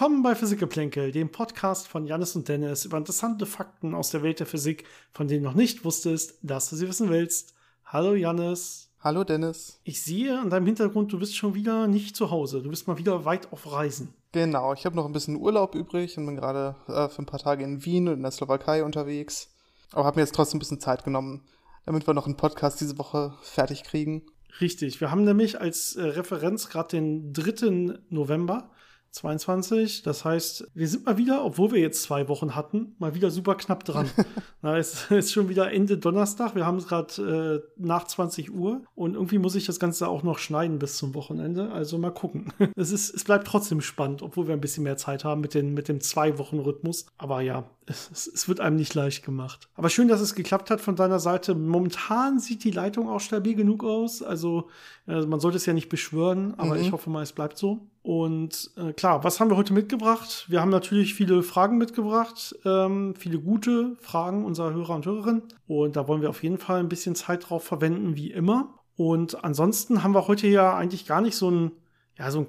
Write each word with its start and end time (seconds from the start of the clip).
Willkommen 0.00 0.22
bei 0.22 0.34
Physikgeplänkel, 0.34 1.12
dem 1.12 1.30
Podcast 1.30 1.86
von 1.86 2.06
Janis 2.06 2.34
und 2.34 2.48
Dennis 2.48 2.86
über 2.86 2.96
interessante 2.96 3.44
Fakten 3.44 3.94
aus 3.94 4.08
der 4.08 4.22
Welt 4.22 4.40
der 4.40 4.46
Physik, 4.46 4.84
von 5.12 5.28
denen 5.28 5.42
du 5.42 5.50
noch 5.50 5.54
nicht 5.54 5.84
wusstest, 5.84 6.38
dass 6.40 6.70
du 6.70 6.76
sie 6.76 6.88
wissen 6.88 7.10
willst. 7.10 7.52
Hallo 7.84 8.14
Janis. 8.14 8.88
Hallo 9.00 9.24
Dennis. 9.24 9.78
Ich 9.84 10.00
sehe 10.02 10.40
an 10.40 10.48
deinem 10.48 10.64
Hintergrund, 10.64 11.12
du 11.12 11.18
bist 11.18 11.36
schon 11.36 11.52
wieder 11.52 11.86
nicht 11.86 12.16
zu 12.16 12.30
Hause. 12.30 12.62
Du 12.62 12.70
bist 12.70 12.88
mal 12.88 12.96
wieder 12.96 13.26
weit 13.26 13.52
auf 13.52 13.70
Reisen. 13.70 14.14
Genau, 14.32 14.72
ich 14.72 14.86
habe 14.86 14.96
noch 14.96 15.04
ein 15.04 15.12
bisschen 15.12 15.36
Urlaub 15.36 15.74
übrig 15.74 16.16
und 16.16 16.24
bin 16.24 16.36
gerade 16.36 16.76
äh, 16.88 17.10
für 17.10 17.20
ein 17.20 17.26
paar 17.26 17.40
Tage 17.40 17.62
in 17.62 17.84
Wien 17.84 18.08
und 18.08 18.14
in 18.14 18.22
der 18.22 18.30
Slowakei 18.32 18.82
unterwegs. 18.82 19.50
Aber 19.92 20.06
habe 20.06 20.18
mir 20.18 20.22
jetzt 20.22 20.34
trotzdem 20.34 20.56
ein 20.56 20.60
bisschen 20.60 20.80
Zeit 20.80 21.04
genommen, 21.04 21.42
damit 21.84 22.06
wir 22.06 22.14
noch 22.14 22.24
einen 22.24 22.38
Podcast 22.38 22.80
diese 22.80 22.96
Woche 22.96 23.34
fertig 23.42 23.82
kriegen. 23.82 24.22
Richtig, 24.62 25.02
wir 25.02 25.10
haben 25.10 25.24
nämlich 25.24 25.60
als 25.60 25.94
äh, 25.96 26.02
Referenz 26.04 26.70
gerade 26.70 26.88
den 26.88 27.34
3. 27.34 27.98
November 28.08 28.70
22. 29.12 30.02
Das 30.02 30.24
heißt, 30.24 30.70
wir 30.74 30.88
sind 30.88 31.06
mal 31.06 31.18
wieder, 31.18 31.44
obwohl 31.44 31.72
wir 31.72 31.80
jetzt 31.80 32.02
zwei 32.02 32.28
Wochen 32.28 32.54
hatten, 32.54 32.94
mal 32.98 33.14
wieder 33.14 33.30
super 33.30 33.54
knapp 33.56 33.84
dran. 33.84 34.10
Na, 34.62 34.78
es 34.78 35.10
ist 35.10 35.32
schon 35.32 35.48
wieder 35.48 35.72
Ende 35.72 35.98
Donnerstag. 35.98 36.54
Wir 36.54 36.66
haben 36.66 36.78
es 36.78 36.86
gerade 36.86 37.62
äh, 37.64 37.70
nach 37.76 38.06
20 38.06 38.52
Uhr 38.52 38.82
und 38.94 39.14
irgendwie 39.14 39.38
muss 39.38 39.54
ich 39.54 39.66
das 39.66 39.80
Ganze 39.80 40.08
auch 40.08 40.22
noch 40.22 40.38
schneiden 40.38 40.78
bis 40.78 40.96
zum 40.96 41.14
Wochenende. 41.14 41.72
Also 41.72 41.98
mal 41.98 42.10
gucken. 42.12 42.52
es, 42.76 42.92
ist, 42.92 43.14
es 43.14 43.24
bleibt 43.24 43.46
trotzdem 43.46 43.80
spannend, 43.80 44.22
obwohl 44.22 44.46
wir 44.46 44.54
ein 44.54 44.60
bisschen 44.60 44.84
mehr 44.84 44.96
Zeit 44.96 45.24
haben 45.24 45.40
mit, 45.40 45.54
den, 45.54 45.74
mit 45.74 45.88
dem 45.88 46.00
Zwei-Wochen-Rhythmus. 46.00 47.06
Aber 47.18 47.40
ja, 47.40 47.64
es, 47.90 48.26
es, 48.26 48.48
wird 48.48 48.60
einem 48.60 48.76
nicht 48.76 48.94
leicht 48.94 49.24
gemacht. 49.24 49.68
Aber 49.74 49.90
schön, 49.90 50.08
dass 50.08 50.20
es 50.20 50.34
geklappt 50.34 50.70
hat 50.70 50.80
von 50.80 50.96
deiner 50.96 51.18
Seite. 51.18 51.54
Momentan 51.54 52.38
sieht 52.38 52.64
die 52.64 52.70
Leitung 52.70 53.08
auch 53.08 53.20
stabil 53.20 53.54
genug 53.54 53.84
aus. 53.84 54.22
Also 54.22 54.68
äh, 55.06 55.22
man 55.22 55.40
sollte 55.40 55.56
es 55.56 55.66
ja 55.66 55.72
nicht 55.72 55.88
beschwören, 55.88 56.54
aber 56.56 56.76
mhm. 56.76 56.82
ich 56.82 56.92
hoffe 56.92 57.10
mal, 57.10 57.22
es 57.22 57.32
bleibt 57.32 57.58
so. 57.58 57.88
Und 58.02 58.70
äh, 58.76 58.92
klar, 58.92 59.24
was 59.24 59.40
haben 59.40 59.50
wir 59.50 59.56
heute 59.56 59.72
mitgebracht? 59.72 60.46
Wir 60.48 60.60
haben 60.60 60.70
natürlich 60.70 61.14
viele 61.14 61.42
Fragen 61.42 61.78
mitgebracht, 61.78 62.54
ähm, 62.64 63.14
viele 63.16 63.38
gute 63.38 63.96
Fragen 64.00 64.44
unserer 64.44 64.72
Hörer 64.72 64.94
und 64.94 65.06
Hörerinnen. 65.06 65.42
Und 65.66 65.96
da 65.96 66.08
wollen 66.08 66.22
wir 66.22 66.30
auf 66.30 66.42
jeden 66.42 66.58
Fall 66.58 66.80
ein 66.80 66.88
bisschen 66.88 67.14
Zeit 67.14 67.50
drauf 67.50 67.64
verwenden, 67.64 68.16
wie 68.16 68.30
immer. 68.30 68.74
Und 68.96 69.44
ansonsten 69.44 70.02
haben 70.02 70.14
wir 70.14 70.28
heute 70.28 70.46
ja 70.46 70.76
eigentlich 70.76 71.06
gar 71.06 71.20
nicht 71.20 71.36
so 71.36 71.50
ein, 71.50 71.72
ja, 72.18 72.30
so 72.30 72.40
ein 72.40 72.48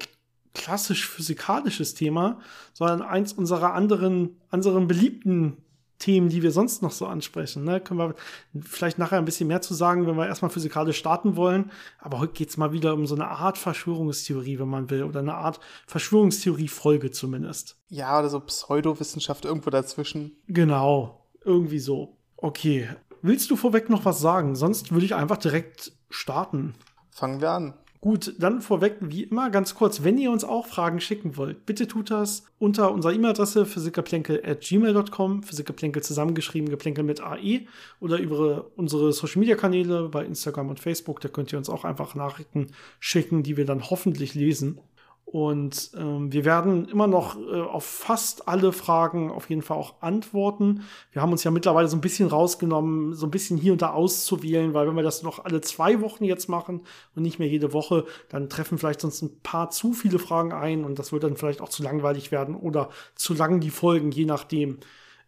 klassisch 0.54 1.08
physikalisches 1.08 1.94
Thema, 1.94 2.40
sondern 2.74 3.02
eins 3.02 3.34
unserer 3.34 3.74
anderen, 3.74 4.42
anderen 4.50 4.88
beliebten 4.88 5.58
Themen, 6.02 6.30
die 6.30 6.42
wir 6.42 6.52
sonst 6.52 6.82
noch 6.82 6.92
so 6.92 7.06
ansprechen. 7.06 7.64
Ne? 7.64 7.80
Können 7.80 8.00
wir 8.00 8.16
vielleicht 8.60 8.98
nachher 8.98 9.20
ein 9.20 9.26
bisschen 9.26 9.48
mehr 9.48 9.62
zu 9.62 9.74
sagen, 9.74 10.08
wenn 10.08 10.18
wir 10.18 10.28
erstmal 10.28 10.52
physikalisch 10.52 10.98
starten 10.98 11.36
wollen. 11.36 11.72
Aber 12.00 12.20
heute 12.20 12.34
geht 12.34 12.50
es 12.50 12.58
mal 12.58 12.74
wieder 12.74 12.94
um 12.94 13.06
so 13.06 13.16
eine 13.16 13.28
Art 13.28 13.58
Verschwörungstheorie, 13.58 14.60
wenn 14.60 14.68
man 14.68 14.90
will, 14.90 15.04
oder 15.04 15.20
eine 15.20 15.36
Art 15.36 15.60
Verschwörungstheorie-Folge 15.88 17.12
zumindest. 17.12 17.78
Ja, 17.90 18.20
oder 18.20 18.30
so 18.30 18.40
Pseudowissenschaft 18.40 19.46
irgendwo 19.46 19.70
dazwischen. 19.70 20.32
Genau, 20.48 21.28
irgendwie 21.46 21.80
so. 21.80 22.18
Okay. 22.36 22.90
Willst 23.22 23.52
du 23.52 23.56
vorweg 23.56 23.90
noch 23.90 24.04
was 24.04 24.20
sagen? 24.20 24.56
Sonst 24.56 24.92
würde 24.92 25.06
ich 25.06 25.14
einfach 25.14 25.38
direkt 25.38 25.94
starten. 26.10 26.74
Fangen 27.12 27.40
wir 27.40 27.52
an. 27.52 27.74
Gut, 28.04 28.34
dann 28.40 28.62
vorweg, 28.62 28.98
wie 29.00 29.26
immer, 29.26 29.52
ganz 29.52 29.76
kurz, 29.76 30.04
wenn 30.04 30.18
ihr 30.18 30.32
uns 30.32 30.44
auch 30.44 30.66
Fragen 30.66 31.00
schicken 31.00 31.38
wollt, 31.38 31.68
bitte 31.68 31.88
tut 31.88 32.10
das 32.10 32.46
unter 32.58 32.92
unserer 32.92 33.14
E-Mail-Adresse 33.14 33.64
physikgeplänkel.gmail.com, 33.68 35.44
physikgeplänkel 35.44 36.02
zusammengeschrieben, 36.02 36.72
geplänkel 36.72 37.04
mit 37.04 37.22
AE 37.22 37.68
oder 38.00 38.18
über 38.18 38.72
unsere 38.76 39.14
Social-Media-Kanäle 39.14 40.10
bei 40.10 40.26
Instagram 40.26 40.70
und 40.70 40.80
Facebook, 40.80 41.22
da 41.22 41.30
könnt 41.30 41.52
ihr 41.54 41.60
uns 41.60 41.70
auch 41.70 41.84
einfach 41.84 42.16
Nachrichten 42.16 42.72
schicken, 43.00 43.44
die 43.44 43.56
wir 43.56 43.66
dann 43.66 43.92
hoffentlich 43.92 44.34
lesen. 44.34 44.80
Und 45.26 45.92
ähm, 45.96 46.34
wir 46.34 46.44
werden 46.44 46.90
immer 46.90 47.08
noch 47.08 47.38
äh, 47.38 47.62
auf 47.62 47.86
fast 47.86 48.50
alle 48.50 48.74
Fragen 48.74 49.32
auf 49.32 49.50
jeden 49.50 49.62
Fall 49.62 49.78
auch 49.78 50.02
antworten. 50.02 50.84
Wir 51.14 51.22
haben 51.22 51.32
uns 51.32 51.46
ja 51.46 51.52
mittlerweile 51.52 51.88
so 51.88 51.96
ein 51.96 52.02
bisschen 52.02 52.28
rausgenommen, 52.28 53.14
so 53.14 53.28
ein 53.28 53.32
bisschen 53.32 53.58
hier 53.58 53.72
und 53.72 53.82
da 53.82 53.92
auszuwählen, 53.92 54.74
weil 54.74 54.88
wenn 54.88 54.96
wir 54.96 55.04
das 55.04 55.24
noch 55.24 55.46
alle 55.46 55.62
zwei 55.62 56.02
Wochen 56.02 56.26
jetzt 56.26 56.50
machen 56.50 56.82
und 57.16 57.24
nicht 57.24 57.40
mehr 57.40 57.48
jede 57.48 57.72
Woche, 57.72 58.06
dann 58.28 58.50
treffen 58.50 58.78
vielleicht 58.78 59.00
sonst 59.00 59.22
ein 59.22 59.40
paar 59.42 59.70
zu 59.70 59.94
viele 59.94 60.20
Fragen 60.20 60.52
ein 60.52 60.84
und 60.84 61.00
das 61.00 61.14
wird 61.14 61.24
dann 61.24 61.38
vielleicht 61.38 61.62
auch 61.62 61.70
zu 61.70 61.82
langweilig 61.82 62.34
werden 62.34 62.54
oder 62.54 62.90
zu 63.16 63.34
lang 63.34 63.62
die 63.62 63.70
Folgen, 63.70 64.12
je 64.12 64.26
nachdem. 64.26 64.80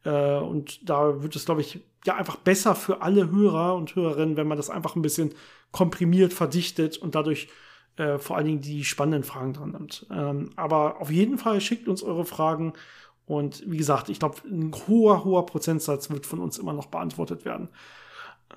Äh, 0.03 0.35
und 0.35 0.89
da 0.89 1.23
wird 1.23 1.33
es, 1.37 1.45
glaube 1.45 1.61
ich, 1.61 1.79
ja 2.05 2.15
einfach 2.15 2.35
besser 2.35 2.75
für 2.75 3.01
alle 3.01 3.31
Hörer 3.31 3.75
und 3.75 3.95
Hörerinnen, 3.95 4.35
wenn 4.35 4.47
man 4.47 4.57
das 4.57 4.69
einfach 4.69 4.97
ein 4.97 5.01
bisschen 5.01 5.33
komprimiert, 5.71 6.33
verdichtet 6.33 6.97
und 6.97 7.15
dadurch 7.15 7.47
äh, 7.97 8.17
vor 8.17 8.37
allen 8.37 8.45
Dingen 8.47 8.61
die 8.61 8.83
spannenden 8.83 9.23
Fragen 9.23 9.53
dran 9.53 9.71
nimmt. 9.71 10.05
Ähm, 10.11 10.49
aber 10.55 11.01
auf 11.01 11.11
jeden 11.11 11.37
Fall 11.37 11.61
schickt 11.61 11.87
uns 11.87 12.03
eure 12.03 12.25
Fragen. 12.25 12.73
Und 13.25 13.63
wie 13.69 13.77
gesagt, 13.77 14.09
ich 14.09 14.19
glaube, 14.19 14.37
ein 14.45 14.71
hoher, 14.87 15.23
hoher 15.23 15.45
Prozentsatz 15.45 16.09
wird 16.09 16.25
von 16.25 16.39
uns 16.39 16.57
immer 16.57 16.73
noch 16.73 16.87
beantwortet 16.87 17.45
werden. 17.45 17.69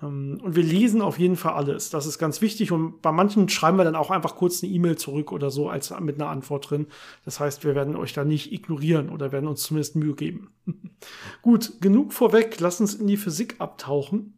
Ähm, 0.02 0.40
und 0.42 0.56
wir 0.56 0.62
lesen 0.62 1.02
auf 1.02 1.18
jeden 1.18 1.36
Fall 1.36 1.52
alles. 1.52 1.90
Das 1.90 2.06
ist 2.06 2.18
ganz 2.18 2.40
wichtig. 2.40 2.72
Und 2.72 3.02
bei 3.02 3.12
manchen 3.12 3.48
schreiben 3.48 3.78
wir 3.78 3.84
dann 3.84 3.96
auch 3.96 4.10
einfach 4.10 4.36
kurz 4.36 4.62
eine 4.62 4.72
E-Mail 4.72 4.96
zurück 4.96 5.32
oder 5.32 5.50
so 5.50 5.68
als 5.68 5.98
mit 6.00 6.20
einer 6.20 6.30
Antwort 6.30 6.70
drin. 6.70 6.86
Das 7.24 7.40
heißt, 7.40 7.64
wir 7.64 7.74
werden 7.74 7.96
euch 7.96 8.12
da 8.12 8.24
nicht 8.24 8.52
ignorieren 8.52 9.10
oder 9.10 9.32
werden 9.32 9.48
uns 9.48 9.62
zumindest 9.62 9.96
Mühe 9.96 10.14
geben. 10.14 10.50
Gut, 11.42 11.80
genug 11.80 12.12
vorweg. 12.12 12.58
Lass 12.60 12.80
uns 12.80 12.94
in 12.94 13.06
die 13.06 13.16
Physik 13.16 13.56
abtauchen. 13.58 14.34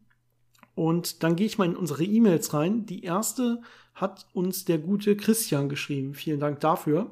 Und 0.74 1.22
dann 1.24 1.34
gehe 1.34 1.46
ich 1.46 1.58
mal 1.58 1.64
in 1.64 1.76
unsere 1.76 2.04
E-Mails 2.04 2.54
rein. 2.54 2.86
Die 2.86 3.02
erste 3.02 3.62
hat 4.00 4.26
uns 4.32 4.64
der 4.64 4.78
gute 4.78 5.16
Christian 5.16 5.68
geschrieben. 5.68 6.14
Vielen 6.14 6.40
Dank 6.40 6.60
dafür. 6.60 7.10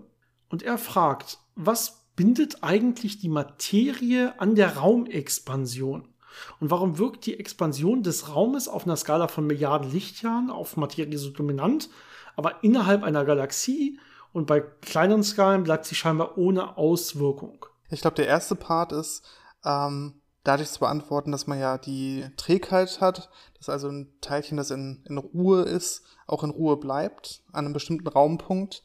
Und 0.48 0.62
er 0.62 0.78
fragt, 0.78 1.38
was 1.54 2.06
bindet 2.16 2.62
eigentlich 2.62 3.19
die 3.19 3.28
Materie 3.28 4.38
an 4.41 4.54
der 4.54 4.76
Raumexpansion? 4.76 6.08
Und 6.60 6.70
warum 6.70 6.98
wirkt 6.98 7.26
die 7.26 7.38
Expansion 7.38 8.02
des 8.02 8.34
Raumes 8.34 8.69
auf 8.69 8.84
einer 8.84 8.96
Skala 8.96 9.28
von 9.28 9.46
Milliarden 9.46 9.91
Lichtjahren 9.91 10.50
auf 10.50 10.76
Materie 10.76 11.19
so 11.19 11.30
dominant, 11.30 11.88
aber 12.36 12.62
innerhalb 12.62 13.02
einer 13.02 13.25
Galaxie 13.25 13.98
und 14.32 14.46
bei 14.46 14.60
kleineren 14.60 15.22
Skalen 15.22 15.62
bleibt 15.62 15.86
sie 15.86 15.94
scheinbar 15.94 16.36
ohne 16.36 16.76
Auswirkung? 16.76 17.64
Ich 17.88 18.02
glaube, 18.02 18.16
der 18.16 18.26
erste 18.26 18.54
Part 18.54 18.92
ist, 18.92 19.25
ähm, 19.64 20.20
dadurch 20.46 20.70
zu 20.70 20.80
beantworten, 20.80 21.32
dass 21.32 21.46
man 21.46 21.58
ja 21.58 21.78
die 21.78 22.24
Trägheit 22.36 23.00
hat, 23.00 23.30
dass 23.56 23.68
also 23.68 23.88
ein 23.88 24.12
Teilchen, 24.20 24.56
das 24.56 24.70
in, 24.70 25.02
in 25.08 25.18
Ruhe 25.18 25.62
ist, 25.62 26.02
auch 26.26 26.44
in 26.44 26.50
Ruhe 26.50 26.76
bleibt, 26.76 27.42
an 27.52 27.64
einem 27.64 27.74
bestimmten 27.74 28.06
Raumpunkt. 28.06 28.82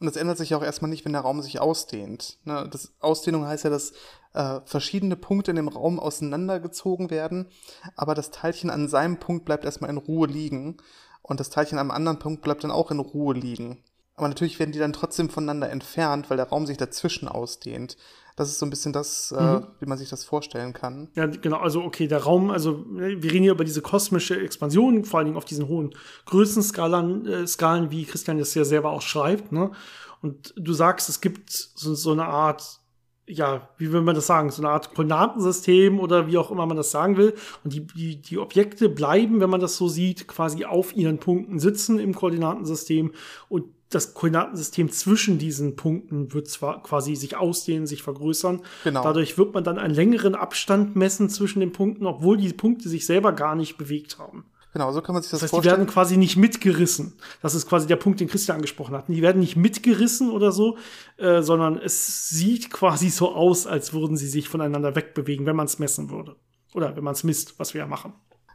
Und 0.00 0.06
das 0.06 0.16
ändert 0.16 0.38
sich 0.38 0.54
auch 0.54 0.62
erstmal 0.62 0.90
nicht, 0.90 1.04
wenn 1.04 1.12
der 1.12 1.22
Raum 1.22 1.42
sich 1.42 1.60
ausdehnt. 1.60 2.38
Ne? 2.44 2.68
Das 2.70 2.92
Ausdehnung 3.00 3.46
heißt 3.46 3.64
ja, 3.64 3.70
dass 3.70 3.92
äh, 4.34 4.60
verschiedene 4.64 5.16
Punkte 5.16 5.50
in 5.50 5.56
dem 5.56 5.68
Raum 5.68 5.98
auseinandergezogen 5.98 7.10
werden, 7.10 7.48
aber 7.96 8.14
das 8.14 8.30
Teilchen 8.30 8.70
an 8.70 8.88
seinem 8.88 9.18
Punkt 9.18 9.44
bleibt 9.44 9.64
erstmal 9.64 9.90
in 9.90 9.96
Ruhe 9.96 10.28
liegen 10.28 10.76
und 11.22 11.40
das 11.40 11.50
Teilchen 11.50 11.78
am 11.78 11.90
anderen 11.90 12.18
Punkt 12.18 12.42
bleibt 12.42 12.64
dann 12.64 12.70
auch 12.70 12.90
in 12.90 13.00
Ruhe 13.00 13.34
liegen. 13.34 13.82
Aber 14.18 14.28
natürlich 14.28 14.58
werden 14.58 14.72
die 14.72 14.80
dann 14.80 14.92
trotzdem 14.92 15.30
voneinander 15.30 15.70
entfernt, 15.70 16.28
weil 16.28 16.36
der 16.36 16.48
Raum 16.48 16.66
sich 16.66 16.76
dazwischen 16.76 17.28
ausdehnt. 17.28 17.96
Das 18.34 18.48
ist 18.48 18.58
so 18.58 18.66
ein 18.66 18.70
bisschen 18.70 18.92
das, 18.92 19.32
äh, 19.36 19.40
mhm. 19.40 19.56
äh, 19.56 19.62
wie 19.80 19.86
man 19.86 19.96
sich 19.96 20.08
das 20.08 20.24
vorstellen 20.24 20.72
kann. 20.72 21.08
Ja, 21.14 21.26
genau. 21.26 21.58
Also, 21.58 21.82
okay, 21.82 22.08
der 22.08 22.22
Raum, 22.22 22.50
also 22.50 22.84
wir 22.88 23.32
reden 23.32 23.42
hier 23.44 23.52
über 23.52 23.64
diese 23.64 23.80
kosmische 23.80 24.40
Expansion, 24.40 25.04
vor 25.04 25.18
allen 25.18 25.26
Dingen 25.26 25.36
auf 25.36 25.44
diesen 25.44 25.68
hohen 25.68 25.94
Größenskalen, 26.26 27.26
äh, 27.26 27.46
Skalen, 27.46 27.90
wie 27.90 28.04
Christian 28.04 28.38
das 28.38 28.54
ja 28.54 28.64
selber 28.64 28.90
auch 28.90 29.02
schreibt. 29.02 29.52
Ne? 29.52 29.70
Und 30.20 30.52
du 30.56 30.72
sagst, 30.72 31.08
es 31.08 31.20
gibt 31.20 31.50
so, 31.50 31.94
so 31.94 32.12
eine 32.12 32.26
Art 32.26 32.80
ja, 33.30 33.68
wie 33.76 33.92
will 33.92 34.00
man 34.00 34.14
das 34.14 34.26
sagen, 34.26 34.50
so 34.50 34.62
eine 34.62 34.70
Art 34.70 34.94
Koordinatensystem 34.94 36.00
oder 36.00 36.28
wie 36.28 36.38
auch 36.38 36.50
immer 36.50 36.64
man 36.64 36.78
das 36.78 36.90
sagen 36.90 37.16
will. 37.18 37.34
Und 37.62 37.74
die, 37.74 37.86
die, 37.86 38.22
die 38.22 38.38
Objekte 38.38 38.88
bleiben, 38.88 39.40
wenn 39.40 39.50
man 39.50 39.60
das 39.60 39.76
so 39.76 39.86
sieht, 39.86 40.26
quasi 40.26 40.64
auf 40.64 40.96
ihren 40.96 41.18
Punkten 41.18 41.58
sitzen 41.58 41.98
im 41.98 42.14
Koordinatensystem 42.14 43.12
und 43.50 43.66
das 43.90 44.14
Koordinatensystem 44.14 44.90
zwischen 44.90 45.38
diesen 45.38 45.76
Punkten 45.76 46.32
wird 46.34 46.48
zwar 46.48 46.82
quasi 46.82 47.16
sich 47.16 47.36
ausdehnen, 47.36 47.86
sich 47.86 48.02
vergrößern. 48.02 48.62
Genau. 48.84 49.02
Dadurch 49.02 49.38
wird 49.38 49.54
man 49.54 49.64
dann 49.64 49.78
einen 49.78 49.94
längeren 49.94 50.34
Abstand 50.34 50.94
messen 50.94 51.30
zwischen 51.30 51.60
den 51.60 51.72
Punkten, 51.72 52.06
obwohl 52.06 52.36
die 52.36 52.52
Punkte 52.52 52.88
sich 52.88 53.06
selber 53.06 53.32
gar 53.32 53.54
nicht 53.54 53.78
bewegt 53.78 54.18
haben. 54.18 54.44
Genau, 54.74 54.92
so 54.92 55.00
kann 55.00 55.14
man 55.14 55.22
sich 55.22 55.30
das, 55.30 55.40
das 55.40 55.46
heißt, 55.46 55.50
vorstellen. 55.50 55.76
Die 55.76 55.80
werden 55.80 55.92
quasi 55.92 56.16
nicht 56.18 56.36
mitgerissen. 56.36 57.14
Das 57.40 57.54
ist 57.54 57.66
quasi 57.66 57.86
der 57.86 57.96
Punkt, 57.96 58.20
den 58.20 58.28
Christian 58.28 58.56
angesprochen 58.56 58.94
hat. 58.94 59.08
Die 59.08 59.22
werden 59.22 59.40
nicht 59.40 59.56
mitgerissen 59.56 60.30
oder 60.30 60.52
so, 60.52 60.76
äh, 61.16 61.40
sondern 61.42 61.78
es 61.78 62.28
sieht 62.28 62.70
quasi 62.70 63.08
so 63.08 63.34
aus, 63.34 63.66
als 63.66 63.94
würden 63.94 64.16
sie 64.18 64.28
sich 64.28 64.48
voneinander 64.48 64.94
wegbewegen, 64.94 65.46
wenn 65.46 65.56
man 65.56 65.66
es 65.66 65.78
messen 65.78 66.10
würde. 66.10 66.36
Oder 66.74 66.94
wenn 66.96 67.04
man 67.04 67.14
es 67.14 67.24
misst, 67.24 67.58
was 67.58 67.72
wir 67.72 67.80
ja 67.80 67.86
machen. 67.86 68.12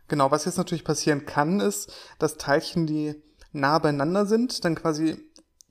Genau, 0.07 0.30
was 0.30 0.45
jetzt 0.45 0.57
natürlich 0.57 0.83
passieren 0.83 1.25
kann, 1.25 1.59
ist, 1.59 1.91
dass 2.19 2.38
Teilchen, 2.38 2.85
die 2.85 3.15
nah 3.53 3.79
beieinander 3.79 4.25
sind, 4.25 4.65
dann 4.65 4.75
quasi 4.75 5.17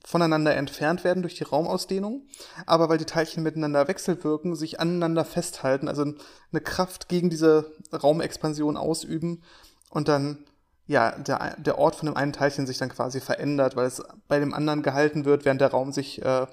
voneinander 0.05 0.55
entfernt 0.55 1.03
werden 1.03 1.23
durch 1.23 1.35
die 1.35 1.43
Raumausdehnung, 1.43 2.27
aber 2.65 2.89
weil 2.89 2.97
die 2.97 3.05
Teilchen 3.05 3.41
miteinander 3.41 3.87
wechselwirken, 3.87 4.55
sich 4.55 4.79
aneinander 4.79 5.23
festhalten, 5.23 5.87
also 5.87 6.01
eine 6.03 6.61
Kraft 6.61 7.07
gegen 7.07 7.29
diese 7.29 7.71
Raumexpansion 7.93 8.75
ausüben 8.75 9.43
und 9.89 10.09
dann 10.09 10.45
ja 10.87 11.11
der, 11.11 11.55
der 11.57 11.77
Ort 11.77 11.95
von 11.95 12.07
dem 12.07 12.17
einen 12.17 12.33
Teilchen 12.33 12.67
sich 12.67 12.77
dann 12.77 12.89
quasi 12.89 13.21
verändert, 13.21 13.77
weil 13.77 13.87
es 13.87 14.03
bei 14.27 14.39
dem 14.39 14.53
anderen 14.53 14.83
gehalten 14.83 15.23
wird, 15.23 15.45
während 15.45 15.61
der 15.61 15.71
Raum 15.71 15.93
sich 15.93 16.21
äh, 16.21 16.47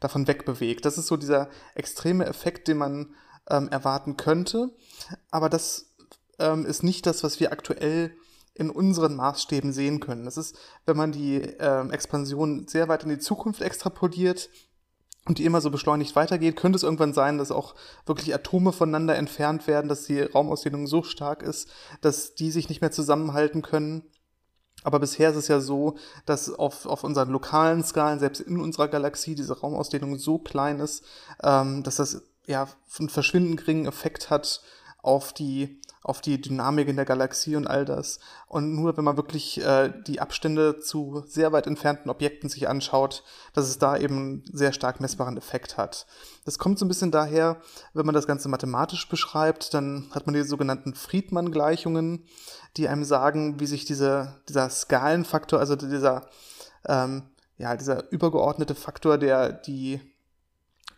davon 0.00 0.26
wegbewegt. 0.26 0.84
Das 0.86 0.96
ist 0.96 1.06
so 1.06 1.16
dieser 1.16 1.48
extreme 1.74 2.24
Effekt, 2.24 2.68
den 2.68 2.78
man 2.78 3.14
ähm, 3.50 3.68
erwarten 3.68 4.16
könnte. 4.16 4.70
Aber 5.30 5.50
das 5.50 5.94
ähm, 6.38 6.64
ist 6.64 6.82
nicht 6.82 7.06
das, 7.06 7.22
was 7.22 7.40
wir 7.40 7.52
aktuell 7.52 8.16
in 8.54 8.70
unseren 8.70 9.16
Maßstäben 9.16 9.72
sehen 9.72 10.00
können. 10.00 10.24
Das 10.24 10.36
ist, 10.36 10.56
wenn 10.86 10.96
man 10.96 11.12
die 11.12 11.36
ähm, 11.58 11.90
Expansion 11.90 12.66
sehr 12.68 12.88
weit 12.88 13.02
in 13.02 13.08
die 13.08 13.18
Zukunft 13.18 13.60
extrapoliert 13.60 14.48
und 15.26 15.38
die 15.38 15.44
immer 15.44 15.60
so 15.60 15.70
beschleunigt 15.70 16.14
weitergeht, 16.14 16.56
könnte 16.56 16.76
es 16.76 16.82
irgendwann 16.82 17.12
sein, 17.12 17.38
dass 17.38 17.50
auch 17.50 17.74
wirklich 18.06 18.32
Atome 18.32 18.72
voneinander 18.72 19.16
entfernt 19.16 19.66
werden, 19.66 19.88
dass 19.88 20.04
die 20.04 20.20
Raumausdehnung 20.20 20.86
so 20.86 21.02
stark 21.02 21.42
ist, 21.42 21.68
dass 22.00 22.34
die 22.34 22.50
sich 22.50 22.68
nicht 22.68 22.80
mehr 22.80 22.92
zusammenhalten 22.92 23.62
können. 23.62 24.04
Aber 24.84 25.00
bisher 25.00 25.30
ist 25.30 25.36
es 25.36 25.48
ja 25.48 25.60
so, 25.60 25.96
dass 26.26 26.50
auf, 26.50 26.86
auf 26.86 27.04
unseren 27.04 27.30
lokalen 27.30 27.82
Skalen, 27.82 28.18
selbst 28.18 28.40
in 28.40 28.60
unserer 28.60 28.88
Galaxie, 28.88 29.34
diese 29.34 29.58
Raumausdehnung 29.58 30.18
so 30.18 30.38
klein 30.38 30.78
ist, 30.78 31.04
ähm, 31.42 31.82
dass 31.82 31.96
das 31.96 32.22
ja 32.46 32.68
einen 32.98 33.08
verschwindend 33.08 33.58
geringen 33.58 33.86
Effekt 33.86 34.30
hat 34.30 34.60
auf 35.02 35.32
die 35.32 35.80
auf 36.04 36.20
die 36.20 36.38
Dynamik 36.38 36.86
in 36.86 36.96
der 36.96 37.06
Galaxie 37.06 37.56
und 37.56 37.66
all 37.66 37.86
das. 37.86 38.20
Und 38.46 38.74
nur 38.74 38.94
wenn 38.96 39.04
man 39.04 39.16
wirklich 39.16 39.64
äh, 39.64 39.90
die 40.06 40.20
Abstände 40.20 40.78
zu 40.78 41.24
sehr 41.26 41.50
weit 41.50 41.66
entfernten 41.66 42.10
Objekten 42.10 42.50
sich 42.50 42.68
anschaut, 42.68 43.24
dass 43.54 43.68
es 43.68 43.78
da 43.78 43.96
eben 43.96 44.44
sehr 44.52 44.74
stark 44.74 45.00
messbaren 45.00 45.38
Effekt 45.38 45.78
hat. 45.78 46.06
Das 46.44 46.58
kommt 46.58 46.78
so 46.78 46.84
ein 46.84 46.88
bisschen 46.88 47.10
daher, 47.10 47.56
wenn 47.94 48.04
man 48.04 48.14
das 48.14 48.26
Ganze 48.26 48.50
mathematisch 48.50 49.08
beschreibt, 49.08 49.72
dann 49.72 50.10
hat 50.10 50.26
man 50.26 50.34
die 50.34 50.42
sogenannten 50.42 50.94
Friedmann-Gleichungen, 50.94 52.26
die 52.76 52.86
einem 52.86 53.04
sagen, 53.04 53.58
wie 53.58 53.66
sich 53.66 53.86
diese, 53.86 54.42
dieser 54.46 54.68
Skalenfaktor, 54.68 55.58
also 55.58 55.74
dieser, 55.74 56.28
ähm, 56.86 57.22
ja, 57.56 57.76
dieser 57.76 58.12
übergeordnete 58.12 58.74
Faktor, 58.74 59.16
der 59.16 59.52
die 59.52 60.02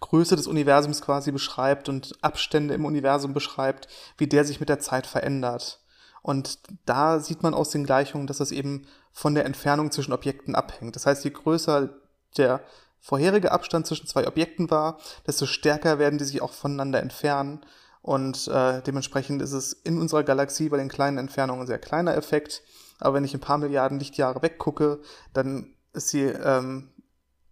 Größe 0.00 0.36
des 0.36 0.46
Universums 0.46 1.02
quasi 1.02 1.32
beschreibt 1.32 1.88
und 1.88 2.12
Abstände 2.22 2.74
im 2.74 2.84
Universum 2.84 3.34
beschreibt, 3.34 3.88
wie 4.18 4.26
der 4.26 4.44
sich 4.44 4.60
mit 4.60 4.68
der 4.68 4.80
Zeit 4.80 5.06
verändert. 5.06 5.80
Und 6.22 6.58
da 6.86 7.20
sieht 7.20 7.42
man 7.42 7.54
aus 7.54 7.70
den 7.70 7.84
Gleichungen, 7.84 8.26
dass 8.26 8.38
das 8.38 8.50
eben 8.50 8.86
von 9.12 9.34
der 9.34 9.44
Entfernung 9.44 9.92
zwischen 9.92 10.12
Objekten 10.12 10.54
abhängt. 10.54 10.96
Das 10.96 11.06
heißt, 11.06 11.24
je 11.24 11.30
größer 11.30 11.90
der 12.36 12.60
vorherige 13.00 13.52
Abstand 13.52 13.86
zwischen 13.86 14.08
zwei 14.08 14.26
Objekten 14.26 14.70
war, 14.70 14.98
desto 15.26 15.46
stärker 15.46 15.98
werden 15.98 16.18
die 16.18 16.24
sich 16.24 16.42
auch 16.42 16.52
voneinander 16.52 17.00
entfernen. 17.00 17.60
Und 18.02 18.48
äh, 18.48 18.82
dementsprechend 18.82 19.40
ist 19.40 19.52
es 19.52 19.72
in 19.72 20.00
unserer 20.00 20.24
Galaxie 20.24 20.68
bei 20.68 20.76
den 20.76 20.88
kleinen 20.88 21.18
Entfernungen 21.18 21.62
ein 21.62 21.66
sehr 21.68 21.78
kleiner 21.78 22.16
Effekt. 22.16 22.62
Aber 22.98 23.14
wenn 23.14 23.24
ich 23.24 23.34
ein 23.34 23.40
paar 23.40 23.58
Milliarden 23.58 23.98
Lichtjahre 23.98 24.42
weggucke, 24.42 25.00
dann 25.32 25.74
ist 25.92 26.12
die 26.12 26.24
ähm, 26.24 26.90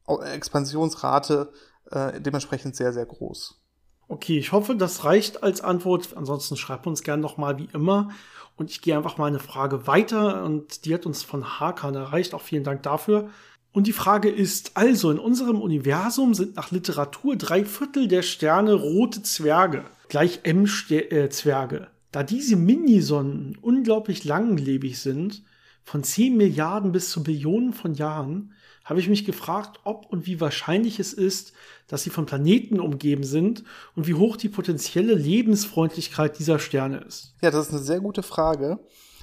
Expansionsrate 0.06 1.52
äh, 1.90 2.20
dementsprechend 2.20 2.76
sehr, 2.76 2.92
sehr 2.92 3.06
groß. 3.06 3.60
Okay, 4.06 4.38
ich 4.38 4.52
hoffe, 4.52 4.76
das 4.76 5.04
reicht 5.04 5.42
als 5.42 5.60
Antwort. 5.60 6.16
Ansonsten 6.16 6.56
schreibt 6.56 6.86
uns 6.86 7.02
gerne 7.02 7.22
nochmal 7.22 7.58
wie 7.58 7.68
immer. 7.72 8.10
Und 8.56 8.70
ich 8.70 8.82
gehe 8.82 8.96
einfach 8.96 9.18
mal 9.18 9.26
eine 9.26 9.40
Frage 9.40 9.86
weiter 9.86 10.44
und 10.44 10.84
die 10.84 10.94
hat 10.94 11.06
uns 11.06 11.22
von 11.22 11.58
Hakan 11.58 11.94
erreicht. 11.94 12.34
Auch 12.34 12.42
vielen 12.42 12.64
Dank 12.64 12.82
dafür. 12.82 13.30
Und 13.72 13.88
die 13.88 13.92
Frage 13.92 14.28
ist 14.28 14.76
also, 14.76 15.10
in 15.10 15.18
unserem 15.18 15.60
Universum 15.60 16.34
sind 16.34 16.54
nach 16.54 16.70
Literatur 16.70 17.34
drei 17.34 17.64
Viertel 17.64 18.06
der 18.06 18.22
Sterne 18.22 18.74
rote 18.74 19.22
Zwerge, 19.22 19.84
gleich 20.08 20.40
M-Zwerge. 20.44 21.76
Äh, 21.76 21.86
da 22.12 22.22
diese 22.22 22.54
Minisonnen 22.54 23.58
unglaublich 23.60 24.22
langlebig 24.22 25.00
sind, 25.00 25.42
von 25.82 26.04
10 26.04 26.36
Milliarden 26.36 26.92
bis 26.92 27.10
zu 27.10 27.24
Billionen 27.24 27.72
von 27.72 27.94
Jahren, 27.94 28.52
habe 28.84 29.00
ich 29.00 29.08
mich 29.08 29.24
gefragt, 29.24 29.80
ob 29.84 30.06
und 30.06 30.26
wie 30.26 30.40
wahrscheinlich 30.40 31.00
es 31.00 31.12
ist, 31.12 31.52
dass 31.88 32.02
sie 32.02 32.10
von 32.10 32.26
Planeten 32.26 32.80
umgeben 32.80 33.24
sind 33.24 33.64
und 33.96 34.06
wie 34.06 34.14
hoch 34.14 34.36
die 34.36 34.48
potenzielle 34.48 35.14
Lebensfreundlichkeit 35.14 36.38
dieser 36.38 36.58
Sterne 36.58 36.98
ist. 36.98 37.34
Ja, 37.40 37.50
das 37.50 37.66
ist 37.66 37.72
eine 37.72 37.82
sehr 37.82 38.00
gute 38.00 38.22
Frage, 38.22 38.78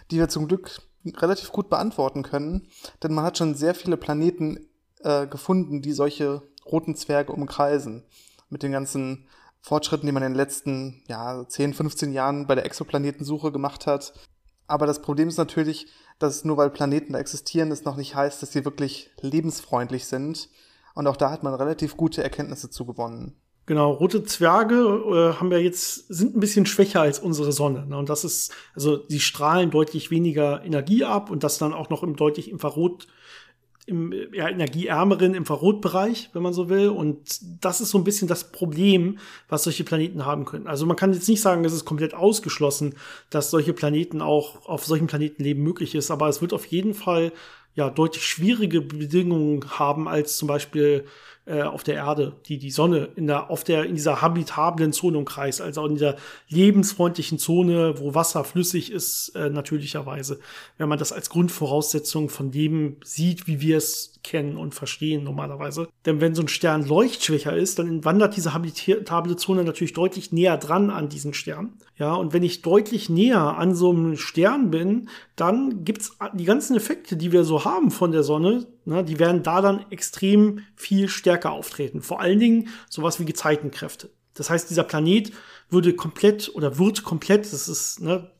die 0.09 0.17
wir 0.17 0.29
zum 0.29 0.47
Glück 0.47 0.81
relativ 1.05 1.51
gut 1.51 1.69
beantworten 1.69 2.23
können, 2.23 2.67
denn 3.01 3.13
man 3.13 3.23
hat 3.23 3.37
schon 3.37 3.55
sehr 3.55 3.75
viele 3.75 3.97
Planeten 3.97 4.67
äh, 5.03 5.27
gefunden, 5.27 5.81
die 5.81 5.93
solche 5.93 6.41
roten 6.65 6.95
Zwerge 6.95 7.31
umkreisen. 7.31 8.03
Mit 8.49 8.63
den 8.63 8.71
ganzen 8.71 9.27
Fortschritten, 9.61 10.05
die 10.05 10.11
man 10.11 10.23
in 10.23 10.31
den 10.31 10.37
letzten 10.37 11.03
ja, 11.07 11.47
10, 11.47 11.73
15 11.73 12.11
Jahren 12.13 12.47
bei 12.47 12.55
der 12.55 12.65
Exoplanetensuche 12.65 13.51
gemacht 13.51 13.87
hat. 13.87 14.13
Aber 14.67 14.85
das 14.85 15.01
Problem 15.01 15.27
ist 15.27 15.37
natürlich, 15.37 15.87
dass 16.21 16.45
nur 16.45 16.57
weil 16.57 16.69
Planeten 16.69 17.13
existieren, 17.13 17.71
es 17.71 17.85
noch 17.85 17.97
nicht 17.97 18.15
heißt, 18.15 18.41
dass 18.41 18.51
sie 18.51 18.65
wirklich 18.65 19.09
lebensfreundlich 19.21 20.06
sind. 20.06 20.50
Und 20.94 21.07
auch 21.07 21.18
da 21.18 21.31
hat 21.31 21.44
man 21.44 21.53
relativ 21.53 21.97
gute 21.97 22.23
Erkenntnisse 22.23 22.69
zugewonnen. 22.69 23.35
Genau, 23.68 23.91
rote 23.91 24.23
Zwerge 24.23 24.75
äh, 24.75 25.39
haben 25.39 25.51
ja 25.51 25.57
jetzt, 25.57 26.07
sind 26.07 26.35
ein 26.35 26.39
bisschen 26.39 26.65
schwächer 26.65 27.01
als 27.01 27.19
unsere 27.19 27.51
Sonne. 27.51 27.85
Ne? 27.85 27.97
Und 27.97 28.09
das 28.09 28.23
ist, 28.23 28.51
also 28.75 29.06
sie 29.07 29.19
strahlen 29.19 29.69
deutlich 29.69 30.12
weniger 30.12 30.63
Energie 30.63 31.06
ab 31.06 31.29
und 31.29 31.44
das 31.44 31.57
dann 31.57 31.73
auch 31.73 31.89
noch 31.89 32.03
im 32.03 32.15
deutlich 32.15 32.50
Infrarot 32.50 33.07
im 33.85 34.13
ja, 34.33 34.47
energieärmeren 34.47 35.33
Infrarotbereich, 35.33 36.29
wenn 36.33 36.43
man 36.43 36.53
so 36.53 36.69
will. 36.69 36.89
Und 36.89 37.39
das 37.63 37.81
ist 37.81 37.89
so 37.89 37.97
ein 37.97 38.03
bisschen 38.03 38.27
das 38.27 38.51
Problem, 38.51 39.17
was 39.49 39.63
solche 39.63 39.83
Planeten 39.83 40.25
haben 40.25 40.45
können. 40.45 40.67
Also 40.67 40.85
man 40.85 40.95
kann 40.95 41.13
jetzt 41.13 41.27
nicht 41.27 41.41
sagen, 41.41 41.65
es 41.65 41.73
ist 41.73 41.85
komplett 41.85 42.13
ausgeschlossen, 42.13 42.95
dass 43.29 43.51
solche 43.51 43.73
Planeten 43.73 44.21
auch 44.21 44.65
auf 44.67 44.85
solchen 44.85 45.07
Planeten 45.07 45.43
leben 45.43 45.63
möglich 45.63 45.95
ist, 45.95 46.11
aber 46.11 46.29
es 46.29 46.41
wird 46.41 46.53
auf 46.53 46.65
jeden 46.65 46.93
Fall 46.93 47.31
ja 47.75 47.89
deutlich 47.89 48.25
schwierige 48.25 48.81
Bedingungen 48.81 49.79
haben 49.79 50.07
als 50.07 50.37
zum 50.37 50.47
Beispiel 50.47 51.05
äh, 51.51 51.63
auf 51.63 51.83
der 51.83 51.95
Erde, 51.95 52.33
die 52.45 52.57
die 52.57 52.71
Sonne 52.71 53.09
in 53.18 53.27
der 53.27 53.50
auf 53.50 53.65
der 53.65 53.83
in 53.83 53.95
dieser 53.95 54.21
habitablen 54.21 54.94
Zone 54.94 55.18
umkreist, 55.18 55.59
also 55.59 55.86
in 55.86 55.95
dieser 55.95 56.15
lebensfreundlichen 56.48 57.39
Zone, 57.39 58.00
wo 58.00 58.15
Wasser 58.15 58.45
flüssig 58.45 58.89
ist, 58.89 59.36
äh, 59.36 59.50
natürlicherweise, 59.50 60.39
wenn 60.77 60.88
man 60.88 60.98
das 60.98 61.12
als 61.12 61.30
Grundvoraussetzung 61.30 62.30
von 62.30 62.51
dem 62.51 62.95
sieht, 63.03 63.48
wie 63.48 63.59
wir 63.59 63.77
es 63.77 64.19
kennen 64.24 64.56
und 64.56 64.75
verstehen 64.75 65.24
normalerweise. 65.24 65.89
Denn 66.06 66.21
wenn 66.21 66.36
so 66.36 66.44
ein 66.44 66.48
Stern 66.48 66.88
leuchtschwächer 66.88 67.56
ist, 67.56 67.80
dann 67.80 68.06
wandert 68.06 68.38
diese 68.38 68.53
habitable 68.53 69.36
Zone 69.36 69.63
natürlich 69.63 69.93
deutlich 69.93 70.31
näher 70.31 70.58
dran 70.58 70.89
an 70.89 71.10
diesen 71.10 71.34
Stern. 71.34 71.74
Ja, 71.98 72.13
und 72.13 72.34
wenn 72.34 72.43
ich 72.43 72.62
deutlich 72.62 73.10
näher 73.10 73.58
an 73.58 73.75
so 73.75 73.91
einem 73.91 74.17
Stern 74.17 74.72
bin, 74.72 75.10
dann 75.36 75.84
gibt's 75.84 76.17
die 76.34 76.46
ganzen 76.46 76.75
Effekte, 76.75 77.17
die 77.17 77.31
wir 77.31 77.43
so 77.43 77.65
haben 77.65 77.91
von 77.91 78.12
der 78.12 78.24
Sonne, 78.24 78.67
ne, 78.85 79.03
die 79.03 79.19
werden 79.19 79.43
da 79.43 79.61
dann 79.61 79.85
extrem 79.91 80.61
viel 80.75 81.07
stärker 81.07 81.51
auftreten. 81.51 82.01
Vor 82.01 82.19
allen 82.19 82.39
Dingen 82.39 82.69
sowas 82.89 83.19
wie 83.19 83.25
Gezeitenkräfte. 83.25 84.09
Das 84.33 84.50
heißt, 84.50 84.69
dieser 84.69 84.83
Planet 84.83 85.31
würde 85.69 85.93
komplett 85.93 86.53
oder 86.53 86.77
wird 86.77 87.03
komplett, 87.03 87.51
das 87.51 87.67
ist, 87.67 88.01
ne, 88.01 88.31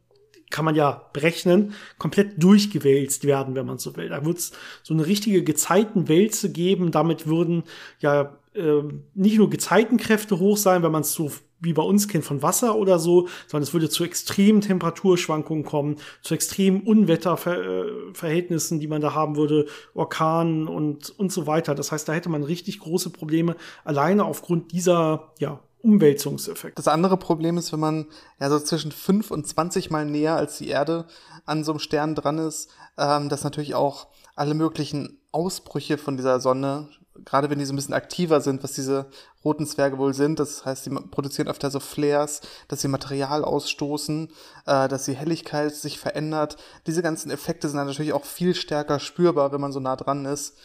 kann 0.50 0.66
man 0.66 0.76
ja 0.76 1.10
berechnen, 1.14 1.74
komplett 1.98 2.42
durchgewälzt 2.42 3.24
werden, 3.24 3.56
wenn 3.56 3.66
man 3.66 3.78
so 3.78 3.96
will. 3.96 4.10
Da 4.10 4.24
wird 4.26 4.38
es 4.38 4.52
so 4.84 4.94
eine 4.94 5.08
richtige 5.08 5.44
Gezeitenwälze 5.44 6.52
geben. 6.52 6.92
Damit 6.92 7.26
würden 7.26 7.64
ja 8.00 8.38
äh, 8.54 8.84
nicht 9.14 9.38
nur 9.38 9.50
Gezeitenkräfte 9.50 10.40
hoch 10.40 10.58
sein, 10.58 10.84
wenn 10.84 10.92
man 10.92 11.02
es 11.02 11.14
so 11.14 11.32
wie 11.62 11.74
bei 11.74 11.84
uns 11.84 12.08
kennt 12.08 12.26
von 12.26 12.42
Wasser 12.42 12.76
oder 12.76 13.00
so, 13.00 13.28
sondern 13.48 13.64
es 13.64 13.74
würde 13.74 13.90
zu 13.90 14.04
extremen 14.04 14.62
Temperaturschwankungen 14.62 15.64
kommen, 15.64 15.98
zu 16.22 16.34
extremen 16.34 16.82
Unwetterverhältnissen, 16.82 18.80
die 18.80 18.88
man 18.88 19.02
da 19.02 19.14
haben 19.14 19.36
würde, 19.36 19.68
Orkanen 19.94 20.68
und, 20.68 21.12
und 21.18 21.32
so 21.32 21.48
weiter. 21.48 21.76
Das 21.76 21.92
heißt, 21.92 22.08
da 22.10 22.14
hätte 22.14 22.30
man 22.30 22.44
richtig 22.44 22.80
große 22.80 23.12
Probleme 23.12 23.56
alleine 23.84 24.26
aufgrund 24.26 24.72
dieser, 24.72 25.32
ja, 25.40 25.60
Umwälzungseffekt. 25.84 26.78
Das 26.78 26.88
andere 26.88 27.18
Problem 27.18 27.58
ist, 27.58 27.74
wenn 27.74 27.80
man 27.80 28.06
ja 28.40 28.52
so 28.52 28.60
zwischen 28.60 28.92
fünf 28.92 29.32
und 29.32 29.48
zwanzig 29.48 29.90
Mal 29.90 30.06
näher 30.06 30.36
als 30.36 30.60
die 30.60 30.68
Erde 30.68 31.08
an 31.46 31.64
so 31.64 31.72
einem 31.72 31.80
Stern 31.80 32.14
dran 32.14 32.38
ist, 32.38 32.70
ähm, 33.00 33.30
dass 33.30 33.44
natürlich 33.44 33.74
auch 33.74 34.06
alle 34.36 34.54
möglichen 34.54 35.20
Ausbrüche 35.32 35.98
von 35.98 36.18
dieser 36.18 36.40
Sonne, 36.40 36.90
gerade 37.26 37.50
wenn 37.50 37.60
die 37.60 37.66
so 37.66 37.74
ein 37.74 37.76
bisschen 37.76 37.94
aktiver 37.94 38.42
sind, 38.42 38.64
was 38.64 38.74
diese 38.74 39.08
roten 39.44 39.66
Zwerge 39.66 39.98
wohl 39.98 40.14
sind, 40.14 40.40
das 40.40 40.66
heißt, 40.66 40.84
sie 40.84 40.90
produzieren 40.90 41.48
öfter 41.48 41.70
so 41.72 41.80
Flares, 41.80 42.42
dass 42.68 42.82
sie 42.82 42.88
Material 42.88 43.44
ausstoßen, 43.44 44.30
äh, 44.66 44.88
dass 44.88 45.06
die 45.06 45.16
Helligkeit 45.16 45.76
sich 45.76 46.00
verändert. 46.00 46.58
Diese 46.88 47.02
ganzen 47.02 47.32
Effekte 47.32 47.68
sind 47.68 47.78
natürlich 47.78 48.14
auch 48.14 48.26
viel 48.26 48.56
stärker 48.56 49.00
spürbar, 49.00 49.52
wenn 49.52 49.62
man 49.62 49.72
so 49.72 49.80
nah 49.80 49.96
dran 49.96 50.26
ist. 50.26 50.58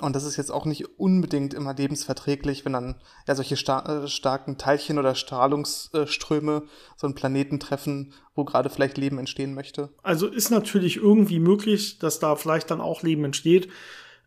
Und 0.00 0.16
das 0.16 0.24
ist 0.24 0.36
jetzt 0.36 0.50
auch 0.50 0.64
nicht 0.64 0.98
unbedingt 0.98 1.54
immer 1.54 1.72
lebensverträglich, 1.72 2.64
wenn 2.64 2.72
dann 2.72 2.96
ja 3.28 3.36
solche 3.36 3.56
star 3.56 3.88
äh, 3.88 4.08
starken 4.08 4.58
Teilchen 4.58 4.98
oder 4.98 5.14
Strahlungsströme 5.14 6.64
so 6.96 7.06
einen 7.06 7.14
Planeten 7.14 7.60
treffen, 7.60 8.12
wo 8.34 8.44
gerade 8.44 8.70
vielleicht 8.70 8.98
Leben 8.98 9.18
entstehen 9.18 9.54
möchte. 9.54 9.90
Also 10.02 10.26
ist 10.26 10.50
natürlich 10.50 10.96
irgendwie 10.96 11.38
möglich, 11.38 12.00
dass 12.00 12.18
da 12.18 12.34
vielleicht 12.34 12.72
dann 12.72 12.80
auch 12.80 13.02
Leben 13.02 13.24
entsteht. 13.24 13.68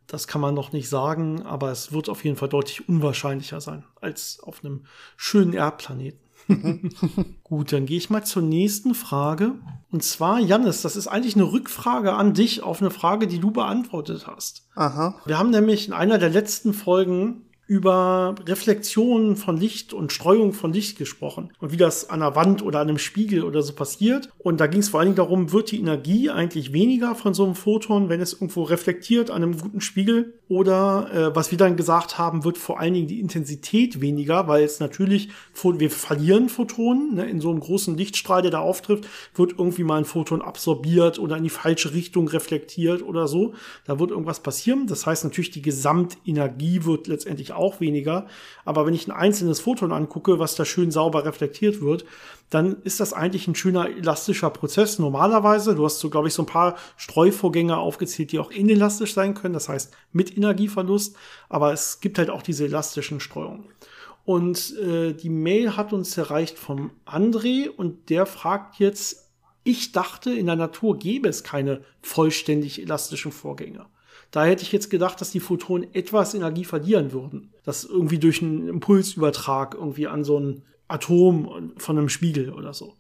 Das 0.08 0.28
kann 0.28 0.42
man 0.42 0.56
noch 0.56 0.72
nicht 0.72 0.90
sagen, 0.90 1.44
aber 1.44 1.72
es 1.72 1.92
wird 1.92 2.08
auf 2.10 2.24
jeden 2.24 2.38
Fall 2.38 2.50
deutlich 2.50 2.88
unwahrscheinlicher 2.88 3.60
sein 3.60 3.84
als 4.00 4.40
auf 4.42 4.64
einem 4.64 4.86
schönen 5.18 5.54
Erdplaneten. 5.54 6.20
Gut, 7.44 7.74
dann 7.74 7.86
gehe 7.86 7.98
ich 7.98 8.10
mal 8.10 8.24
zur 8.24 8.42
nächsten 8.42 8.96
Frage. 8.96 9.56
Und 9.92 10.04
zwar, 10.04 10.40
Jannis, 10.40 10.82
das 10.82 10.96
ist 10.96 11.08
eigentlich 11.08 11.36
eine 11.36 11.52
Rückfrage 11.52 12.14
an 12.14 12.34
dich 12.34 12.64
auf 12.64 12.82
eine 12.82 12.90
Frage, 12.90 13.28
die 13.28 13.40
du 13.40 13.52
beantwortet 13.52 14.28
hast. 14.28 14.66
Aha. 14.76 15.16
Wir 15.26 15.38
haben 15.38 15.50
nämlich 15.50 15.88
in 15.88 15.94
einer 15.94 16.18
der 16.18 16.30
letzten 16.30 16.74
Folgen 16.74 17.47
über 17.68 18.36
Reflexionen 18.46 19.36
von 19.36 19.58
Licht 19.58 19.94
und 19.94 20.14
Streuung 20.14 20.54
von 20.54 20.72
Licht 20.72 20.98
gesprochen 20.98 21.52
und 21.60 21.72
wie 21.74 21.78
das 21.78 22.10
an 22.10 22.22
der 22.22 22.36
Wand 22.36 22.64
oder 22.64 22.80
an 22.80 22.88
einem 22.88 22.98
Spiegel 22.98 23.44
oder 23.44 23.62
so 23.62 23.74
passiert. 23.74 24.30
Und 24.38 24.62
da 24.62 24.68
ging 24.68 24.80
es 24.80 24.90
vor 24.90 25.02
allen 25.02 25.08
Dingen 25.08 25.18
darum, 25.18 25.52
wird 25.52 25.72
die 25.72 25.80
Energie 25.80 26.30
eigentlich 26.30 26.72
weniger 26.72 27.14
von 27.14 27.34
so 27.34 27.44
einem 27.44 27.56
Photon, 27.56 28.08
wenn 28.08 28.22
es 28.22 28.34
irgendwo 28.34 28.64
reflektiert 28.64 29.30
an 29.30 29.44
einem 29.44 29.58
guten 29.58 29.82
Spiegel? 29.82 30.34
Oder 30.50 31.12
äh, 31.14 31.36
was 31.36 31.52
wir 31.52 31.58
dann 31.58 31.76
gesagt 31.76 32.18
haben, 32.18 32.46
wird 32.46 32.58
vor 32.58 32.80
allen 32.80 32.94
Dingen 32.94 33.08
die 33.08 33.20
Intensität 33.20 34.00
weniger, 34.00 34.48
weil 34.48 34.64
es 34.64 34.80
natürlich, 34.80 35.30
wir 35.62 35.92
verlieren 35.92 36.48
Photonen 36.48 37.16
ne, 37.16 37.30
in 37.30 37.42
so 37.42 37.50
einem 37.50 37.60
großen 37.60 37.98
Lichtstrahl, 37.98 38.42
der 38.42 38.52
da 38.52 38.60
auftrifft, 38.60 39.08
wird 39.36 39.56
irgendwie 39.58 39.84
mal 39.84 39.98
ein 39.98 40.06
Photon 40.06 40.42
absorbiert 40.42 41.20
oder 41.20 41.36
in 41.36 41.44
die 41.44 41.50
falsche 41.50 41.94
Richtung 41.94 42.30
reflektiert 42.30 43.02
oder 43.02 43.28
so. 43.28 43.56
Da 43.84 44.00
wird 44.00 44.12
irgendwas 44.12 44.40
passieren. 44.40 44.88
Das 44.88 45.06
heißt 45.06 45.26
natürlich, 45.26 45.52
die 45.52 45.62
Gesamtenergie 45.62 46.86
wird 46.86 47.08
letztendlich 47.08 47.52
auch 47.58 47.80
weniger. 47.80 48.28
Aber 48.66 48.86
wenn 48.86 48.94
ich 48.94 49.08
ein 49.08 49.12
einzelnes 49.12 49.60
Photon 49.60 49.92
angucke, 49.92 50.40
was 50.40 50.56
da 50.56 50.66
schön 50.66 50.92
sauber 50.92 51.26
reflektiert 51.26 51.82
wird, 51.82 52.06
dann 52.50 52.78
ist 52.84 53.00
das 53.00 53.14
eigentlich 53.14 53.48
ein 53.48 53.56
schöner 53.56 53.90
elastischer 53.90 54.50
Prozess. 54.50 55.00
Normalerweise, 55.00 55.76
du 55.76 55.84
hast 55.84 56.00
so, 56.00 56.10
glaube 56.10 56.30
ich, 56.30 56.34
so 56.34 56.44
ein 56.44 56.48
paar 56.48 56.78
Streuvorgänge 56.96 57.78
aufgezählt, 57.78 58.32
die 58.32 58.40
auch 58.40 58.52
inelastisch 58.52 59.14
sein 59.14 59.34
können, 59.34 59.54
das 59.54 59.68
heißt 59.68 59.94
mit 60.14 60.36
Energieverlust, 60.38 61.16
aber 61.50 61.74
es 61.74 62.00
gibt 62.00 62.18
halt 62.18 62.30
auch 62.30 62.42
diese 62.42 62.66
elastischen 62.66 63.20
Streuungen. 63.20 63.66
Und 64.24 64.76
äh, 64.78 65.14
die 65.14 65.30
Mail 65.30 65.78
hat 65.78 65.94
uns 65.94 66.18
erreicht 66.18 66.58
vom 66.60 66.92
André 67.06 67.70
und 67.70 68.10
der 68.10 68.26
fragt 68.26 68.78
jetzt, 68.78 69.32
ich 69.64 69.92
dachte, 69.92 70.32
in 70.32 70.46
der 70.46 70.56
Natur 70.56 70.98
gäbe 70.98 71.28
es 71.28 71.44
keine 71.44 71.82
vollständig 72.02 72.82
elastischen 72.82 73.32
Vorgänge. 73.32 73.86
Da 74.32 74.46
hätte 74.46 74.64
ich 74.64 74.72
jetzt 74.72 74.90
gedacht, 74.90 75.22
dass 75.22 75.32
die 75.32 75.40
Photonen 75.40 75.94
etwas 75.94 76.34
Energie 76.34 76.66
verlieren 76.66 77.12
würden. 77.12 77.54
Das 77.64 77.84
irgendwie 77.84 78.20
durch 78.20 78.42
einen 78.42 78.68
Impulsübertrag 78.68 79.76
irgendwie 79.76 80.08
an 80.08 80.24
so 80.24 80.40
ein 80.40 80.64
Atom 80.88 81.74
von 81.78 81.98
einem 81.98 82.10
Spiegel 82.10 82.54
oder 82.54 82.74
so. 82.74 82.96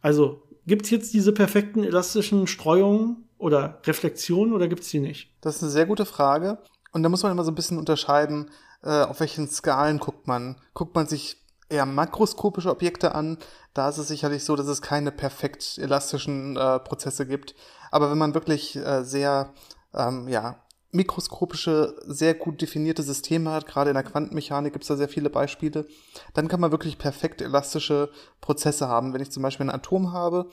Also 0.00 0.42
gibt 0.66 0.84
es 0.84 0.90
jetzt 0.90 1.14
diese 1.14 1.32
perfekten 1.32 1.84
elastischen 1.84 2.46
Streuungen 2.46 3.28
oder 3.38 3.80
Reflexionen 3.84 4.52
oder 4.52 4.68
gibt 4.68 4.82
es 4.82 4.90
die 4.90 5.00
nicht? 5.00 5.30
Das 5.40 5.56
ist 5.56 5.62
eine 5.62 5.72
sehr 5.72 5.86
gute 5.86 6.06
Frage. 6.06 6.58
Und 6.92 7.02
da 7.02 7.08
muss 7.08 7.22
man 7.22 7.32
immer 7.32 7.44
so 7.44 7.50
ein 7.50 7.56
bisschen 7.56 7.78
unterscheiden, 7.78 8.50
äh, 8.82 9.02
auf 9.02 9.20
welchen 9.20 9.48
Skalen 9.48 9.98
guckt 9.98 10.26
man. 10.26 10.56
Guckt 10.74 10.94
man 10.94 11.06
sich 11.06 11.36
eher 11.68 11.86
makroskopische 11.86 12.70
Objekte 12.70 13.14
an, 13.14 13.38
da 13.72 13.88
ist 13.88 13.96
es 13.96 14.08
sicherlich 14.08 14.44
so, 14.44 14.56
dass 14.56 14.66
es 14.66 14.82
keine 14.82 15.10
perfekt 15.10 15.78
elastischen 15.78 16.56
äh, 16.56 16.78
Prozesse 16.80 17.26
gibt. 17.26 17.54
Aber 17.90 18.10
wenn 18.10 18.18
man 18.18 18.34
wirklich 18.34 18.76
äh, 18.76 19.04
sehr 19.04 19.54
ähm, 19.94 20.28
ja, 20.28 20.61
mikroskopische, 20.92 21.96
sehr 22.06 22.34
gut 22.34 22.60
definierte 22.60 23.02
Systeme 23.02 23.50
hat, 23.50 23.66
gerade 23.66 23.90
in 23.90 23.94
der 23.94 24.04
Quantenmechanik 24.04 24.74
gibt 24.74 24.84
es 24.84 24.88
da 24.88 24.96
sehr 24.96 25.08
viele 25.08 25.30
Beispiele, 25.30 25.86
dann 26.34 26.48
kann 26.48 26.60
man 26.60 26.70
wirklich 26.70 26.98
perfekt 26.98 27.40
elastische 27.40 28.10
Prozesse 28.40 28.88
haben. 28.88 29.14
Wenn 29.14 29.22
ich 29.22 29.30
zum 29.30 29.42
Beispiel 29.42 29.66
ein 29.66 29.74
Atom 29.74 30.12
habe, 30.12 30.50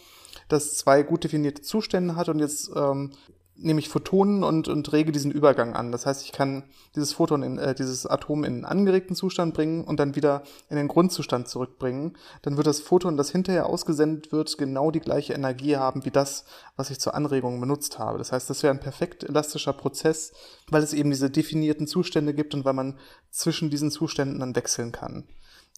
das 0.48 0.76
zwei 0.76 1.04
gut 1.04 1.26
definierte 1.26 1.62
Zustände 1.62 2.16
hat 2.16 2.30
und 2.30 2.40
jetzt 2.40 2.72
ähm, 2.76 3.12
nehme 3.62 3.80
ich 3.80 3.90
Photonen 3.90 4.44
und, 4.44 4.68
und 4.68 4.92
rege 4.94 5.12
diesen 5.12 5.32
Übergang 5.32 5.74
an. 5.74 5.92
Das 5.92 6.06
heißt, 6.06 6.24
ich 6.24 6.32
kann 6.32 6.64
dieses 6.96 7.14
Photon 7.14 7.44
in, 7.44 7.58
äh, 7.58 7.76
dieses 7.76 8.06
Atom 8.06 8.44
in 8.44 8.54
einen 8.54 8.66
angeregten 8.66 9.16
Zustand 9.16 9.54
bringen 9.54 9.84
und 9.84 10.00
dann 10.00 10.16
wieder 10.16 10.44
in 10.70 10.78
den 10.78 10.88
Grundzustand 10.88 11.48
zurückbringen. 11.48 12.18
Dann 12.42 12.58
wird 12.58 12.68
das 12.68 12.80
Photon, 12.80 13.18
das 13.18 13.32
hinterher 13.32 13.66
ausgesendet 13.66 14.32
wird, 14.32 14.58
genau 14.58 14.92
die 14.92 15.02
gleiche 15.02 15.34
Energie 15.34 15.76
haben 15.76 16.06
wie 16.06 16.12
das, 16.12 16.46
was 16.76 16.90
ich 16.90 17.00
zur 17.00 17.16
Anregung 17.16 17.60
benutzt 17.60 18.00
habe. 18.00 18.18
Das 18.18 18.32
heißt, 18.32 18.50
das 18.50 18.64
wäre 18.64 18.74
ein 18.74 18.80
perfekt 18.80 19.24
elastischer 19.24 19.74
Prozess, 19.74 20.32
weil 20.70 20.84
es 20.84 20.94
eben 20.94 21.10
diese 21.10 21.30
definierten 21.30 21.88
Zustände 21.88 22.34
gibt 22.34 22.54
und 22.54 22.66
weil 22.66 22.74
man 22.74 22.98
zwischen 23.32 23.70
diesen 23.70 23.92
Zuständen 23.92 24.40
dann 24.40 24.56
wechseln 24.56 24.92
kann. 24.92 25.26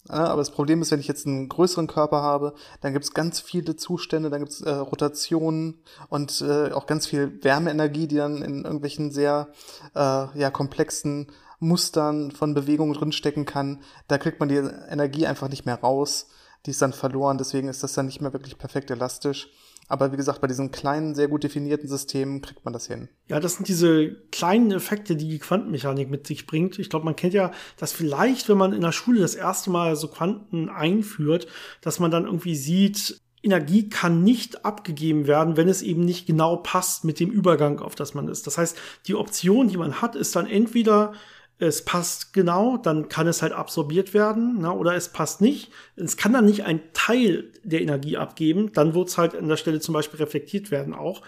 Aber 0.07 0.37
das 0.37 0.51
Problem 0.51 0.81
ist, 0.81 0.91
wenn 0.91 0.99
ich 0.99 1.07
jetzt 1.07 1.27
einen 1.27 1.47
größeren 1.47 1.87
Körper 1.87 2.21
habe, 2.21 2.55
dann 2.81 2.93
gibt 2.93 3.05
es 3.05 3.13
ganz 3.13 3.39
viele 3.39 3.75
Zustände, 3.75 4.29
dann 4.29 4.39
gibt 4.39 4.51
es 4.51 4.61
äh, 4.61 4.71
Rotationen 4.71 5.79
und 6.09 6.41
äh, 6.41 6.71
auch 6.71 6.87
ganz 6.87 7.05
viel 7.05 7.43
Wärmeenergie, 7.43 8.07
die 8.07 8.15
dann 8.15 8.41
in 8.41 8.63
irgendwelchen 8.63 9.11
sehr 9.11 9.49
äh, 9.95 9.99
ja, 10.39 10.49
komplexen 10.49 11.27
Mustern 11.59 12.31
von 12.31 12.55
Bewegungen 12.55 12.93
drinstecken 12.93 13.45
kann. 13.45 13.81
Da 14.07 14.17
kriegt 14.17 14.39
man 14.39 14.49
die 14.49 14.55
Energie 14.55 15.27
einfach 15.27 15.47
nicht 15.47 15.65
mehr 15.65 15.79
raus. 15.79 16.27
Die 16.65 16.71
ist 16.71 16.81
dann 16.81 16.93
verloren, 16.93 17.37
deswegen 17.37 17.67
ist 17.67 17.83
das 17.83 17.93
dann 17.93 18.05
nicht 18.05 18.21
mehr 18.21 18.33
wirklich 18.33 18.57
perfekt 18.57 18.91
elastisch. 18.91 19.49
Aber 19.87 20.13
wie 20.13 20.17
gesagt, 20.17 20.39
bei 20.39 20.47
diesen 20.47 20.71
kleinen, 20.71 21.15
sehr 21.15 21.27
gut 21.27 21.43
definierten 21.43 21.89
Systemen 21.89 22.41
kriegt 22.41 22.63
man 22.63 22.73
das 22.73 22.87
hin. 22.87 23.09
Ja, 23.27 23.41
das 23.41 23.55
sind 23.55 23.67
diese 23.67 24.11
kleinen 24.31 24.71
Effekte, 24.71 25.17
die 25.17 25.27
die 25.27 25.39
Quantenmechanik 25.39 26.09
mit 26.09 26.25
sich 26.25 26.45
bringt. 26.45 26.79
Ich 26.79 26.89
glaube, 26.89 27.03
man 27.03 27.17
kennt 27.17 27.33
ja 27.33 27.51
das 27.77 27.91
vielleicht, 27.91 28.47
wenn 28.47 28.57
man 28.57 28.71
in 28.71 28.81
der 28.81 28.93
Schule 28.93 29.19
das 29.19 29.35
erste 29.35 29.69
Mal 29.69 29.97
so 29.97 30.07
Quanten 30.07 30.69
einführt, 30.69 31.47
dass 31.81 31.99
man 31.99 32.09
dann 32.09 32.25
irgendwie 32.25 32.55
sieht, 32.55 33.19
Energie 33.43 33.89
kann 33.89 34.23
nicht 34.23 34.65
abgegeben 34.65 35.27
werden, 35.27 35.57
wenn 35.57 35.67
es 35.67 35.81
eben 35.81 36.05
nicht 36.05 36.27
genau 36.27 36.57
passt 36.57 37.03
mit 37.03 37.19
dem 37.19 37.31
Übergang, 37.31 37.79
auf 37.79 37.95
das 37.95 38.13
man 38.13 38.27
ist. 38.27 38.47
Das 38.47 38.57
heißt, 38.57 38.77
die 39.07 39.15
Option, 39.15 39.67
die 39.67 39.77
man 39.77 40.01
hat, 40.01 40.15
ist 40.15 40.35
dann 40.35 40.47
entweder 40.47 41.13
es 41.61 41.85
passt 41.85 42.33
genau, 42.33 42.77
dann 42.77 43.07
kann 43.07 43.27
es 43.27 43.43
halt 43.43 43.53
absorbiert 43.53 44.15
werden, 44.15 44.57
na, 44.61 44.73
oder 44.73 44.95
es 44.95 45.09
passt 45.09 45.41
nicht. 45.41 45.71
Es 45.95 46.17
kann 46.17 46.33
dann 46.33 46.45
nicht 46.45 46.65
ein 46.65 46.81
Teil 46.93 47.51
der 47.63 47.81
Energie 47.81 48.17
abgeben, 48.17 48.73
dann 48.73 48.95
wird 48.95 49.09
es 49.09 49.19
halt 49.19 49.35
an 49.35 49.47
der 49.47 49.57
Stelle 49.57 49.79
zum 49.79 49.93
Beispiel 49.93 50.19
reflektiert 50.19 50.71
werden 50.71 50.95
auch, 50.95 51.21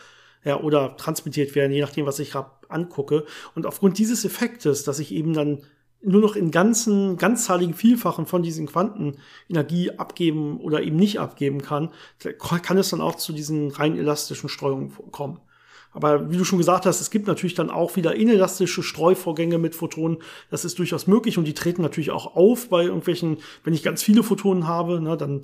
ja, 0.43 0.59
oder 0.59 0.97
transmittiert 0.97 1.53
werden, 1.53 1.71
je 1.71 1.81
nachdem, 1.81 2.07
was 2.07 2.17
ich 2.17 2.31
gerade 2.31 2.49
angucke. 2.67 3.25
Und 3.53 3.67
aufgrund 3.67 3.99
dieses 3.99 4.25
Effektes, 4.25 4.83
dass 4.83 4.97
ich 4.97 5.11
eben 5.11 5.33
dann 5.33 5.61
nur 6.01 6.21
noch 6.21 6.35
in 6.35 6.49
ganzen, 6.49 7.17
ganzzahligen 7.17 7.75
Vielfachen 7.75 8.25
von 8.25 8.41
diesen 8.41 8.65
Quanten 8.65 9.17
Energie 9.47 9.91
abgeben 9.91 10.59
oder 10.59 10.81
eben 10.81 10.95
nicht 10.95 11.19
abgeben 11.19 11.61
kann, 11.61 11.91
kann 12.39 12.77
es 12.79 12.89
dann 12.89 13.01
auch 13.01 13.15
zu 13.15 13.33
diesen 13.33 13.69
rein 13.69 13.95
elastischen 13.95 14.49
Streuungen 14.49 14.91
kommen. 15.11 15.39
Aber 15.93 16.31
wie 16.31 16.37
du 16.37 16.43
schon 16.43 16.57
gesagt 16.57 16.85
hast, 16.85 17.01
es 17.01 17.11
gibt 17.11 17.27
natürlich 17.27 17.53
dann 17.53 17.69
auch 17.69 17.95
wieder 17.95 18.15
inelastische 18.15 18.83
Streuvorgänge 18.83 19.57
mit 19.57 19.75
Photonen. 19.75 20.17
Das 20.49 20.65
ist 20.65 20.79
durchaus 20.79 21.07
möglich 21.07 21.37
und 21.37 21.45
die 21.45 21.53
treten 21.53 21.81
natürlich 21.81 22.11
auch 22.11 22.35
auf 22.35 22.69
bei 22.69 22.83
irgendwelchen, 22.83 23.37
wenn 23.63 23.73
ich 23.73 23.83
ganz 23.83 24.03
viele 24.03 24.23
Photonen 24.23 24.67
habe, 24.67 24.99
ne, 25.01 25.17
dann 25.17 25.43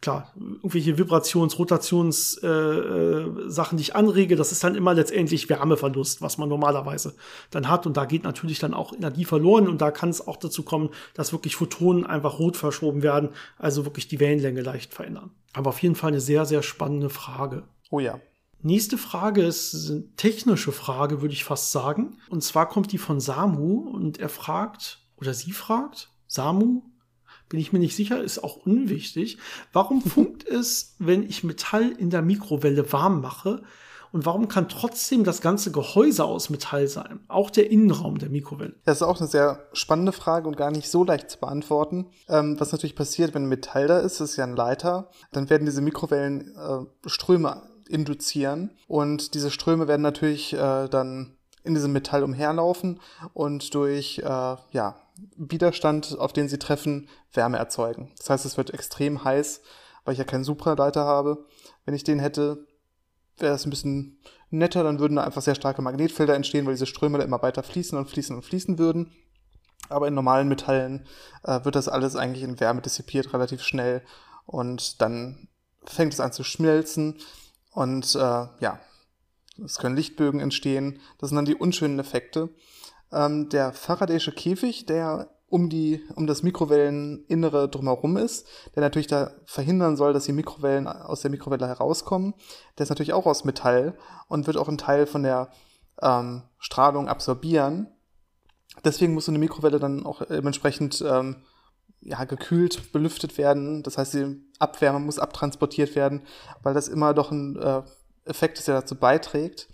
klar, 0.00 0.32
irgendwelche 0.36 0.96
Vibrations-, 0.96 1.58
Rotations-, 1.58 2.38
äh, 2.42 2.48
äh, 2.48 3.50
Sachen, 3.50 3.76
die 3.76 3.82
ich 3.82 3.94
anrege, 3.94 4.36
das 4.36 4.52
ist 4.52 4.64
dann 4.64 4.74
immer 4.74 4.94
letztendlich 4.94 5.48
Wärmeverlust, 5.48 6.22
was 6.22 6.38
man 6.38 6.48
normalerweise 6.48 7.14
dann 7.50 7.68
hat. 7.68 7.86
Und 7.86 7.96
da 7.96 8.04
geht 8.06 8.24
natürlich 8.24 8.58
dann 8.58 8.74
auch 8.74 8.92
Energie 8.92 9.24
verloren 9.24 9.68
und 9.68 9.80
da 9.80 9.90
kann 9.90 10.08
es 10.08 10.26
auch 10.26 10.36
dazu 10.36 10.62
kommen, 10.62 10.90
dass 11.14 11.32
wirklich 11.32 11.56
Photonen 11.56 12.06
einfach 12.06 12.38
rot 12.38 12.56
verschoben 12.56 13.02
werden, 13.02 13.30
also 13.58 13.84
wirklich 13.84 14.08
die 14.08 14.20
Wellenlänge 14.20 14.62
leicht 14.62 14.94
verändern. 14.94 15.30
Aber 15.52 15.70
auf 15.70 15.82
jeden 15.82 15.96
Fall 15.96 16.08
eine 16.08 16.20
sehr, 16.20 16.46
sehr 16.46 16.62
spannende 16.62 17.10
Frage. 17.10 17.64
Oh 17.90 18.00
ja. 18.00 18.20
Nächste 18.62 18.98
Frage 18.98 19.42
ist 19.42 19.90
eine 19.90 20.14
technische 20.16 20.72
Frage, 20.72 21.22
würde 21.22 21.34
ich 21.34 21.44
fast 21.44 21.72
sagen. 21.72 22.18
Und 22.28 22.44
zwar 22.44 22.68
kommt 22.68 22.92
die 22.92 22.98
von 22.98 23.20
Samu 23.20 23.88
und 23.88 24.18
er 24.18 24.28
fragt, 24.28 24.98
oder 25.16 25.32
sie 25.32 25.52
fragt, 25.52 26.10
Samu, 26.26 26.82
bin 27.48 27.58
ich 27.58 27.72
mir 27.72 27.78
nicht 27.78 27.96
sicher, 27.96 28.22
ist 28.22 28.44
auch 28.44 28.56
unwichtig. 28.56 29.38
Warum 29.72 30.02
funkt 30.02 30.46
es, 30.46 30.94
wenn 30.98 31.22
ich 31.22 31.42
Metall 31.42 31.90
in 31.90 32.10
der 32.10 32.22
Mikrowelle 32.22 32.92
warm 32.92 33.20
mache? 33.20 33.62
Und 34.12 34.26
warum 34.26 34.48
kann 34.48 34.68
trotzdem 34.68 35.22
das 35.22 35.40
ganze 35.40 35.70
Gehäuse 35.70 36.24
aus 36.24 36.50
Metall 36.50 36.88
sein? 36.88 37.20
Auch 37.28 37.48
der 37.48 37.70
Innenraum 37.70 38.18
der 38.18 38.28
Mikrowelle. 38.28 38.74
Das 38.84 38.98
ist 38.98 39.02
auch 39.02 39.20
eine 39.20 39.28
sehr 39.28 39.68
spannende 39.72 40.10
Frage 40.12 40.48
und 40.48 40.56
gar 40.56 40.72
nicht 40.72 40.90
so 40.90 41.04
leicht 41.04 41.30
zu 41.30 41.38
beantworten. 41.38 42.06
Ähm, 42.28 42.58
was 42.58 42.72
natürlich 42.72 42.96
passiert, 42.96 43.34
wenn 43.34 43.46
Metall 43.46 43.86
da 43.86 44.00
ist, 44.00 44.20
ist 44.20 44.36
ja 44.36 44.44
ein 44.44 44.56
Leiter, 44.56 45.10
dann 45.30 45.48
werden 45.48 45.64
diese 45.64 45.80
Mikrowellenströme 45.80 47.62
äh, 47.64 47.69
induzieren. 47.90 48.70
Und 48.86 49.34
diese 49.34 49.50
Ströme 49.50 49.88
werden 49.88 50.02
natürlich 50.02 50.52
äh, 50.52 50.88
dann 50.88 51.36
in 51.62 51.74
diesem 51.74 51.92
Metall 51.92 52.22
umherlaufen 52.22 53.00
und 53.34 53.74
durch 53.74 54.18
äh, 54.18 54.24
ja, 54.24 54.96
Widerstand, 55.36 56.18
auf 56.18 56.32
den 56.32 56.48
sie 56.48 56.58
treffen, 56.58 57.08
Wärme 57.32 57.58
erzeugen. 57.58 58.12
Das 58.16 58.30
heißt, 58.30 58.46
es 58.46 58.56
wird 58.56 58.72
extrem 58.72 59.24
heiß, 59.24 59.60
weil 60.04 60.12
ich 60.12 60.18
ja 60.18 60.24
keinen 60.24 60.44
Supraleiter 60.44 61.04
habe. 61.04 61.46
Wenn 61.84 61.94
ich 61.94 62.04
den 62.04 62.18
hätte, 62.18 62.66
wäre 63.38 63.54
es 63.54 63.66
ein 63.66 63.70
bisschen 63.70 64.20
netter, 64.50 64.82
dann 64.82 64.98
würden 64.98 65.16
da 65.16 65.24
einfach 65.24 65.42
sehr 65.42 65.54
starke 65.54 65.82
Magnetfelder 65.82 66.34
entstehen, 66.34 66.64
weil 66.64 66.74
diese 66.74 66.86
Ströme 66.86 67.18
da 67.18 67.24
immer 67.24 67.42
weiter 67.42 67.62
fließen 67.62 67.96
und 67.98 68.08
fließen 68.08 68.34
und 68.34 68.42
fließen 68.42 68.78
würden. 68.78 69.12
Aber 69.88 70.08
in 70.08 70.14
normalen 70.14 70.48
Metallen 70.48 71.06
äh, 71.42 71.64
wird 71.64 71.74
das 71.74 71.88
alles 71.88 72.16
eigentlich 72.16 72.44
in 72.44 72.60
Wärme 72.60 72.80
dissipiert 72.80 73.32
relativ 73.32 73.62
schnell 73.62 74.02
und 74.46 75.00
dann 75.00 75.48
fängt 75.84 76.12
es 76.12 76.20
an 76.20 76.32
zu 76.32 76.44
schmelzen 76.44 77.16
und 77.70 78.14
äh, 78.14 78.18
ja, 78.18 78.80
es 79.64 79.78
können 79.78 79.96
Lichtbögen 79.96 80.40
entstehen. 80.40 81.00
Das 81.18 81.30
sind 81.30 81.36
dann 81.36 81.44
die 81.44 81.54
unschönen 81.54 81.98
Effekte. 81.98 82.50
Ähm, 83.12 83.48
der 83.48 83.74
Faraday'sche 83.74 84.32
Käfig, 84.32 84.86
der 84.86 85.28
um 85.48 85.68
die, 85.68 86.04
um 86.14 86.26
das 86.28 86.42
Mikrowelleninnere 86.42 87.68
drumherum 87.68 88.16
ist, 88.16 88.46
der 88.74 88.82
natürlich 88.82 89.08
da 89.08 89.32
verhindern 89.46 89.96
soll, 89.96 90.12
dass 90.12 90.24
die 90.24 90.32
Mikrowellen 90.32 90.86
aus 90.86 91.22
der 91.22 91.30
Mikrowelle 91.30 91.66
herauskommen, 91.66 92.34
der 92.78 92.84
ist 92.84 92.90
natürlich 92.90 93.12
auch 93.12 93.26
aus 93.26 93.44
Metall 93.44 93.98
und 94.28 94.46
wird 94.46 94.56
auch 94.56 94.68
einen 94.68 94.78
Teil 94.78 95.06
von 95.06 95.24
der 95.24 95.50
ähm, 96.00 96.42
Strahlung 96.58 97.08
absorbieren. 97.08 97.88
Deswegen 98.84 99.12
muss 99.12 99.24
so 99.24 99.32
eine 99.32 99.40
Mikrowelle 99.40 99.80
dann 99.80 100.06
auch 100.06 100.22
dementsprechend 100.24 101.02
ähm, 101.06 101.42
ja, 102.00 102.24
gekühlt, 102.24 102.92
belüftet 102.92 103.38
werden. 103.38 103.82
Das 103.82 103.98
heißt, 103.98 104.14
die 104.14 104.42
Abwärme 104.58 105.00
muss 105.00 105.18
abtransportiert 105.18 105.94
werden, 105.94 106.22
weil 106.62 106.74
das 106.74 106.88
immer 106.88 107.14
doch 107.14 107.30
ein 107.30 107.56
äh, 107.56 107.82
Effekt 108.24 108.58
ist, 108.58 108.68
der 108.68 108.76
dazu 108.76 108.94
beiträgt. 108.94 109.68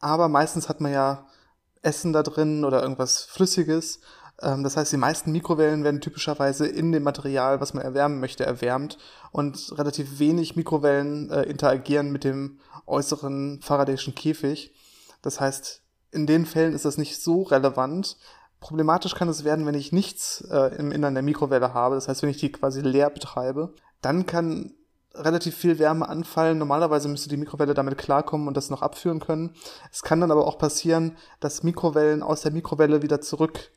Aber 0.00 0.28
meistens 0.28 0.68
hat 0.68 0.80
man 0.80 0.92
ja 0.92 1.26
Essen 1.82 2.12
da 2.12 2.22
drin 2.22 2.64
oder 2.64 2.82
irgendwas 2.82 3.22
Flüssiges. 3.22 4.00
Ähm, 4.40 4.62
das 4.62 4.76
heißt, 4.76 4.92
die 4.92 4.98
meisten 4.98 5.32
Mikrowellen 5.32 5.84
werden 5.84 6.00
typischerweise 6.00 6.66
in 6.66 6.92
dem 6.92 7.02
Material, 7.02 7.60
was 7.60 7.74
man 7.74 7.84
erwärmen 7.84 8.20
möchte, 8.20 8.46
erwärmt 8.46 8.98
und 9.32 9.76
relativ 9.76 10.18
wenig 10.18 10.56
Mikrowellen 10.56 11.30
äh, 11.30 11.42
interagieren 11.42 12.10
mit 12.10 12.24
dem 12.24 12.60
äußeren 12.86 13.60
Faradayschen 13.62 14.14
Käfig. 14.14 14.72
Das 15.22 15.40
heißt, 15.40 15.82
in 16.10 16.26
den 16.26 16.46
Fällen 16.46 16.74
ist 16.74 16.84
das 16.84 16.96
nicht 16.96 17.20
so 17.20 17.42
relevant, 17.42 18.16
Problematisch 18.60 19.14
kann 19.14 19.28
es 19.28 19.44
werden, 19.44 19.66
wenn 19.66 19.74
ich 19.74 19.92
nichts 19.92 20.40
äh, 20.50 20.74
im 20.76 20.90
Innern 20.90 21.14
der 21.14 21.22
Mikrowelle 21.22 21.74
habe. 21.74 21.94
Das 21.94 22.08
heißt, 22.08 22.22
wenn 22.22 22.30
ich 22.30 22.38
die 22.38 22.50
quasi 22.50 22.80
leer 22.80 23.10
betreibe, 23.10 23.74
dann 24.00 24.26
kann 24.26 24.74
relativ 25.14 25.56
viel 25.56 25.78
Wärme 25.78 26.08
anfallen. 26.08 26.58
Normalerweise 26.58 27.08
müsste 27.08 27.28
die 27.28 27.36
Mikrowelle 27.36 27.74
damit 27.74 27.98
klarkommen 27.98 28.48
und 28.48 28.56
das 28.56 28.70
noch 28.70 28.82
abführen 28.82 29.20
können. 29.20 29.54
Es 29.92 30.02
kann 30.02 30.20
dann 30.20 30.30
aber 30.30 30.46
auch 30.46 30.58
passieren, 30.58 31.16
dass 31.40 31.62
Mikrowellen 31.62 32.22
aus 32.22 32.42
der 32.42 32.52
Mikrowelle 32.52 33.02
wieder 33.02 33.20
zurück 33.20 33.70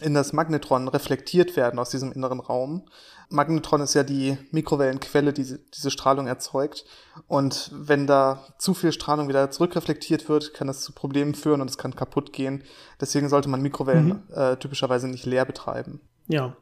in 0.00 0.14
das 0.14 0.32
Magnetron 0.32 0.88
reflektiert 0.88 1.56
werden 1.56 1.78
aus 1.78 1.90
diesem 1.90 2.12
inneren 2.12 2.40
Raum. 2.40 2.84
Magnetron 3.28 3.80
ist 3.80 3.94
ja 3.94 4.02
die 4.02 4.36
Mikrowellenquelle, 4.50 5.32
die 5.32 5.56
diese 5.74 5.90
Strahlung 5.90 6.26
erzeugt. 6.26 6.84
Und 7.26 7.70
wenn 7.72 8.06
da 8.06 8.44
zu 8.58 8.74
viel 8.74 8.92
Strahlung 8.92 9.28
wieder 9.28 9.50
zurückreflektiert 9.50 10.28
wird, 10.28 10.52
kann 10.52 10.66
das 10.66 10.82
zu 10.82 10.92
Problemen 10.92 11.34
führen 11.34 11.60
und 11.60 11.70
es 11.70 11.78
kann 11.78 11.96
kaputt 11.96 12.32
gehen. 12.32 12.64
Deswegen 13.00 13.28
sollte 13.28 13.48
man 13.48 13.62
Mikrowellen 13.62 14.24
mhm. 14.28 14.34
äh, 14.34 14.56
typischerweise 14.56 15.08
nicht 15.08 15.26
leer 15.26 15.44
betreiben. 15.44 16.00
Ja, 16.26 16.56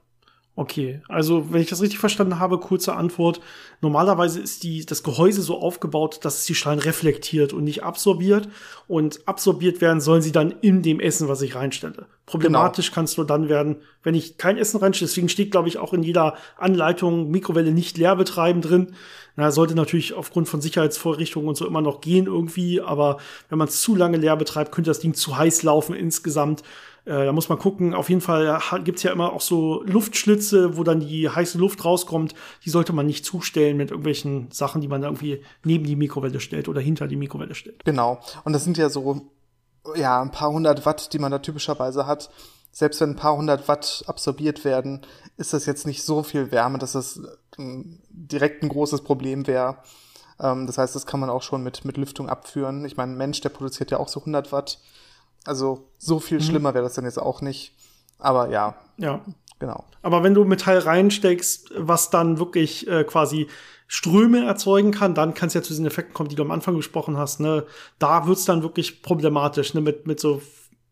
Okay, 0.54 1.00
also 1.09 1.50
wenn 1.50 1.62
ich 1.62 1.71
das 1.71 1.80
richtig 1.80 1.99
verstanden 1.99 2.38
habe, 2.38 2.61
kurze 2.61 2.94
Antwort. 2.94 3.40
Normalerweise 3.80 4.38
ist 4.38 4.64
die, 4.64 4.85
das 4.85 5.02
Gehäuse 5.02 5.40
so 5.40 5.59
aufgebaut, 5.59 6.21
dass 6.23 6.40
es 6.40 6.44
die 6.44 6.54
Strahlen 6.54 6.78
reflektiert 6.78 7.54
und 7.54 7.64
nicht 7.64 7.85
absorbiert. 7.85 8.50
Und 8.87 9.26
absorbiert 9.26 9.80
werden 9.80 10.02
sollen 10.02 10.21
sie 10.21 10.30
dann 10.30 10.54
in 10.61 10.82
dem 10.82 11.00
Essen, 11.00 11.26
was 11.26 11.40
ich 11.40 11.54
reinstelle. 11.54 12.04
Problematisch 12.26 12.88
genau. 12.88 12.94
kannst 12.97 13.16
du 13.16 13.25
dann 13.25 13.49
werden, 13.49 13.76
wenn 14.02 14.14
ich 14.14 14.37
kein 14.37 14.59
Essen 14.59 14.78
reinstelle. 14.78 15.09
Deswegen 15.09 15.30
steht, 15.30 15.52
glaube 15.52 15.68
ich, 15.68 15.78
auch 15.78 15.94
in 15.94 16.02
jeder 16.02 16.37
Anleitung 16.59 17.30
Mikrowelle 17.30 17.73
nicht 17.73 17.97
leer 17.97 18.16
betreiben 18.16 18.61
drin. 18.61 18.94
Na, 19.37 19.50
sollte 19.50 19.75
natürlich 19.75 20.12
aufgrund 20.12 20.50
von 20.50 20.61
Sicherheitsvorrichtungen 20.61 21.49
und 21.49 21.56
so 21.56 21.66
immer 21.66 21.80
noch 21.80 22.02
gehen 22.02 22.26
irgendwie. 22.26 22.82
Aber 22.82 23.16
wenn 23.49 23.56
man 23.56 23.68
es 23.68 23.80
zu 23.80 23.97
lange 23.97 24.18
leer 24.18 24.37
betreibt, 24.37 24.71
könnte 24.71 24.90
das 24.90 25.00
Ding 25.00 25.14
zu 25.14 25.38
heiß 25.38 25.62
laufen 25.62 25.94
insgesamt. 25.94 26.62
Äh, 27.04 27.25
da 27.25 27.32
muss 27.32 27.49
man 27.49 27.59
gucken. 27.59 27.94
Auf 27.94 28.09
jeden 28.09 28.21
Fall 28.21 28.61
gibt's 28.85 29.02
ja 29.02 29.12
immer 29.12 29.32
auch 29.32 29.40
so 29.40 29.82
Luftschlitze, 29.85 30.76
wo 30.76 30.85
dann 30.85 31.00
die 31.00 31.28
heiße 31.28 31.59
Luft 31.59 31.85
rauskommt. 31.85 32.35
Die 32.64 32.71
sollte 32.71 32.92
man 32.92 33.06
nicht 33.06 33.25
zustellen 33.25 33.76
mit 33.76 33.90
irgendwelchen 33.90 34.50
Sachen, 34.50 34.80
die 34.80 34.88
man 34.88 35.02
da 35.02 35.09
irgendwie 35.09 35.42
neben 35.64 35.85
die 35.85 35.97
Mikrowelle 35.97 36.40
stellt 36.40 36.68
oder 36.68 36.80
hinter 36.80 37.09
die 37.09 37.16
Mikrowelle 37.16 37.54
stellt. 37.54 37.85
Genau. 37.85 38.21
Und 38.44 38.52
das 38.52 38.64
sind 38.64 38.78
ja 38.78 38.88
so, 38.88 39.23
ja, 39.97 40.23
ein 40.23 40.30
paar 40.30 40.50
hundert 40.50 40.87
Watt, 40.87 41.12
die 41.12 41.18
man 41.18 41.32
da 41.32 41.38
typischerweise 41.38 42.06
hat. 42.06 42.30
Selbst 42.71 43.00
wenn 43.00 43.11
ein 43.11 43.16
paar 43.16 43.37
hundert 43.37 43.68
Watt 43.68 44.04
absorbiert 44.06 44.64
werden, 44.64 45.02
ist 45.37 45.52
das 45.52 45.66
jetzt 45.66 45.87
nicht 45.87 46.04
so 46.04 46.23
viel 46.23 46.50
Wärme, 46.52 46.78
dass 46.78 46.92
das 46.92 47.21
ähm, 47.59 47.99
direkt 48.09 48.62
ein 48.62 48.68
großes 48.68 49.03
Problem 49.03 49.46
wäre. 49.46 49.76
Ähm, 50.40 50.66
das 50.66 50.79
heißt, 50.79 50.94
das 50.94 51.05
kann 51.05 51.20
man 51.20 51.31
auch 51.31 51.42
schon 51.42 51.62
mit, 51.62 51.85
mit 51.85 51.96
Lüftung 51.96 52.29
abführen. 52.29 52.85
Ich 52.85 52.96
meine, 52.96 53.12
ein 53.12 53.18
Mensch, 53.18 53.40
der 53.40 53.50
produziert 53.50 53.90
ja 53.90 53.98
auch 53.98 54.09
so 54.09 54.20
100 54.20 54.53
Watt. 54.53 54.79
Also 55.44 55.88
so 55.98 56.20
viel 56.20 56.38
mhm. 56.38 56.42
schlimmer 56.42 56.74
wäre 56.74 56.85
das 56.85 56.94
dann 56.94 57.05
jetzt 57.05 57.18
auch 57.18 57.40
nicht. 57.40 57.72
Aber 58.18 58.50
ja. 58.50 58.76
Ja. 58.96 59.20
Genau. 59.59 59.85
Aber 60.02 60.24
wenn 60.24 60.35
du 60.35 60.44
Metall 60.44 60.78
reinsteckst, 60.78 61.72
was 61.76 62.11
dann 62.11 62.40
wirklich 62.40 62.88
äh, 62.88 63.05
quasi 63.05 63.46
Ströme 63.87 64.44
erzeugen 64.44 64.90
kann, 64.90 65.14
dann 65.14 65.35
kann 65.35 65.46
es 65.46 65.55
ja 65.55 65.62
zu 65.62 65.68
diesen 65.68 65.87
Effekten 65.87 66.14
kommen, 66.14 66.28
die 66.28 66.35
du 66.35 66.42
am 66.42 66.50
Anfang 66.50 66.74
gesprochen 66.74 67.16
hast. 67.16 67.38
Ne? 67.38 67.64
Da 68.00 68.26
wird's 68.26 68.44
dann 68.44 68.62
wirklich 68.62 69.02
problematisch, 69.02 69.74
ne? 69.74 69.81
mit, 69.81 70.07
mit 70.07 70.18
so 70.18 70.42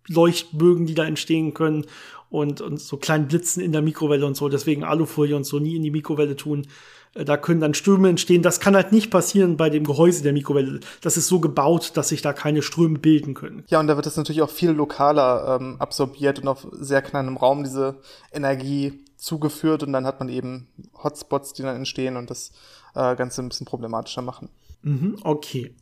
Leuchtbögen, 0.07 0.87
die 0.87 0.95
da 0.95 1.05
entstehen 1.05 1.53
können 1.53 1.87
und, 2.29 2.61
und 2.61 2.81
so 2.81 2.97
kleinen 2.97 3.27
Blitzen 3.27 3.61
in 3.61 3.73
der 3.73 3.83
Mikrowelle 3.83 4.25
und 4.25 4.37
so. 4.37 4.49
Deswegen 4.49 4.85
Alufolie 4.85 5.35
und 5.35 5.45
so 5.45 5.59
nie 5.59 5.77
in 5.77 5.83
die 5.83 5.91
Mikrowelle 5.91 6.37
tun. 6.37 6.67
Äh, 7.15 7.25
da 7.25 7.37
können 7.37 7.61
dann 7.61 7.75
Ströme 7.75 8.09
entstehen. 8.09 8.43
Das 8.43 8.61
kann 8.61 8.75
halt 8.75 8.93
nicht 8.93 9.11
passieren 9.11 9.57
bei 9.57 9.71
dem 9.71 9.85
Gehäuse 9.85 10.23
der 10.23 10.33
Mikrowelle. 10.33 10.81
Das 11.01 11.17
ist 11.17 11.29
so 11.29 11.41
gebaut, 11.41 11.93
dass 11.95 12.09
sich 12.09 12.23
da 12.23 12.33
keine 12.33 12.63
Ströme 12.63 12.99
bilden 12.99 13.35
können. 13.35 13.65
Ja, 13.69 13.81
und 13.81 13.87
da 13.87 13.97
wird 13.97 14.07
es 14.07 14.17
natürlich 14.17 14.43
auch 14.43 14.51
viel 14.51 14.71
lokaler 14.71 15.59
ähm, 15.61 15.77
absorbiert 15.79 16.39
und 16.41 16.49
auf 16.49 16.67
sehr 16.73 17.03
kleinem 17.03 17.37
Raum 17.37 17.65
diese 17.65 17.97
Energie 18.33 19.05
zugeführt 19.17 19.83
und 19.83 19.93
dann 19.93 20.07
hat 20.07 20.19
man 20.19 20.31
eben 20.31 20.67
Hotspots, 21.03 21.53
die 21.53 21.63
dann 21.63 21.77
entstehen 21.77 22.17
und 22.17 22.31
das 22.31 22.53
äh, 22.95 23.15
Ganze 23.17 23.43
ein 23.43 23.49
bisschen 23.49 23.67
problematischer 23.67 24.23
machen. 24.23 24.49
Mhm, 24.83 25.19
okay. 25.23 25.75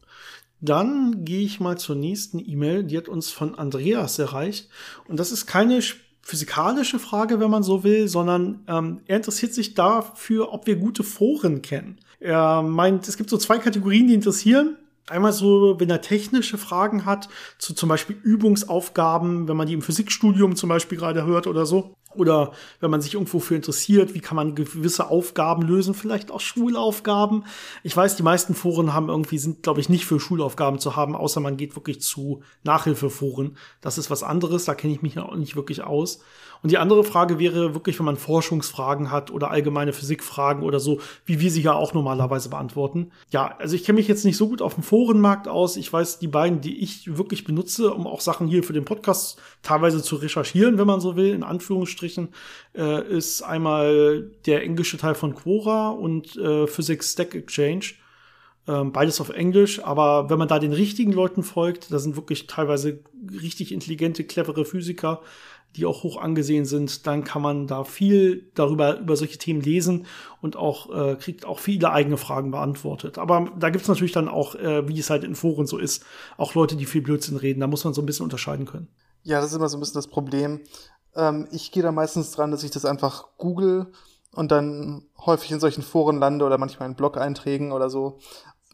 Dann 0.60 1.24
gehe 1.24 1.44
ich 1.44 1.60
mal 1.60 1.78
zur 1.78 1.94
nächsten 1.94 2.40
E-Mail. 2.40 2.82
Die 2.82 2.98
hat 2.98 3.08
uns 3.08 3.30
von 3.30 3.54
Andreas 3.54 4.18
erreicht. 4.18 4.68
Und 5.06 5.20
das 5.20 5.30
ist 5.30 5.46
keine 5.46 5.80
physikalische 6.22 6.98
Frage, 6.98 7.40
wenn 7.40 7.50
man 7.50 7.62
so 7.62 7.85
will, 7.85 8.09
sondern 8.09 8.61
ähm, 8.68 9.00
er 9.07 9.16
interessiert 9.16 9.54
sich 9.54 9.74
dafür, 9.74 10.52
ob 10.52 10.66
wir 10.66 10.76
gute 10.76 11.02
Foren 11.02 11.62
kennen. 11.62 11.96
Er 12.20 12.62
meint, 12.62 13.09
es 13.09 13.16
gibt 13.16 13.31
so 13.31 13.38
zwei 13.38 13.59
Kategorien, 13.59 14.09
die 14.09 14.14
interessieren. 14.14 14.76
Einmal 15.09 15.33
so, 15.33 15.79
wenn 15.79 15.90
er 15.90 16.01
technische 16.01 16.59
Fragen 16.59 17.05
hat, 17.05 17.29
zu 17.59 17.75
zum 17.75 17.88
Beispiel 17.88 18.16
Übungsaufgaben, 18.23 19.49
wenn 19.49 19.57
man 19.57 19.66
die 19.66 19.75
im 19.75 19.83
Physikstudium 19.83 20.57
zum 20.57 20.68
Beispiel 20.68 20.99
gerade 20.99 21.25
hört 21.25 21.47
oder 21.47 21.66
so. 21.66 21.94
Oder 22.14 22.53
wenn 22.81 22.90
man 22.90 23.03
sich 23.03 23.14
irgendwo 23.14 23.38
für 23.38 23.55
interessiert, 23.55 24.14
wie 24.14 24.21
kann 24.21 24.37
man 24.37 24.55
gewisse 24.55 25.09
Aufgaben 25.09 25.62
lösen, 25.62 25.92
vielleicht 25.92 26.31
auch 26.31 26.40
Schulaufgaben. 26.40 27.44
Ich 27.83 27.94
weiß, 27.94 28.16
die 28.16 28.23
meisten 28.23 28.55
Foren 28.55 28.94
haben 28.94 29.11
irgendwie, 29.11 29.38
sind, 29.38 29.62
glaube 29.62 29.81
ich, 29.81 29.90
nicht 29.90 30.07
für 30.07 30.18
Schulaufgaben 30.18 30.79
zu 30.79 30.97
haben, 30.97 31.14
außer 31.14 31.40
man 31.40 31.59
geht 31.59 31.77
wirklich 31.77 32.01
zu 32.01 32.42
Nachhilfeforen. 32.64 33.57
Das 33.83 33.99
ist 33.99 34.11
was 34.11 34.23
anderes, 34.23 34.64
da 34.64 34.75
kenne 34.75 34.94
ich 34.94 35.03
mich 35.03 35.18
auch 35.18 35.37
nicht 35.37 35.55
wirklich 35.55 35.83
aus. 35.85 36.21
Und 36.62 36.71
die 36.71 36.79
andere 36.79 37.05
Frage 37.05 37.38
wäre 37.38 37.75
wirklich, 37.75 37.99
wenn 37.99 38.07
man 38.07 38.16
Forschungsfragen 38.16 39.11
hat 39.11 39.31
oder 39.31 39.51
allgemeine 39.51 39.92
Physikfragen 39.92 40.62
oder 40.62 40.81
so, 40.81 41.01
wie 41.25 41.40
wir 41.40 41.51
sie 41.51 41.62
ja 41.62 41.73
auch 41.73 41.94
normalerweise 41.94 42.49
beantworten. 42.49 43.11
Ja, 43.31 43.57
also 43.59 43.77
ich 43.77 43.85
kenne 43.85 43.99
mich 43.99 44.09
jetzt 44.09 44.25
nicht 44.25 44.37
so 44.37 44.49
gut 44.49 44.62
auf 44.62 44.75
dem 44.75 44.83
Forenmarkt 44.83 45.49
aus. 45.49 45.77
Ich 45.77 45.92
weiß, 45.92 46.18
die 46.18 46.29
beiden, 46.29 46.61
die 46.61 46.79
ich 46.79 47.16
wirklich 47.16 47.44
benutze, 47.44 47.92
um 47.92 48.07
auch 48.07 48.21
Sachen 48.21 48.49
hier 48.49 48.62
für 48.64 48.73
den 48.73 48.85
Podcast 48.85 49.40
teilweise 49.62 50.03
zu 50.03 50.16
recherchieren, 50.16 50.79
wenn 50.79 50.87
man 50.87 51.01
so 51.01 51.16
will, 51.16 51.33
in 51.33 51.42
Anführungsstrichen, 51.42 52.29
äh, 52.75 53.07
ist 53.09 53.42
einmal 53.42 54.31
der 54.47 54.62
englische 54.62 54.99
Teil 54.99 55.14
von 55.14 55.35
Quora 55.35 55.90
und 55.90 56.37
äh, 56.37 56.66
Physics 56.66 57.12
Stack 57.12 57.35
Exchange 57.35 57.94
ähm, 58.68 58.92
beides 58.92 59.21
auf 59.21 59.31
Englisch, 59.31 59.83
aber 59.83 60.29
wenn 60.29 60.38
man 60.38 60.47
da 60.47 60.59
den 60.59 60.75
richtigen 60.75 61.12
Leuten 61.12 61.42
folgt, 61.42 61.90
da 61.90 61.99
sind 61.99 62.16
wirklich 62.16 62.47
teilweise 62.47 63.01
richtig 63.33 63.73
intelligente, 63.73 64.25
clevere 64.25 64.66
Physiker, 64.66 65.23
die 65.76 65.87
auch 65.87 66.02
hoch 66.02 66.16
angesehen 66.16 66.64
sind, 66.64 67.07
dann 67.07 67.24
kann 67.24 67.42
man 67.42 67.66
da 67.66 67.85
viel 67.85 68.50
darüber 68.54 68.98
über 68.98 69.16
solche 69.16 69.38
Themen 69.38 69.61
lesen 69.61 70.07
und 70.40 70.57
auch 70.57 70.90
äh, 70.94 71.16
kriegt 71.16 71.44
auch 71.44 71.59
viele 71.59 71.92
eigene 71.92 72.16
Fragen 72.16 72.50
beantwortet. 72.50 73.18
Aber 73.18 73.50
da 73.59 73.70
gibt's 73.70 73.88
natürlich 73.88 74.12
dann 74.12 74.28
auch, 74.28 74.54
äh, 74.54 74.88
wie 74.88 74.98
es 74.98 75.11
halt 75.11 75.24
in 75.24 75.35
Foren 75.35 75.66
so 75.66 75.78
ist, 75.78 76.04
auch 76.37 76.54
Leute, 76.54 76.76
die 76.76 76.87
viel 76.87 77.02
Blödsinn 77.02 77.37
reden. 77.37 77.61
Da 77.61 77.66
muss 77.66 77.85
man 77.85 77.94
so 77.94 78.02
ein 78.02 78.07
bisschen 78.07 78.24
unterscheiden 78.24 78.66
können. 78.66 78.88
Ja, 79.22 79.40
das 79.40 79.50
ist 79.50 79.57
immer 79.57 79.68
so 79.68 79.76
ein 79.76 79.81
bisschen 79.81 79.94
das 79.94 80.09
Problem. 80.09 80.61
Ähm, 81.14 81.46
ich 81.52 81.70
gehe 81.70 81.83
da 81.83 81.92
meistens 81.92 82.33
dran, 82.33 82.50
dass 82.50 82.64
ich 82.64 82.70
das 82.70 82.85
einfach 82.85 83.37
google 83.37 83.92
und 84.35 84.50
dann 84.50 85.07
häufig 85.18 85.50
in 85.50 85.61
solchen 85.61 85.83
Foren 85.83 86.18
lande 86.18 86.44
oder 86.44 86.59
manchmal 86.59 86.88
in 86.88 86.94
Blog-Einträgen 86.94 87.72
oder 87.72 87.90
so. 87.90 88.18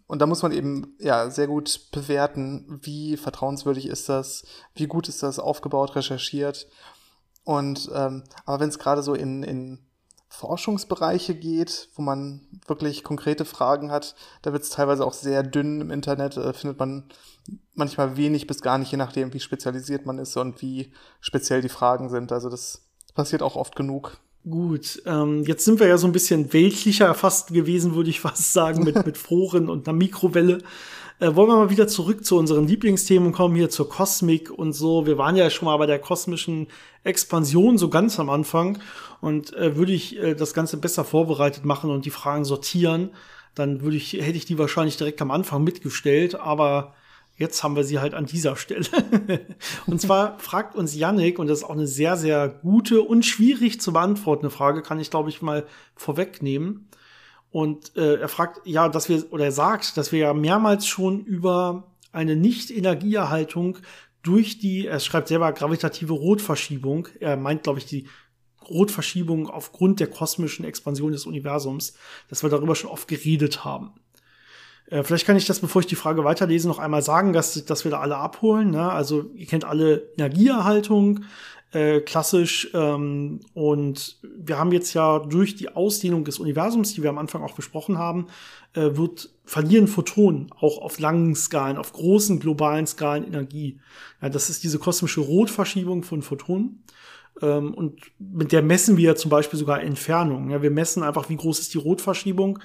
Und 0.06 0.20
da 0.20 0.26
muss 0.26 0.42
man 0.42 0.52
eben 0.52 0.96
ja 0.98 1.30
sehr 1.30 1.46
gut 1.46 1.88
bewerten, 1.90 2.80
wie 2.82 3.16
vertrauenswürdig 3.16 3.86
ist 3.86 4.08
das, 4.08 4.44
wie 4.74 4.86
gut 4.86 5.08
ist 5.08 5.22
das 5.22 5.38
aufgebaut, 5.38 5.96
recherchiert. 5.96 6.66
Und 7.44 7.90
ähm, 7.94 8.24
aber 8.44 8.60
wenn 8.60 8.68
es 8.68 8.78
gerade 8.78 9.02
so 9.02 9.14
in, 9.14 9.42
in 9.42 9.78
Forschungsbereiche 10.28 11.34
geht, 11.34 11.88
wo 11.94 12.02
man 12.02 12.46
wirklich 12.66 13.04
konkrete 13.04 13.44
Fragen 13.44 13.90
hat, 13.90 14.14
da 14.42 14.52
wird 14.52 14.64
es 14.64 14.70
teilweise 14.70 15.06
auch 15.06 15.12
sehr 15.12 15.42
dünn 15.42 15.80
im 15.80 15.90
Internet, 15.90 16.36
äh, 16.36 16.52
findet 16.52 16.78
man 16.78 17.04
manchmal 17.74 18.16
wenig 18.16 18.46
bis 18.46 18.60
gar 18.60 18.78
nicht, 18.78 18.90
je 18.90 18.98
nachdem, 18.98 19.32
wie 19.32 19.40
spezialisiert 19.40 20.06
man 20.06 20.18
ist 20.18 20.36
und 20.36 20.60
wie 20.60 20.92
speziell 21.20 21.62
die 21.62 21.68
Fragen 21.68 22.08
sind. 22.08 22.32
Also 22.32 22.50
das 22.50 22.88
passiert 23.14 23.42
auch 23.42 23.56
oft 23.56 23.76
genug. 23.76 24.18
Gut, 24.48 25.02
ähm, 25.06 25.42
jetzt 25.44 25.64
sind 25.64 25.80
wir 25.80 25.86
ja 25.86 25.96
so 25.96 26.06
ein 26.06 26.12
bisschen 26.12 26.52
weltlicher 26.52 27.14
fast 27.14 27.54
gewesen, 27.54 27.94
würde 27.94 28.10
ich 28.10 28.20
fast 28.28 28.52
sagen, 28.52 28.84
mit, 28.84 29.06
mit 29.06 29.16
Foren 29.16 29.70
und 29.70 29.88
einer 29.88 29.96
Mikrowelle. 29.96 30.58
Äh, 31.18 31.34
wollen 31.34 31.48
wir 31.48 31.56
mal 31.56 31.70
wieder 31.70 31.88
zurück 31.88 32.26
zu 32.26 32.36
unseren 32.36 32.66
Lieblingsthemen 32.66 33.32
kommen, 33.32 33.54
hier 33.56 33.70
zur 33.70 33.88
Kosmik 33.88 34.50
und 34.50 34.74
so. 34.74 35.06
Wir 35.06 35.16
waren 35.16 35.36
ja 35.36 35.48
schon 35.48 35.64
mal 35.66 35.76
bei 35.78 35.86
der 35.86 35.98
kosmischen 35.98 36.66
Expansion 37.04 37.78
so 37.78 37.88
ganz 37.88 38.20
am 38.20 38.28
Anfang 38.28 38.78
und 39.22 39.54
äh, 39.54 39.76
würde 39.76 39.92
ich 39.92 40.18
äh, 40.18 40.34
das 40.34 40.52
Ganze 40.52 40.76
besser 40.76 41.04
vorbereitet 41.04 41.64
machen 41.64 41.90
und 41.90 42.04
die 42.04 42.10
Fragen 42.10 42.44
sortieren, 42.44 43.10
dann 43.54 43.80
würde 43.80 43.96
ich, 43.96 44.12
hätte 44.14 44.36
ich 44.36 44.44
die 44.44 44.58
wahrscheinlich 44.58 44.98
direkt 44.98 45.22
am 45.22 45.30
Anfang 45.30 45.64
mitgestellt, 45.64 46.34
aber 46.34 46.94
Jetzt 47.36 47.64
haben 47.64 47.74
wir 47.74 47.84
sie 47.84 47.98
halt 47.98 48.14
an 48.14 48.26
dieser 48.26 48.56
Stelle. 48.56 48.86
und 49.86 50.00
zwar 50.00 50.38
fragt 50.38 50.76
uns 50.76 50.94
Yannick, 50.94 51.38
und 51.38 51.48
das 51.48 51.58
ist 51.58 51.64
auch 51.64 51.70
eine 51.70 51.86
sehr, 51.86 52.16
sehr 52.16 52.48
gute 52.48 53.02
und 53.02 53.24
schwierig 53.24 53.80
zu 53.80 53.92
beantwortende 53.92 54.50
Frage, 54.50 54.82
kann 54.82 55.00
ich, 55.00 55.10
glaube 55.10 55.30
ich, 55.30 55.42
mal 55.42 55.66
vorwegnehmen. 55.96 56.88
Und 57.50 57.96
äh, 57.96 58.16
er 58.16 58.28
fragt, 58.28 58.60
ja, 58.64 58.88
dass 58.88 59.08
wir, 59.08 59.32
oder 59.32 59.46
er 59.46 59.52
sagt, 59.52 59.96
dass 59.96 60.12
wir 60.12 60.20
ja 60.20 60.34
mehrmals 60.34 60.86
schon 60.86 61.24
über 61.24 61.92
eine 62.12 62.36
Nicht-Energieerhaltung 62.36 63.78
durch 64.22 64.58
die, 64.58 64.86
er 64.86 65.00
schreibt 65.00 65.28
selber 65.28 65.52
gravitative 65.52 66.14
Rotverschiebung, 66.14 67.08
er 67.20 67.36
meint, 67.36 67.64
glaube 67.64 67.78
ich, 67.78 67.86
die 67.86 68.06
Rotverschiebung 68.68 69.48
aufgrund 69.48 70.00
der 70.00 70.06
kosmischen 70.06 70.64
Expansion 70.64 71.12
des 71.12 71.26
Universums, 71.26 71.94
dass 72.28 72.42
wir 72.42 72.50
darüber 72.50 72.74
schon 72.74 72.90
oft 72.90 73.08
geredet 73.08 73.64
haben. 73.64 73.92
Äh, 74.86 75.02
vielleicht 75.02 75.26
kann 75.26 75.36
ich 75.36 75.46
das, 75.46 75.60
bevor 75.60 75.80
ich 75.80 75.86
die 75.86 75.94
Frage 75.94 76.24
weiterlese, 76.24 76.68
noch 76.68 76.78
einmal 76.78 77.02
sagen, 77.02 77.32
dass, 77.32 77.64
dass 77.64 77.84
wir 77.84 77.90
da 77.90 78.00
alle 78.00 78.16
abholen. 78.16 78.70
Ne? 78.70 78.90
Also 78.90 79.30
ihr 79.34 79.46
kennt 79.46 79.64
alle 79.64 80.08
Energieerhaltung, 80.16 81.24
äh, 81.72 82.00
klassisch. 82.00 82.70
Ähm, 82.74 83.40
und 83.54 84.18
wir 84.22 84.58
haben 84.58 84.72
jetzt 84.72 84.94
ja 84.94 85.18
durch 85.18 85.56
die 85.56 85.70
Ausdehnung 85.70 86.24
des 86.24 86.38
Universums, 86.38 86.94
die 86.94 87.02
wir 87.02 87.10
am 87.10 87.18
Anfang 87.18 87.42
auch 87.42 87.54
besprochen 87.54 87.98
haben, 87.98 88.26
äh, 88.74 88.96
wird 88.96 89.30
verlieren 89.44 89.88
Photonen 89.88 90.50
auch 90.58 90.78
auf 90.78 90.98
langen 90.98 91.34
Skalen, 91.34 91.76
auf 91.76 91.92
großen 91.92 92.40
globalen 92.40 92.86
Skalen 92.86 93.26
Energie. 93.26 93.80
Ja, 94.22 94.28
das 94.28 94.50
ist 94.50 94.64
diese 94.64 94.78
kosmische 94.78 95.20
Rotverschiebung 95.20 96.02
von 96.02 96.22
Photonen. 96.22 96.82
Ähm, 97.42 97.74
und 97.74 98.00
mit 98.18 98.52
der 98.52 98.62
messen 98.62 98.96
wir 98.96 99.16
zum 99.16 99.30
Beispiel 99.30 99.58
sogar 99.58 99.82
Entfernungen. 99.82 100.50
Ja, 100.50 100.62
wir 100.62 100.70
messen 100.70 101.02
einfach, 101.02 101.28
wie 101.28 101.36
groß 101.36 101.58
ist 101.60 101.74
die 101.74 101.78
Rotverschiebung, 101.78 102.58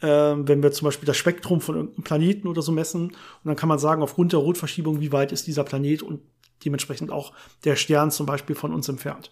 äh, 0.00 0.06
wenn 0.08 0.62
wir 0.62 0.72
zum 0.72 0.86
Beispiel 0.86 1.06
das 1.06 1.16
Spektrum 1.16 1.60
von 1.60 1.76
irgendeinem 1.76 2.04
Planeten 2.04 2.48
oder 2.48 2.62
so 2.62 2.72
messen. 2.72 3.04
Und 3.04 3.44
dann 3.44 3.56
kann 3.56 3.68
man 3.68 3.78
sagen, 3.78 4.02
aufgrund 4.02 4.32
der 4.32 4.40
Rotverschiebung, 4.40 5.00
wie 5.00 5.12
weit 5.12 5.32
ist 5.32 5.46
dieser 5.46 5.64
Planet 5.64 6.02
und 6.02 6.20
dementsprechend 6.64 7.10
auch 7.10 7.32
der 7.64 7.76
Stern 7.76 8.10
zum 8.10 8.26
Beispiel 8.26 8.56
von 8.56 8.72
uns 8.72 8.88
entfernt. 8.88 9.30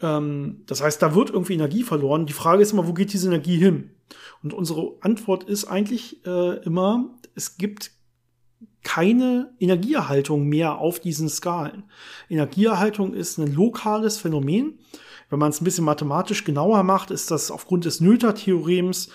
Ähm, 0.00 0.62
das 0.66 0.82
heißt, 0.82 1.00
da 1.00 1.14
wird 1.14 1.30
irgendwie 1.30 1.54
Energie 1.54 1.82
verloren. 1.82 2.26
Die 2.26 2.32
Frage 2.32 2.62
ist 2.62 2.72
immer, 2.72 2.86
wo 2.86 2.92
geht 2.92 3.12
diese 3.12 3.28
Energie 3.28 3.56
hin? 3.56 3.90
Und 4.42 4.52
unsere 4.52 4.96
Antwort 5.00 5.44
ist 5.44 5.66
eigentlich 5.66 6.24
äh, 6.26 6.58
immer, 6.64 7.10
es 7.34 7.56
gibt 7.56 7.92
keine 8.84 9.52
Energieerhaltung 9.58 10.46
mehr 10.48 10.78
auf 10.78 11.00
diesen 11.00 11.28
Skalen. 11.28 11.84
Energieerhaltung 12.28 13.14
ist 13.14 13.38
ein 13.38 13.52
lokales 13.52 14.18
Phänomen. 14.18 14.78
Wenn 15.30 15.38
man 15.38 15.50
es 15.50 15.60
ein 15.60 15.64
bisschen 15.64 15.84
mathematisch 15.84 16.44
genauer 16.44 16.82
macht, 16.84 17.10
ist 17.10 17.30
das 17.30 17.50
aufgrund 17.50 17.86
des 17.86 18.00
Noether-Theorems, 18.00 19.08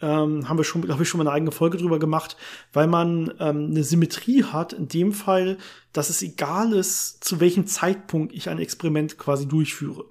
ähm, 0.00 0.48
haben 0.48 0.58
wir 0.58 0.64
schon, 0.64 0.82
glaube 0.82 1.02
ich, 1.02 1.08
schon 1.08 1.18
mal 1.18 1.26
eine 1.26 1.34
eigene 1.34 1.52
Folge 1.52 1.78
drüber 1.78 1.98
gemacht, 1.98 2.36
weil 2.72 2.86
man 2.86 3.32
ähm, 3.38 3.70
eine 3.70 3.84
Symmetrie 3.84 4.44
hat, 4.44 4.72
in 4.72 4.88
dem 4.88 5.12
Fall, 5.12 5.56
dass 5.92 6.10
es 6.10 6.20
egal 6.22 6.72
ist, 6.72 7.24
zu 7.24 7.40
welchem 7.40 7.66
Zeitpunkt 7.66 8.34
ich 8.34 8.48
ein 8.48 8.58
Experiment 8.58 9.18
quasi 9.18 9.48
durchführe. 9.48 10.04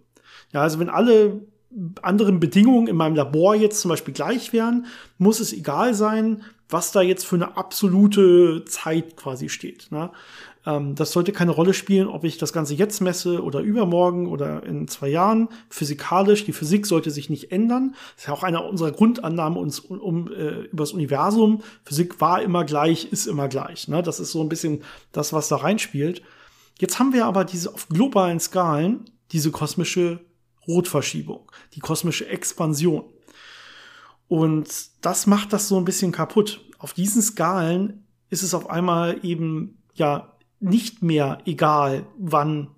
Ja, 0.51 0.61
also 0.61 0.79
wenn 0.79 0.89
alle 0.89 1.45
anderen 2.01 2.39
Bedingungen 2.39 2.87
in 2.87 2.95
meinem 2.95 3.15
Labor 3.15 3.55
jetzt 3.55 3.81
zum 3.81 3.89
Beispiel 3.89 4.13
gleich 4.13 4.53
wären, 4.53 4.85
muss 5.17 5.39
es 5.39 5.53
egal 5.53 5.93
sein, 5.93 6.43
was 6.69 6.91
da 6.91 7.01
jetzt 7.01 7.25
für 7.25 7.35
eine 7.35 7.57
absolute 7.57 8.65
Zeit 8.65 9.15
quasi 9.15 9.49
steht. 9.49 9.91
Ne? 9.91 10.11
Ähm, 10.65 10.95
das 10.95 11.11
sollte 11.11 11.31
keine 11.31 11.51
Rolle 11.51 11.73
spielen, 11.73 12.07
ob 12.07 12.23
ich 12.23 12.37
das 12.37 12.53
Ganze 12.53 12.73
jetzt 12.73 13.01
messe 13.01 13.43
oder 13.43 13.59
übermorgen 13.59 14.27
oder 14.27 14.63
in 14.63 14.87
zwei 14.87 15.09
Jahren. 15.09 15.49
Physikalisch, 15.69 16.45
die 16.45 16.53
Physik 16.53 16.85
sollte 16.85 17.11
sich 17.11 17.29
nicht 17.29 17.51
ändern. 17.51 17.95
Das 18.15 18.23
ist 18.23 18.27
ja 18.27 18.33
auch 18.33 18.43
eine 18.43 18.63
unserer 18.63 18.91
Grundannahmen 18.91 19.57
uns 19.57 19.79
um, 19.79 19.99
um 19.99 20.31
äh, 20.31 20.63
über 20.65 20.83
das 20.83 20.93
Universum. 20.93 21.61
Physik 21.83 22.21
war 22.21 22.41
immer 22.41 22.65
gleich, 22.65 23.11
ist 23.11 23.27
immer 23.27 23.47
gleich. 23.47 23.87
Ne? 23.87 24.01
Das 24.01 24.19
ist 24.19 24.31
so 24.31 24.41
ein 24.41 24.49
bisschen 24.49 24.83
das, 25.11 25.33
was 25.33 25.47
da 25.47 25.57
reinspielt. 25.57 26.21
Jetzt 26.79 26.99
haben 26.99 27.13
wir 27.13 27.25
aber 27.25 27.45
diese 27.45 27.73
auf 27.73 27.87
globalen 27.87 28.39
Skalen 28.39 29.05
diese 29.31 29.51
kosmische 29.51 30.19
Rotverschiebung, 30.67 31.51
die 31.73 31.79
kosmische 31.79 32.27
Expansion. 32.27 33.05
Und 34.27 34.67
das 35.01 35.27
macht 35.27 35.53
das 35.53 35.67
so 35.67 35.77
ein 35.77 35.85
bisschen 35.85 36.11
kaputt. 36.11 36.61
Auf 36.79 36.93
diesen 36.93 37.21
Skalen 37.21 38.07
ist 38.29 38.43
es 38.43 38.53
auf 38.53 38.69
einmal 38.69 39.23
eben 39.23 39.83
ja 39.93 40.33
nicht 40.59 41.03
mehr 41.03 41.39
egal, 41.45 42.05
wann 42.17 42.69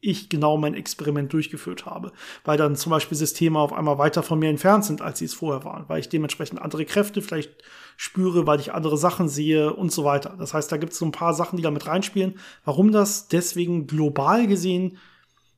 ich 0.00 0.28
genau 0.28 0.56
mein 0.56 0.74
Experiment 0.74 1.32
durchgeführt 1.32 1.84
habe, 1.86 2.12
weil 2.44 2.56
dann 2.56 2.76
zum 2.76 2.90
Beispiel 2.90 3.16
Systeme 3.16 3.58
auf 3.58 3.72
einmal 3.72 3.98
weiter 3.98 4.22
von 4.22 4.38
mir 4.38 4.48
entfernt 4.48 4.84
sind, 4.84 5.02
als 5.02 5.18
sie 5.18 5.24
es 5.24 5.34
vorher 5.34 5.64
waren, 5.64 5.88
weil 5.88 6.00
ich 6.00 6.08
dementsprechend 6.08 6.62
andere 6.62 6.84
Kräfte 6.84 7.22
vielleicht 7.22 7.62
spüre, 7.96 8.46
weil 8.46 8.60
ich 8.60 8.72
andere 8.72 8.98
Sachen 8.98 9.28
sehe 9.28 9.72
und 9.72 9.90
so 9.90 10.04
weiter. 10.04 10.36
Das 10.38 10.54
heißt, 10.54 10.70
da 10.70 10.76
gibt 10.76 10.92
es 10.92 10.98
so 10.98 11.06
ein 11.06 11.12
paar 11.12 11.34
Sachen, 11.34 11.56
die 11.56 11.62
da 11.62 11.70
mit 11.70 11.86
reinspielen. 11.86 12.38
Warum 12.64 12.92
das 12.92 13.28
deswegen 13.28 13.86
global 13.86 14.46
gesehen 14.46 14.98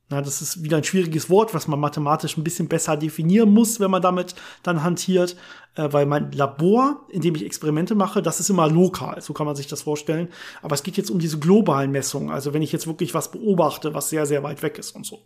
na, 0.09 0.21
das 0.21 0.41
ist 0.41 0.63
wieder 0.63 0.77
ein 0.77 0.83
schwieriges 0.83 1.29
Wort, 1.29 1.53
was 1.53 1.67
man 1.67 1.79
mathematisch 1.79 2.35
ein 2.35 2.43
bisschen 2.43 2.67
besser 2.67 2.97
definieren 2.97 3.51
muss, 3.51 3.79
wenn 3.79 3.91
man 3.91 4.01
damit 4.01 4.33
dann 4.63 4.83
hantiert, 4.83 5.35
äh, 5.75 5.87
weil 5.91 6.07
mein 6.07 6.31
Labor, 6.31 7.05
in 7.09 7.21
dem 7.21 7.35
ich 7.35 7.45
Experimente 7.45 7.93
mache, 7.93 8.23
das 8.23 8.39
ist 8.39 8.49
immer 8.49 8.67
lokal, 8.67 9.21
so 9.21 9.33
kann 9.33 9.45
man 9.45 9.55
sich 9.55 9.67
das 9.67 9.83
vorstellen. 9.83 10.29
Aber 10.63 10.73
es 10.73 10.81
geht 10.81 10.97
jetzt 10.97 11.11
um 11.11 11.19
diese 11.19 11.37
globalen 11.37 11.91
Messungen, 11.91 12.31
also 12.31 12.53
wenn 12.53 12.63
ich 12.63 12.71
jetzt 12.71 12.87
wirklich 12.87 13.13
was 13.13 13.31
beobachte, 13.31 13.93
was 13.93 14.09
sehr, 14.09 14.25
sehr 14.25 14.41
weit 14.41 14.63
weg 14.63 14.79
ist 14.79 14.95
und 14.95 15.05
so. 15.05 15.19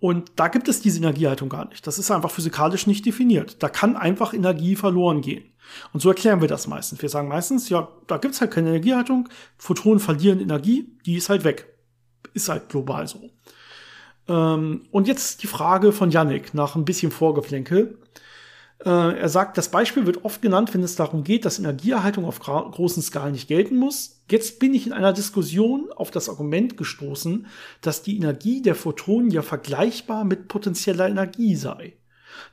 Und 0.00 0.32
da 0.36 0.48
gibt 0.48 0.68
es 0.68 0.80
diese 0.80 0.98
Energiehaltung 0.98 1.48
gar 1.48 1.66
nicht. 1.68 1.86
Das 1.86 1.98
ist 1.98 2.10
einfach 2.10 2.30
physikalisch 2.30 2.86
nicht 2.86 3.06
definiert. 3.06 3.62
Da 3.62 3.68
kann 3.68 3.96
einfach 3.96 4.34
Energie 4.34 4.76
verloren 4.76 5.20
gehen. 5.20 5.44
Und 5.92 6.00
so 6.00 6.08
erklären 6.10 6.40
wir 6.40 6.48
das 6.48 6.66
meistens. 6.66 7.00
Wir 7.00 7.08
sagen 7.08 7.28
meistens, 7.28 7.68
ja, 7.68 7.88
da 8.06 8.18
gibt's 8.18 8.40
halt 8.40 8.50
keine 8.50 8.68
Energiehaltung, 8.68 9.28
Photonen 9.56 10.00
verlieren 10.00 10.40
Energie, 10.40 10.94
die 11.06 11.16
ist 11.16 11.30
halt 11.30 11.44
weg. 11.44 11.73
Ist 12.34 12.50
halt 12.50 12.68
global 12.68 13.06
so. 13.08 13.30
Ähm, 14.28 14.82
und 14.90 15.08
jetzt 15.08 15.42
die 15.42 15.46
Frage 15.46 15.92
von 15.92 16.10
Yannick 16.10 16.52
nach 16.52 16.76
ein 16.76 16.84
bisschen 16.84 17.10
Vorgeplänkel. 17.10 17.98
Äh, 18.84 18.90
er 19.18 19.28
sagt, 19.28 19.56
das 19.56 19.70
Beispiel 19.70 20.04
wird 20.06 20.24
oft 20.24 20.42
genannt, 20.42 20.74
wenn 20.74 20.82
es 20.82 20.96
darum 20.96 21.24
geht, 21.24 21.44
dass 21.44 21.58
Energieerhaltung 21.58 22.24
auf 22.24 22.40
großen 22.40 23.02
Skalen 23.02 23.32
nicht 23.32 23.48
gelten 23.48 23.76
muss. 23.76 24.22
Jetzt 24.30 24.58
bin 24.58 24.74
ich 24.74 24.86
in 24.86 24.92
einer 24.92 25.12
Diskussion 25.12 25.90
auf 25.92 26.10
das 26.10 26.28
Argument 26.28 26.76
gestoßen, 26.76 27.46
dass 27.80 28.02
die 28.02 28.16
Energie 28.16 28.62
der 28.62 28.74
Photonen 28.74 29.30
ja 29.30 29.42
vergleichbar 29.42 30.24
mit 30.24 30.48
potenzieller 30.48 31.08
Energie 31.08 31.56
sei. 31.56 31.94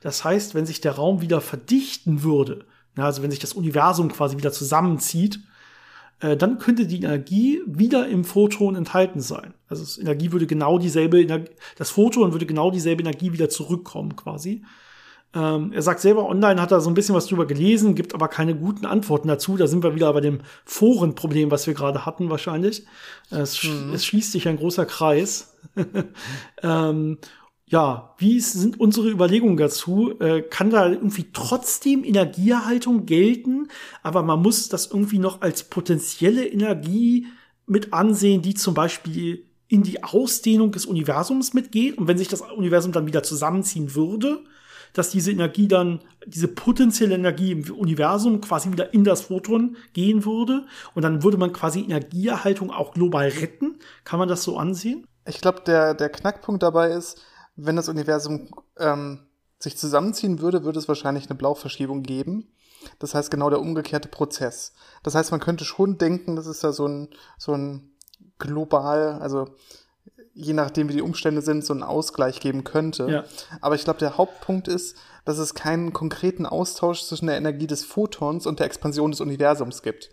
Das 0.00 0.24
heißt, 0.24 0.54
wenn 0.54 0.66
sich 0.66 0.80
der 0.80 0.92
Raum 0.92 1.20
wieder 1.20 1.40
verdichten 1.40 2.22
würde, 2.22 2.64
also 2.96 3.22
wenn 3.22 3.30
sich 3.30 3.40
das 3.40 3.54
Universum 3.54 4.12
quasi 4.12 4.36
wieder 4.36 4.52
zusammenzieht, 4.52 5.40
äh, 6.22 6.36
dann 6.36 6.58
könnte 6.58 6.86
die 6.86 6.98
Energie 6.98 7.60
wieder 7.66 8.08
im 8.08 8.24
Photon 8.24 8.76
enthalten 8.76 9.20
sein. 9.20 9.54
Also 9.68 9.82
das 9.82 9.98
Energie 9.98 10.32
würde 10.32 10.46
genau 10.46 10.78
dieselbe 10.78 11.20
Energie, 11.20 11.50
das 11.76 11.90
Photon 11.90 12.32
würde 12.32 12.46
genau 12.46 12.70
dieselbe 12.70 13.02
Energie 13.02 13.32
wieder 13.32 13.48
zurückkommen 13.48 14.14
quasi. 14.14 14.62
Ähm, 15.34 15.72
er 15.72 15.82
sagt 15.82 16.00
selber, 16.00 16.28
online 16.28 16.60
hat 16.60 16.70
er 16.70 16.80
so 16.80 16.90
ein 16.90 16.94
bisschen 16.94 17.14
was 17.14 17.26
drüber 17.26 17.46
gelesen, 17.46 17.94
gibt 17.94 18.14
aber 18.14 18.28
keine 18.28 18.54
guten 18.54 18.86
Antworten 18.86 19.28
dazu. 19.28 19.56
Da 19.56 19.66
sind 19.66 19.82
wir 19.82 19.94
wieder 19.94 20.12
bei 20.12 20.20
dem 20.20 20.40
Forenproblem, 20.64 21.50
was 21.50 21.66
wir 21.66 21.74
gerade 21.74 22.06
hatten 22.06 22.30
wahrscheinlich. 22.30 22.84
Es, 23.30 23.64
mhm. 23.64 23.92
es, 23.94 24.04
schließt 24.04 24.30
sich 24.30 24.46
ein 24.46 24.58
großer 24.58 24.86
Kreis. 24.86 25.58
ähm, 26.62 27.18
ja, 27.72 28.14
wie 28.18 28.38
sind 28.38 28.78
unsere 28.78 29.08
Überlegungen 29.08 29.56
dazu? 29.56 30.12
Äh, 30.20 30.42
kann 30.42 30.68
da 30.68 30.90
irgendwie 30.90 31.28
trotzdem 31.32 32.04
Energieerhaltung 32.04 33.06
gelten, 33.06 33.68
aber 34.02 34.22
man 34.22 34.42
muss 34.42 34.68
das 34.68 34.90
irgendwie 34.90 35.18
noch 35.18 35.40
als 35.40 35.64
potenzielle 35.64 36.46
Energie 36.46 37.28
mit 37.66 37.94
ansehen, 37.94 38.42
die 38.42 38.52
zum 38.52 38.74
Beispiel 38.74 39.46
in 39.68 39.82
die 39.82 40.04
Ausdehnung 40.04 40.70
des 40.70 40.84
Universums 40.84 41.54
mitgeht. 41.54 41.96
Und 41.96 42.08
wenn 42.08 42.18
sich 42.18 42.28
das 42.28 42.42
Universum 42.42 42.92
dann 42.92 43.06
wieder 43.06 43.22
zusammenziehen 43.22 43.94
würde, 43.94 44.44
dass 44.92 45.08
diese 45.08 45.30
Energie 45.30 45.66
dann, 45.66 46.00
diese 46.26 46.48
potenzielle 46.48 47.14
Energie 47.14 47.52
im 47.52 47.62
Universum 47.72 48.42
quasi 48.42 48.70
wieder 48.70 48.92
in 48.92 49.02
das 49.02 49.22
Photon 49.22 49.78
gehen 49.94 50.26
würde. 50.26 50.66
Und 50.94 51.00
dann 51.00 51.22
würde 51.22 51.38
man 51.38 51.54
quasi 51.54 51.80
Energieerhaltung 51.80 52.70
auch 52.70 52.92
global 52.92 53.28
retten. 53.28 53.78
Kann 54.04 54.18
man 54.18 54.28
das 54.28 54.42
so 54.42 54.58
ansehen? 54.58 55.06
Ich 55.26 55.40
glaube, 55.40 55.62
der, 55.64 55.94
der 55.94 56.10
Knackpunkt 56.10 56.62
dabei 56.62 56.90
ist, 56.90 57.22
wenn 57.56 57.76
das 57.76 57.88
Universum 57.88 58.48
ähm, 58.78 59.26
sich 59.58 59.76
zusammenziehen 59.76 60.40
würde, 60.40 60.64
würde 60.64 60.78
es 60.78 60.88
wahrscheinlich 60.88 61.28
eine 61.28 61.38
Blauverschiebung 61.38 62.02
geben. 62.02 62.52
Das 62.98 63.14
heißt 63.14 63.30
genau 63.30 63.48
der 63.48 63.60
umgekehrte 63.60 64.08
Prozess. 64.08 64.72
Das 65.02 65.14
heißt, 65.14 65.30
man 65.30 65.40
könnte 65.40 65.64
schon 65.64 65.98
denken, 65.98 66.34
das 66.34 66.46
ist 66.46 66.62
ja 66.62 66.72
so 66.72 66.86
ein, 66.86 67.08
so 67.38 67.52
ein 67.52 67.92
global, 68.38 69.18
also 69.20 69.54
je 70.34 70.52
nachdem 70.52 70.88
wie 70.88 70.94
die 70.94 71.02
Umstände 71.02 71.42
sind, 71.42 71.64
so 71.64 71.72
einen 71.72 71.82
Ausgleich 71.82 72.40
geben 72.40 72.64
könnte. 72.64 73.08
Ja. 73.08 73.24
Aber 73.60 73.74
ich 73.74 73.84
glaube, 73.84 73.98
der 73.98 74.16
Hauptpunkt 74.16 74.66
ist, 74.66 74.96
dass 75.24 75.38
es 75.38 75.54
keinen 75.54 75.92
konkreten 75.92 76.46
Austausch 76.46 77.04
zwischen 77.04 77.26
der 77.26 77.36
Energie 77.36 77.66
des 77.66 77.84
Photons 77.84 78.46
und 78.46 78.58
der 78.58 78.66
Expansion 78.66 79.10
des 79.10 79.20
Universums 79.20 79.82
gibt. 79.82 80.10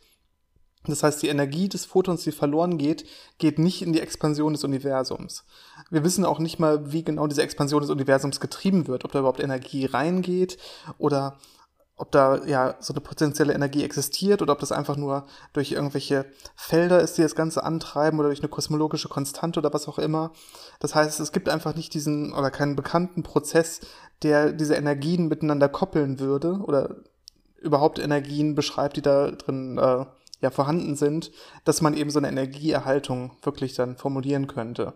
Das 0.85 1.03
heißt, 1.03 1.21
die 1.21 1.27
Energie 1.27 1.67
des 1.67 1.85
Photons, 1.85 2.23
die 2.23 2.31
verloren 2.31 2.77
geht, 2.77 3.05
geht 3.37 3.59
nicht 3.59 3.81
in 3.81 3.91
die 3.91 3.99
Expansion 3.99 4.53
des 4.53 4.63
Universums. 4.63 5.43
Wir 5.89 6.03
wissen 6.03 6.23
auch 6.23 6.39
nicht 6.39 6.57
mal, 6.57 6.91
wie 6.93 7.03
genau 7.03 7.27
diese 7.27 7.41
Expansion 7.41 7.81
des 7.81 7.89
Universums 7.89 8.39
getrieben 8.39 8.87
wird, 8.87 9.03
ob 9.03 9.11
da 9.11 9.19
überhaupt 9.19 9.41
Energie 9.41 9.85
reingeht 9.85 10.57
oder 10.97 11.37
ob 11.99 12.11
da 12.11 12.45
ja 12.45 12.75
so 12.79 12.93
eine 12.93 13.01
potenzielle 13.01 13.53
Energie 13.53 13.83
existiert 13.83 14.41
oder 14.41 14.53
ob 14.53 14.59
das 14.59 14.71
einfach 14.71 14.95
nur 14.95 15.25
durch 15.51 15.73
irgendwelche 15.73 16.25
Felder 16.55 17.01
ist, 17.01 17.17
die 17.17 17.23
das 17.23 17.35
Ganze 17.35 17.63
antreiben 17.63 18.19
oder 18.19 18.29
durch 18.29 18.39
eine 18.39 18.47
kosmologische 18.47 19.09
Konstante 19.09 19.59
oder 19.59 19.73
was 19.73 19.87
auch 19.89 19.99
immer. 19.99 20.31
Das 20.79 20.95
heißt, 20.95 21.19
es 21.19 21.33
gibt 21.33 21.49
einfach 21.49 21.75
nicht 21.75 21.93
diesen 21.93 22.33
oder 22.33 22.51
keinen 22.51 22.77
bekannten 22.77 23.21
Prozess, 23.21 23.81
der 24.23 24.53
diese 24.53 24.75
Energien 24.75 25.27
miteinander 25.27 25.67
koppeln 25.67 26.21
würde 26.21 26.61
oder 26.63 26.95
überhaupt 27.57 27.99
Energien 27.99 28.55
beschreibt, 28.55 28.95
die 28.95 29.01
da 29.01 29.31
drin 29.31 29.77
äh, 29.77 30.05
ja 30.41 30.49
vorhanden 30.49 30.95
sind, 30.95 31.32
dass 31.65 31.82
man 31.82 31.95
eben 31.95 32.10
so 32.10 32.19
eine 32.19 32.30
Energieerhaltung 32.30 33.32
wirklich 33.41 33.75
dann 33.75 33.97
formulieren 33.97 34.47
könnte. 34.47 34.93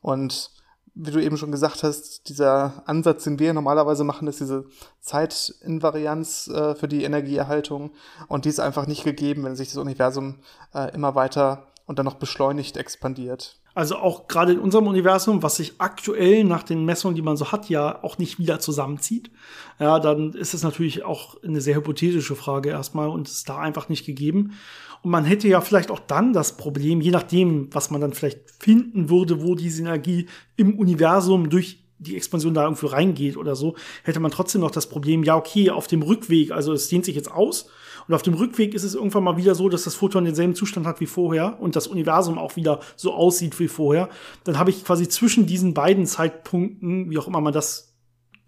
Und 0.00 0.50
wie 0.94 1.10
du 1.10 1.20
eben 1.20 1.36
schon 1.36 1.50
gesagt 1.50 1.82
hast, 1.82 2.28
dieser 2.28 2.84
Ansatz, 2.86 3.24
den 3.24 3.40
wir 3.40 3.52
normalerweise 3.52 4.04
machen, 4.04 4.28
ist 4.28 4.38
diese 4.38 4.66
Zeitinvarianz 5.00 6.48
äh, 6.48 6.76
für 6.76 6.86
die 6.86 7.02
Energieerhaltung. 7.02 7.90
Und 8.28 8.44
die 8.44 8.48
ist 8.48 8.60
einfach 8.60 8.86
nicht 8.86 9.02
gegeben, 9.02 9.42
wenn 9.42 9.56
sich 9.56 9.68
das 9.68 9.76
Universum 9.76 10.36
äh, 10.72 10.94
immer 10.94 11.16
weiter 11.16 11.66
und 11.86 11.98
dann 11.98 12.06
noch 12.06 12.14
beschleunigt 12.14 12.76
expandiert. 12.76 13.58
Also 13.74 13.96
auch 13.96 14.28
gerade 14.28 14.52
in 14.52 14.60
unserem 14.60 14.86
Universum, 14.86 15.42
was 15.42 15.56
sich 15.56 15.74
aktuell 15.78 16.44
nach 16.44 16.62
den 16.62 16.84
Messungen, 16.84 17.16
die 17.16 17.22
man 17.22 17.36
so 17.36 17.50
hat, 17.50 17.68
ja 17.68 18.02
auch 18.04 18.18
nicht 18.18 18.38
wieder 18.38 18.60
zusammenzieht. 18.60 19.30
Ja, 19.80 19.98
dann 19.98 20.32
ist 20.32 20.54
es 20.54 20.62
natürlich 20.62 21.02
auch 21.02 21.42
eine 21.42 21.60
sehr 21.60 21.74
hypothetische 21.74 22.36
Frage 22.36 22.70
erstmal 22.70 23.08
und 23.08 23.28
ist 23.28 23.48
da 23.48 23.58
einfach 23.58 23.88
nicht 23.88 24.06
gegeben. 24.06 24.52
Und 25.02 25.10
man 25.10 25.24
hätte 25.24 25.48
ja 25.48 25.60
vielleicht 25.60 25.90
auch 25.90 25.98
dann 25.98 26.32
das 26.32 26.56
Problem, 26.56 27.00
je 27.00 27.10
nachdem, 27.10 27.68
was 27.74 27.90
man 27.90 28.00
dann 28.00 28.14
vielleicht 28.14 28.50
finden 28.60 29.10
würde, 29.10 29.42
wo 29.42 29.54
diese 29.54 29.82
Energie 29.82 30.26
im 30.56 30.78
Universum 30.78 31.50
durch 31.50 31.83
die 31.98 32.16
Expansion 32.16 32.54
da 32.54 32.64
irgendwo 32.64 32.86
reingeht 32.86 33.36
oder 33.36 33.56
so, 33.56 33.76
hätte 34.02 34.20
man 34.20 34.30
trotzdem 34.30 34.60
noch 34.60 34.70
das 34.70 34.88
Problem, 34.88 35.22
ja, 35.22 35.36
okay, 35.36 35.70
auf 35.70 35.86
dem 35.86 36.02
Rückweg, 36.02 36.50
also 36.50 36.72
es 36.72 36.88
dehnt 36.88 37.04
sich 37.04 37.14
jetzt 37.14 37.30
aus 37.30 37.70
und 38.06 38.14
auf 38.14 38.22
dem 38.22 38.34
Rückweg 38.34 38.74
ist 38.74 38.84
es 38.84 38.94
irgendwann 38.94 39.24
mal 39.24 39.36
wieder 39.36 39.54
so, 39.54 39.68
dass 39.68 39.84
das 39.84 39.94
Photon 39.94 40.24
denselben 40.24 40.54
Zustand 40.54 40.86
hat 40.86 41.00
wie 41.00 41.06
vorher 41.06 41.60
und 41.60 41.76
das 41.76 41.86
Universum 41.86 42.38
auch 42.38 42.56
wieder 42.56 42.80
so 42.96 43.14
aussieht 43.14 43.58
wie 43.60 43.68
vorher. 43.68 44.08
Dann 44.44 44.58
habe 44.58 44.70
ich 44.70 44.84
quasi 44.84 45.08
zwischen 45.08 45.46
diesen 45.46 45.74
beiden 45.74 46.06
Zeitpunkten, 46.06 47.10
wie 47.10 47.18
auch 47.18 47.28
immer 47.28 47.40
man 47.40 47.52
das 47.52 47.94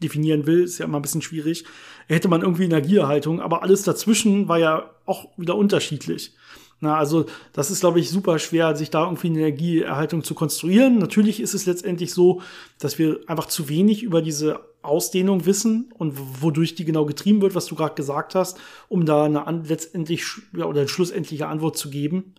definieren 0.02 0.46
will, 0.46 0.64
ist 0.64 0.78
ja 0.78 0.84
immer 0.84 0.98
ein 0.98 1.02
bisschen 1.02 1.22
schwierig, 1.22 1.64
hätte 2.06 2.28
man 2.28 2.42
irgendwie 2.42 2.64
Energieerhaltung, 2.64 3.40
aber 3.40 3.62
alles 3.62 3.82
dazwischen 3.82 4.46
war 4.46 4.58
ja 4.58 4.90
auch 5.06 5.28
wieder 5.38 5.56
unterschiedlich. 5.56 6.34
Na, 6.80 6.98
also 6.98 7.24
das 7.54 7.70
ist, 7.70 7.80
glaube 7.80 8.00
ich, 8.00 8.10
super 8.10 8.38
schwer, 8.38 8.76
sich 8.76 8.90
da 8.90 9.04
irgendwie 9.04 9.28
eine 9.28 9.38
Energieerhaltung 9.38 10.22
zu 10.22 10.34
konstruieren. 10.34 10.98
Natürlich 10.98 11.40
ist 11.40 11.54
es 11.54 11.64
letztendlich 11.64 12.12
so, 12.12 12.42
dass 12.78 12.98
wir 12.98 13.20
einfach 13.26 13.46
zu 13.46 13.68
wenig 13.70 14.02
über 14.02 14.20
diese 14.20 14.60
Ausdehnung 14.82 15.46
wissen 15.46 15.92
und 15.96 16.42
wodurch 16.42 16.74
die 16.74 16.84
genau 16.84 17.06
getrieben 17.06 17.40
wird, 17.40 17.54
was 17.54 17.66
du 17.66 17.74
gerade 17.74 17.94
gesagt 17.94 18.34
hast, 18.34 18.58
um 18.88 19.06
da 19.06 19.24
eine 19.24 19.62
letztendlich 19.66 20.24
ja, 20.54 20.66
oder 20.66 20.80
eine 20.80 20.88
schlussendliche 20.88 21.48
Antwort 21.48 21.78
zu 21.78 21.90
geben. 21.90 22.34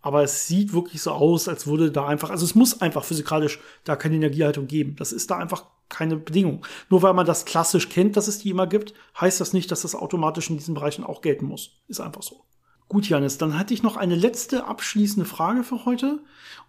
Aber 0.00 0.22
es 0.22 0.46
sieht 0.46 0.72
wirklich 0.72 1.02
so 1.02 1.10
aus, 1.10 1.48
als 1.48 1.66
würde 1.66 1.90
da 1.90 2.06
einfach, 2.06 2.30
also 2.30 2.44
es 2.44 2.54
muss 2.54 2.80
einfach 2.80 3.04
physikalisch 3.04 3.58
da 3.84 3.96
keine 3.96 4.16
Energiehaltung 4.16 4.66
geben. 4.66 4.96
Das 4.96 5.12
ist 5.12 5.30
da 5.30 5.38
einfach 5.38 5.64
keine 5.88 6.16
Bedingung. 6.16 6.64
Nur 6.88 7.02
weil 7.02 7.14
man 7.14 7.26
das 7.26 7.46
klassisch 7.46 7.88
kennt, 7.88 8.16
dass 8.16 8.28
es 8.28 8.38
die 8.38 8.50
immer 8.50 8.66
gibt, 8.66 8.94
heißt 9.20 9.40
das 9.40 9.52
nicht, 9.52 9.70
dass 9.72 9.82
das 9.82 9.94
automatisch 9.94 10.50
in 10.50 10.58
diesen 10.58 10.74
Bereichen 10.74 11.04
auch 11.04 11.20
gelten 11.20 11.46
muss. 11.46 11.80
Ist 11.88 12.00
einfach 12.00 12.22
so. 12.22 12.44
Gut, 12.88 13.06
Janis, 13.06 13.36
dann 13.36 13.58
hatte 13.58 13.74
ich 13.74 13.82
noch 13.82 13.96
eine 13.96 14.14
letzte 14.14 14.66
abschließende 14.66 15.28
Frage 15.28 15.62
für 15.62 15.84
heute. 15.84 16.20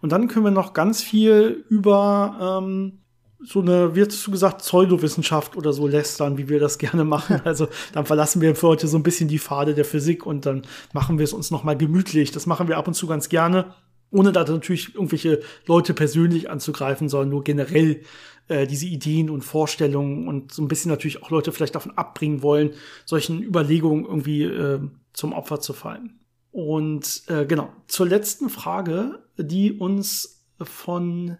Und 0.02 0.12
dann 0.12 0.28
können 0.28 0.44
wir 0.44 0.50
noch 0.50 0.74
ganz 0.74 1.02
viel 1.02 1.64
über 1.70 2.60
ähm, 2.60 2.98
so 3.42 3.60
eine, 3.60 3.94
wie 3.94 4.02
hast 4.04 4.26
du 4.26 4.30
gesagt, 4.30 4.58
Pseudowissenschaft 4.58 5.56
oder 5.56 5.72
so 5.72 5.86
lästern, 5.86 6.36
wie 6.36 6.50
wir 6.50 6.60
das 6.60 6.76
gerne 6.78 7.04
machen. 7.04 7.40
Also 7.44 7.68
dann 7.92 8.04
verlassen 8.04 8.42
wir 8.42 8.54
für 8.54 8.68
heute 8.68 8.86
so 8.86 8.98
ein 8.98 9.02
bisschen 9.02 9.28
die 9.28 9.38
Pfade 9.38 9.74
der 9.74 9.86
Physik 9.86 10.26
und 10.26 10.44
dann 10.44 10.62
machen 10.92 11.18
wir 11.18 11.24
es 11.24 11.32
uns 11.32 11.50
noch 11.50 11.64
mal 11.64 11.76
gemütlich. 11.76 12.32
Das 12.32 12.46
machen 12.46 12.68
wir 12.68 12.76
ab 12.76 12.86
und 12.86 12.94
zu 12.94 13.06
ganz 13.06 13.30
gerne, 13.30 13.74
ohne 14.10 14.32
da 14.32 14.44
natürlich 14.44 14.94
irgendwelche 14.94 15.40
Leute 15.66 15.94
persönlich 15.94 16.50
anzugreifen, 16.50 17.08
sondern 17.08 17.30
nur 17.30 17.44
generell 17.44 18.02
äh, 18.50 18.66
diese 18.66 18.86
Ideen 18.86 19.30
und 19.30 19.42
Vorstellungen 19.42 20.28
und 20.28 20.52
so 20.52 20.60
ein 20.60 20.68
bisschen 20.68 20.90
natürlich 20.90 21.22
auch 21.22 21.30
Leute 21.30 21.52
vielleicht 21.52 21.76
davon 21.76 21.96
abbringen 21.96 22.42
wollen, 22.42 22.72
solchen 23.04 23.42
Überlegungen 23.42 24.04
irgendwie 24.04 24.42
äh, 24.42 24.80
zum 25.12 25.32
Opfer 25.32 25.60
zu 25.60 25.72
fallen. 25.72 26.18
Und 26.52 27.22
äh, 27.28 27.46
genau, 27.46 27.72
zur 27.86 28.08
letzten 28.08 28.50
Frage, 28.50 29.20
die 29.38 29.72
uns 29.72 30.44
von 30.60 31.38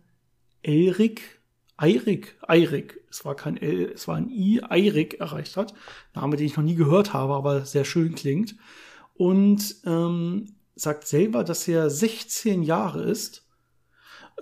Elrik, 0.62 1.40
Eirik, 1.76 2.36
Eirik, 2.46 3.00
es 3.10 3.24
war 3.24 3.34
kein 3.34 3.56
L, 3.56 3.90
es 3.92 4.06
war 4.06 4.16
ein 4.16 4.30
I, 4.30 4.62
Eirik 4.62 5.18
erreicht 5.18 5.56
hat. 5.56 5.74
Name, 6.14 6.36
den 6.36 6.46
ich 6.46 6.56
noch 6.56 6.62
nie 6.62 6.76
gehört 6.76 7.12
habe, 7.12 7.34
aber 7.34 7.64
sehr 7.64 7.84
schön 7.84 8.14
klingt. 8.14 8.54
Und 9.14 9.76
ähm, 9.84 10.54
sagt 10.76 11.08
selber, 11.08 11.42
dass 11.42 11.66
er 11.66 11.90
16 11.90 12.62
Jahre 12.62 13.02
ist. 13.02 13.46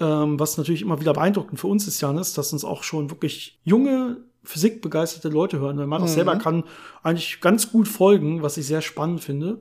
Ähm, 0.01 0.39
was 0.39 0.57
natürlich 0.59 0.83
immer 0.83 1.01
wieder 1.01 1.13
beeindruckend 1.13 1.59
für 1.59 1.67
uns 1.67 1.89
ist, 1.89 2.01
Janis, 2.01 2.33
dass 2.33 2.53
uns 2.53 2.65
auch 2.65 2.83
schon 2.85 3.11
wirklich 3.11 3.59
junge 3.65 4.19
physikbegeisterte 4.45 5.29
Leute 5.29 5.59
hören. 5.59 5.79
Weil 5.79 5.87
man 5.87 6.03
mhm. 6.03 6.09
selber 6.09 6.37
kann 6.37 6.65
eigentlich 7.03 7.41
ganz 7.41 7.71
gut 7.71 7.89
folgen, 7.89 8.43
was 8.43 8.57
ich 8.57 8.67
sehr 8.67 8.83
spannend 8.83 9.23
finde. 9.23 9.59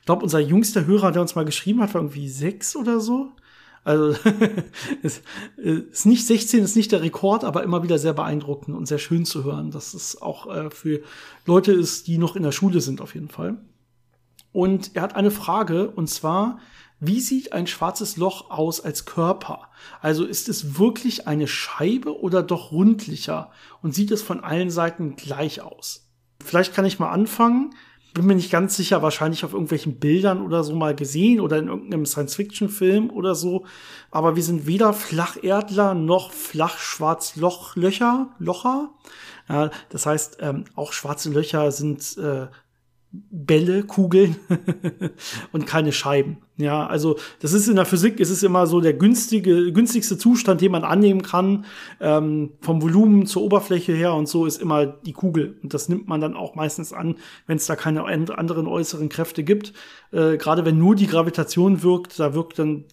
Ich 0.00 0.06
glaube, 0.06 0.22
unser 0.22 0.40
jüngster 0.40 0.86
Hörer, 0.86 1.12
der 1.12 1.22
uns 1.22 1.34
mal 1.34 1.44
geschrieben 1.44 1.80
hat, 1.80 1.94
war 1.94 2.00
irgendwie 2.00 2.28
sechs 2.28 2.74
oder 2.76 3.00
so. 3.00 3.32
Also 3.84 4.16
ist, 5.02 5.22
ist 5.56 6.06
nicht 6.06 6.26
16, 6.26 6.62
ist 6.62 6.76
nicht 6.76 6.92
der 6.92 7.02
Rekord, 7.02 7.44
aber 7.44 7.62
immer 7.62 7.82
wieder 7.82 7.98
sehr 7.98 8.12
beeindruckend 8.12 8.76
und 8.76 8.86
sehr 8.86 8.98
schön 8.98 9.24
zu 9.24 9.44
hören. 9.44 9.70
dass 9.70 9.94
es 9.94 10.20
auch 10.20 10.52
äh, 10.54 10.70
für 10.70 11.02
Leute 11.46 11.72
ist, 11.72 12.06
die 12.06 12.18
noch 12.18 12.36
in 12.36 12.42
der 12.42 12.52
Schule 12.52 12.80
sind, 12.80 13.00
auf 13.00 13.14
jeden 13.14 13.28
Fall. 13.28 13.58
Und 14.52 14.94
er 14.94 15.02
hat 15.02 15.16
eine 15.16 15.30
Frage, 15.30 15.90
und 15.90 16.08
zwar, 16.08 16.58
wie 17.04 17.18
sieht 17.18 17.52
ein 17.52 17.66
schwarzes 17.66 18.16
Loch 18.16 18.48
aus 18.48 18.80
als 18.80 19.06
Körper? 19.06 19.62
Also 20.00 20.24
ist 20.24 20.48
es 20.48 20.78
wirklich 20.78 21.26
eine 21.26 21.48
Scheibe 21.48 22.20
oder 22.20 22.44
doch 22.44 22.70
rundlicher? 22.70 23.50
Und 23.82 23.92
sieht 23.92 24.12
es 24.12 24.22
von 24.22 24.44
allen 24.44 24.70
Seiten 24.70 25.16
gleich 25.16 25.62
aus? 25.62 26.08
Vielleicht 26.44 26.74
kann 26.74 26.84
ich 26.84 27.00
mal 27.00 27.10
anfangen. 27.10 27.74
Bin 28.14 28.26
mir 28.26 28.36
nicht 28.36 28.52
ganz 28.52 28.76
sicher, 28.76 29.02
wahrscheinlich 29.02 29.44
auf 29.44 29.52
irgendwelchen 29.52 29.98
Bildern 29.98 30.42
oder 30.42 30.62
so 30.62 30.76
mal 30.76 30.94
gesehen 30.94 31.40
oder 31.40 31.58
in 31.58 31.66
irgendeinem 31.66 32.06
Science-Fiction-Film 32.06 33.10
oder 33.10 33.34
so. 33.34 33.64
Aber 34.12 34.36
wir 34.36 34.44
sind 34.44 34.68
weder 34.68 34.92
Flacherdler 34.92 35.94
noch 35.94 36.30
Flachschwarzlochlöcher, 36.30 38.28
Locher. 38.38 38.90
Ja, 39.48 39.72
das 39.88 40.06
heißt, 40.06 40.36
ähm, 40.38 40.66
auch 40.76 40.92
schwarze 40.92 41.30
Löcher 41.30 41.72
sind 41.72 42.16
äh, 42.16 42.46
Bälle, 43.12 43.84
Kugeln 43.84 44.36
und 45.52 45.66
keine 45.66 45.92
Scheiben. 45.92 46.38
Ja, 46.62 46.86
also 46.86 47.16
das 47.40 47.52
ist 47.52 47.68
in 47.68 47.76
der 47.76 47.84
Physik, 47.84 48.20
ist 48.20 48.30
es 48.30 48.42
immer 48.42 48.66
so 48.66 48.80
der 48.80 48.94
günstige, 48.94 49.72
günstigste 49.72 50.16
Zustand, 50.16 50.60
den 50.60 50.72
man 50.72 50.84
annehmen 50.84 51.22
kann. 51.22 51.64
Ähm, 52.00 52.52
vom 52.60 52.80
Volumen 52.80 53.26
zur 53.26 53.42
Oberfläche 53.42 53.92
her 53.92 54.14
und 54.14 54.28
so 54.28 54.46
ist 54.46 54.62
immer 54.62 54.86
die 54.86 55.12
Kugel. 55.12 55.58
Und 55.62 55.74
das 55.74 55.88
nimmt 55.88 56.06
man 56.06 56.20
dann 56.20 56.36
auch 56.36 56.54
meistens 56.54 56.92
an, 56.92 57.16
wenn 57.46 57.56
es 57.56 57.66
da 57.66 57.74
keine 57.74 58.04
anderen 58.04 58.66
äußeren 58.66 59.08
Kräfte 59.08 59.42
gibt. 59.42 59.72
Äh, 60.12 60.36
Gerade 60.36 60.64
wenn 60.64 60.78
nur 60.78 60.94
die 60.94 61.08
Gravitation 61.08 61.82
wirkt, 61.82 62.18
da 62.20 62.34
wirkt 62.34 62.58
dann 62.58 62.84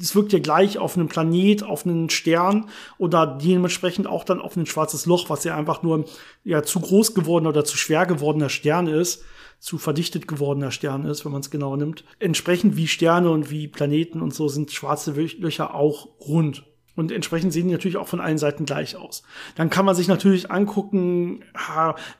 es 0.00 0.14
wirkt 0.14 0.32
ja 0.32 0.38
gleich 0.38 0.78
auf 0.78 0.96
einen 0.96 1.08
Planet, 1.08 1.62
auf 1.62 1.84
einen 1.84 2.08
Stern 2.08 2.70
oder 2.96 3.26
dementsprechend 3.26 4.06
auch 4.06 4.24
dann 4.24 4.40
auf 4.40 4.56
ein 4.56 4.64
schwarzes 4.64 5.04
Loch, 5.04 5.28
was 5.28 5.44
ja 5.44 5.56
einfach 5.56 5.82
nur 5.82 6.06
ja 6.42 6.62
zu 6.62 6.80
groß 6.80 7.14
geworden 7.14 7.46
oder 7.46 7.66
zu 7.66 7.76
schwer 7.76 8.06
gewordener 8.06 8.48
Stern 8.48 8.86
ist 8.86 9.24
zu 9.58 9.78
verdichtet 9.78 10.28
gewordener 10.28 10.70
Stern 10.70 11.04
ist, 11.04 11.24
wenn 11.24 11.32
man 11.32 11.40
es 11.40 11.50
genau 11.50 11.76
nimmt. 11.76 12.04
Entsprechend 12.18 12.76
wie 12.76 12.88
Sterne 12.88 13.30
und 13.30 13.50
wie 13.50 13.68
Planeten 13.68 14.20
und 14.20 14.34
so 14.34 14.48
sind 14.48 14.70
schwarze 14.70 15.12
Löcher 15.12 15.74
auch 15.74 16.08
rund. 16.20 16.64
Und 16.98 17.12
entsprechend 17.12 17.52
sehen 17.52 17.68
die 17.68 17.72
natürlich 17.72 17.96
auch 17.96 18.08
von 18.08 18.20
allen 18.20 18.38
Seiten 18.38 18.64
gleich 18.64 18.96
aus. 18.96 19.22
Dann 19.54 19.70
kann 19.70 19.84
man 19.84 19.94
sich 19.94 20.08
natürlich 20.08 20.50
angucken, 20.50 21.44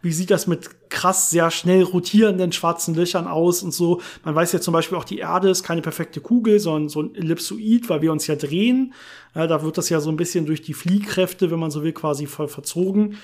wie 0.03 0.13
sieht 0.13 0.31
das 0.31 0.47
mit 0.47 0.89
krass 0.89 1.31
sehr 1.31 1.51
schnell 1.51 1.83
rotierenden 1.83 2.53
schwarzen 2.53 2.95
Löchern 2.95 3.27
aus 3.27 3.65
und 3.65 3.75
so. 3.75 4.01
Man 4.25 4.37
weiß 4.37 4.53
ja 4.53 4.61
zum 4.61 4.73
Beispiel 4.73 4.97
auch, 4.97 5.03
die 5.03 5.19
Erde 5.19 5.51
ist 5.51 5.65
keine 5.65 5.83
perfekte 5.83 6.21
Kugel, 6.21 6.61
sondern 6.61 6.89
so 6.89 7.03
ein 7.03 7.15
Ellipsoid, 7.17 7.89
weil 7.89 8.03
wir 8.03 8.13
uns 8.13 8.29
ja 8.29 8.37
drehen. 8.37 8.95
Da 9.35 9.63
wird 9.65 9.79
das 9.79 9.89
ja 9.89 9.99
so 9.99 10.11
ein 10.11 10.17
bisschen 10.17 10.47
durch 10.47 10.63
die 10.63 10.75
Fliehkräfte, 10.75 11.51
wenn 11.51 11.59
man 11.59 11.73
so 11.73 11.83
will, 11.83 11.93
quasi 11.93 12.27
voll 12.27 12.47
verzogen. 12.47 13.17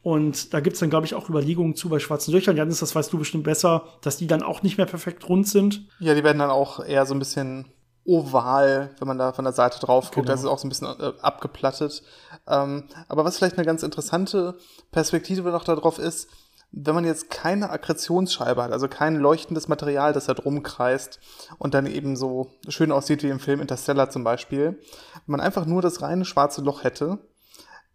Und 0.00 0.54
da 0.54 0.60
gibt's 0.60 0.80
dann, 0.80 0.88
glaube 0.88 1.04
ich, 1.04 1.14
auch 1.14 1.28
Überlegungen 1.28 1.76
zu 1.76 1.90
bei 1.90 1.98
schwarzen 1.98 2.32
Löchern. 2.32 2.56
Janis, 2.56 2.80
das 2.80 2.94
weißt 2.94 3.12
du 3.12 3.18
bestimmt 3.18 3.44
besser, 3.44 3.84
dass 4.00 4.16
die 4.16 4.26
dann 4.26 4.42
auch 4.42 4.62
nicht 4.62 4.78
mehr 4.78 4.86
perfekt 4.86 5.28
rund 5.28 5.46
sind. 5.46 5.86
Ja, 6.00 6.14
die 6.14 6.24
werden 6.24 6.38
dann 6.38 6.50
auch 6.50 6.82
eher 6.82 7.04
so 7.04 7.14
ein 7.14 7.18
bisschen 7.18 7.66
oval, 8.04 8.90
wenn 8.98 9.08
man 9.08 9.18
da 9.18 9.32
von 9.32 9.44
der 9.44 9.54
Seite 9.54 9.78
drauf 9.78 10.06
guckt. 10.10 10.26
Genau. 10.26 10.32
Das 10.32 10.40
ist 10.40 10.46
auch 10.46 10.58
so 10.58 10.66
ein 10.66 10.70
bisschen 10.70 10.88
äh, 10.88 11.12
abgeplattet. 11.20 12.02
Ähm, 12.46 12.88
aber 13.08 13.24
was 13.24 13.38
vielleicht 13.38 13.56
eine 13.56 13.66
ganz 13.66 13.82
interessante 13.82 14.56
Perspektive 14.90 15.50
noch 15.50 15.64
darauf 15.64 15.98
ist, 15.98 16.28
wenn 16.72 16.94
man 16.94 17.04
jetzt 17.04 17.30
keine 17.30 17.70
Akkretionsscheibe 17.70 18.62
hat, 18.62 18.72
also 18.72 18.88
kein 18.88 19.16
leuchtendes 19.16 19.68
Material, 19.68 20.14
das 20.14 20.24
da 20.24 20.34
drum 20.34 20.62
kreist 20.62 21.20
und 21.58 21.74
dann 21.74 21.86
eben 21.86 22.16
so 22.16 22.50
schön 22.68 22.90
aussieht 22.90 23.22
wie 23.22 23.28
im 23.28 23.40
Film 23.40 23.60
Interstellar 23.60 24.08
zum 24.08 24.24
Beispiel, 24.24 24.80
wenn 25.12 25.22
man 25.26 25.40
einfach 25.40 25.66
nur 25.66 25.82
das 25.82 26.00
reine 26.00 26.24
schwarze 26.24 26.62
Loch 26.62 26.82
hätte, 26.82 27.18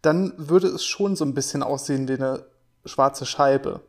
dann 0.00 0.32
würde 0.36 0.68
es 0.68 0.84
schon 0.84 1.16
so 1.16 1.24
ein 1.24 1.34
bisschen 1.34 1.64
aussehen 1.64 2.06
wie 2.06 2.14
eine 2.14 2.46
schwarze 2.84 3.26
Scheibe. 3.26 3.80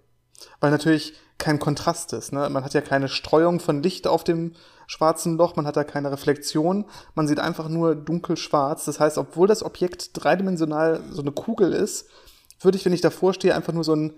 Weil 0.60 0.71
natürlich 0.71 1.13
kein 1.39 1.58
Kontrast 1.58 2.13
ist. 2.13 2.32
Ne? 2.32 2.47
Man 2.49 2.63
hat 2.63 2.73
ja 2.73 2.82
keine 2.82 3.08
Streuung 3.08 3.60
von 3.60 3.82
Licht 3.82 4.06
auf 4.06 4.23
dem 4.23 4.54
schwarzen 4.86 5.38
Loch, 5.38 5.56
man 5.56 5.65
hat 5.65 5.78
da 5.78 5.84
keine 5.84 6.12
Reflexion, 6.12 6.86
man 7.15 7.28
sieht 7.28 7.39
einfach 7.39 7.69
nur 7.69 7.95
dunkelschwarz. 7.95 8.86
Das 8.86 8.99
heißt, 8.99 9.17
obwohl 9.17 9.47
das 9.47 9.63
Objekt 9.63 10.12
dreidimensional 10.13 11.02
so 11.12 11.21
eine 11.21 11.32
Kugel 11.32 11.73
ist, 11.73 12.08
würde 12.60 12.78
ich, 12.78 12.86
wenn 12.86 12.93
ich 12.93 13.02
davor 13.02 13.34
stehe, 13.34 13.56
einfach 13.56 13.73
nur 13.73 13.84
so 13.84 13.95
ein, 13.95 14.13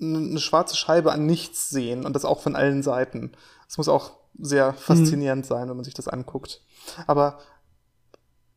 eine 0.00 0.40
schwarze 0.40 0.76
Scheibe 0.76 1.12
an 1.12 1.24
nichts 1.24 1.70
sehen 1.70 2.04
und 2.04 2.14
das 2.14 2.24
auch 2.24 2.40
von 2.40 2.56
allen 2.56 2.82
Seiten. 2.82 3.32
Das 3.68 3.78
muss 3.78 3.88
auch 3.88 4.12
sehr 4.38 4.72
mhm. 4.72 4.76
faszinierend 4.76 5.44
mhm. 5.44 5.48
sein, 5.48 5.68
wenn 5.68 5.76
man 5.76 5.84
sich 5.84 5.94
das 5.94 6.08
anguckt. 6.08 6.62
Aber 7.06 7.38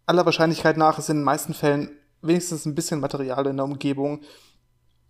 aller 0.05 0.25
Wahrscheinlichkeit 0.25 0.77
nach 0.77 0.97
ist 0.97 1.09
in 1.09 1.17
den 1.17 1.23
meisten 1.23 1.53
Fällen 1.53 1.91
wenigstens 2.21 2.65
ein 2.65 2.73
bisschen 2.73 2.99
Material 2.99 3.45
in 3.45 3.57
der 3.57 3.65
Umgebung, 3.65 4.21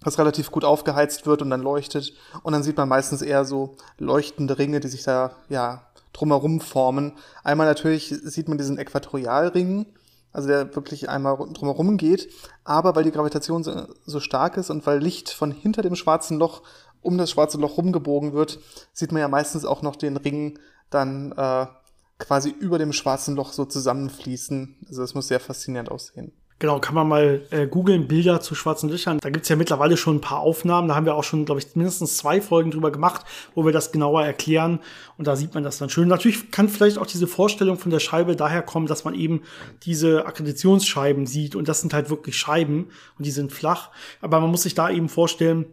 was 0.02 0.20
relativ 0.20 0.52
gut 0.52 0.64
aufgeheizt 0.64 1.26
wird 1.26 1.42
und 1.42 1.50
dann 1.50 1.62
leuchtet. 1.62 2.14
Und 2.44 2.54
dann 2.54 2.64
sieht 2.64 2.78
man 2.78 2.90
meistens 2.90 3.22
eher 3.22 3.46
so 3.46 3.76
leuchtende 3.98 4.58
Ringe, 4.58 4.80
die 4.80 4.88
sich 4.88 5.04
da, 5.04 5.32
ja, 5.50 5.84
drumherum 6.14 6.62
formen. 6.62 7.14
Einmal 7.44 7.68
natürlich 7.68 8.10
sieht 8.10 8.48
man 8.48 8.58
diesen 8.58 8.78
Äquatorialring, 8.78 9.86
also 10.32 10.48
der 10.48 10.76
wirklich 10.76 11.10
einmal 11.10 11.38
drumherum 11.54 11.98
geht, 11.98 12.30
aber 12.64 12.96
weil 12.96 13.04
die 13.04 13.12
Gravitation 13.12 13.64
so, 13.64 13.88
so 14.06 14.20
stark 14.20 14.58
ist 14.58 14.70
und 14.70 14.86
weil 14.86 15.00
Licht 15.00 15.30
von 15.30 15.52
hinter 15.52 15.82
dem 15.82 15.96
schwarzen 15.96 16.38
Loch 16.38 16.64
um 17.02 17.18
das 17.18 17.32
schwarze 17.32 17.58
Loch 17.58 17.78
rumgebogen 17.78 18.34
wird, 18.34 18.60
sieht 18.94 19.12
man 19.12 19.22
ja 19.22 19.28
meistens 19.28 19.64
auch 19.64 19.82
noch 19.82 19.96
den 19.96 20.18
Ring 20.18 20.60
dann 20.90 21.32
äh, 21.34 21.68
quasi 22.18 22.50
über 22.50 22.80
dem 22.80 22.94
schwarzen 22.94 23.36
Loch 23.36 23.54
so 23.54 23.66
zusammenfließen. 23.66 24.78
Also 24.88 25.02
das 25.02 25.14
muss 25.14 25.28
sehr 25.28 25.40
faszinierend 25.40 25.92
aussehen. 25.92 26.34
Genau, 26.60 26.80
kann 26.80 26.96
man 26.96 27.08
mal 27.08 27.46
äh, 27.52 27.68
googeln, 27.68 28.08
Bilder 28.08 28.42
zu 28.42 28.56
schwarzen 28.56 28.90
Löchern. 28.90 29.20
Da 29.22 29.30
gibt's 29.30 29.48
ja 29.48 29.56
mittlerweile 29.56 29.96
schon 29.96 30.16
ein 30.16 30.22
paar 30.22 30.40
Aufnahmen. 30.40 30.88
Da 30.88 30.96
haben 30.96 31.06
wir 31.06 31.14
auch 31.14 31.24
schon, 31.24 31.46
glaube 31.46 31.62
ich, 31.62 31.76
mindestens 31.76 32.18
zwei 32.18 32.42
Folgen 32.42 32.72
drüber 32.72 32.90
gemacht, 32.90 33.28
wo 33.54 33.64
wir 33.64 33.72
das 33.72 33.92
genauer 33.92 34.26
erklären. 34.26 34.80
Und 35.20 35.28
da 35.28 35.36
sieht 35.36 35.54
man 35.54 35.64
das 35.64 35.78
dann 35.78 35.92
schön. 35.92 36.08
Natürlich 36.08 36.50
kann 36.50 36.68
vielleicht 36.68 36.98
auch 36.98 37.06
diese 37.06 37.28
Vorstellung 37.28 37.78
von 37.78 37.92
der 37.92 38.00
Scheibe 38.00 38.36
daher 38.36 38.64
kommen, 38.64 38.88
dass 38.88 39.04
man 39.04 39.14
eben 39.14 39.44
diese 39.84 40.26
Akkreditationsscheiben 40.26 41.28
sieht. 41.28 41.56
Und 41.56 41.68
das 41.68 41.82
sind 41.82 41.94
halt 41.94 42.10
wirklich 42.10 42.36
Scheiben 42.36 42.88
und 43.20 43.28
die 43.28 43.32
sind 43.32 43.52
flach. 43.52 43.92
Aber 44.22 44.40
man 44.40 44.50
muss 44.50 44.64
sich 44.64 44.74
da 44.74 44.90
eben 44.90 45.10
vorstellen, 45.10 45.68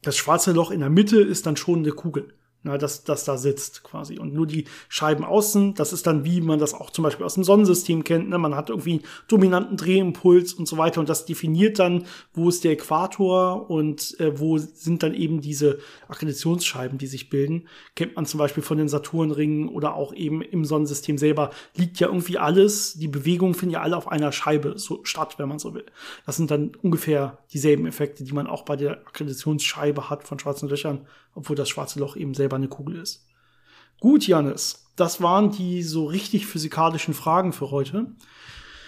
das 0.00 0.16
schwarze 0.16 0.52
Loch 0.52 0.70
in 0.70 0.80
der 0.80 0.88
Mitte 0.88 1.20
ist 1.20 1.44
dann 1.44 1.58
schon 1.58 1.80
eine 1.80 1.92
Kugel 1.92 2.32
na, 2.64 2.78
das, 2.78 3.02
das 3.02 3.24
da 3.24 3.36
sitzt 3.36 3.82
quasi. 3.82 4.18
Und 4.18 4.34
nur 4.34 4.46
die 4.46 4.66
Scheiben 4.88 5.24
außen, 5.24 5.74
das 5.74 5.92
ist 5.92 6.06
dann 6.06 6.24
wie 6.24 6.40
man 6.40 6.60
das 6.60 6.74
auch 6.74 6.90
zum 6.90 7.02
Beispiel 7.02 7.26
aus 7.26 7.34
dem 7.34 7.42
Sonnensystem 7.42 8.04
kennt. 8.04 8.28
Ne? 8.28 8.38
Man 8.38 8.54
hat 8.54 8.70
irgendwie 8.70 8.92
einen 8.92 9.04
dominanten 9.26 9.76
Drehimpuls 9.76 10.54
und 10.54 10.68
so 10.68 10.78
weiter 10.78 11.00
und 11.00 11.08
das 11.08 11.26
definiert 11.26 11.80
dann, 11.80 12.04
wo 12.34 12.48
ist 12.48 12.62
der 12.62 12.72
Äquator 12.72 13.68
und 13.68 14.18
äh, 14.20 14.38
wo 14.38 14.58
sind 14.58 15.02
dann 15.02 15.14
eben 15.14 15.40
diese 15.40 15.78
Akkreditationsscheiben, 16.08 16.98
die 16.98 17.08
sich 17.08 17.30
bilden. 17.30 17.66
Kennt 17.96 18.14
man 18.14 18.26
zum 18.26 18.38
Beispiel 18.38 18.62
von 18.62 18.78
den 18.78 18.88
Saturnringen 18.88 19.68
oder 19.68 19.94
auch 19.94 20.14
eben 20.14 20.40
im 20.40 20.64
Sonnensystem 20.64 21.18
selber. 21.18 21.50
Liegt 21.74 21.98
ja 21.98 22.06
irgendwie 22.06 22.38
alles, 22.38 22.94
die 22.94 23.08
Bewegungen 23.08 23.54
finden 23.54 23.74
ja 23.74 23.82
alle 23.82 23.96
auf 23.96 24.06
einer 24.06 24.30
Scheibe 24.30 24.78
so 24.78 25.00
statt, 25.02 25.34
wenn 25.38 25.48
man 25.48 25.58
so 25.58 25.74
will. 25.74 25.86
Das 26.26 26.36
sind 26.36 26.50
dann 26.50 26.72
ungefähr 26.80 27.38
dieselben 27.52 27.86
Effekte, 27.86 28.22
die 28.22 28.32
man 28.32 28.46
auch 28.46 28.64
bei 28.64 28.76
der 28.76 28.98
Akkreditationsscheibe 29.08 30.10
hat 30.10 30.22
von 30.22 30.38
schwarzen 30.38 30.68
Löchern 30.68 31.06
obwohl 31.34 31.56
das 31.56 31.68
schwarze 31.68 31.98
Loch 31.98 32.16
eben 32.16 32.34
selber 32.34 32.56
eine 32.56 32.68
Kugel 32.68 32.96
ist. 32.96 33.26
Gut, 34.00 34.26
Janis, 34.26 34.86
das 34.96 35.22
waren 35.22 35.50
die 35.50 35.82
so 35.82 36.06
richtig 36.06 36.46
physikalischen 36.46 37.14
Fragen 37.14 37.52
für 37.52 37.70
heute. 37.70 38.06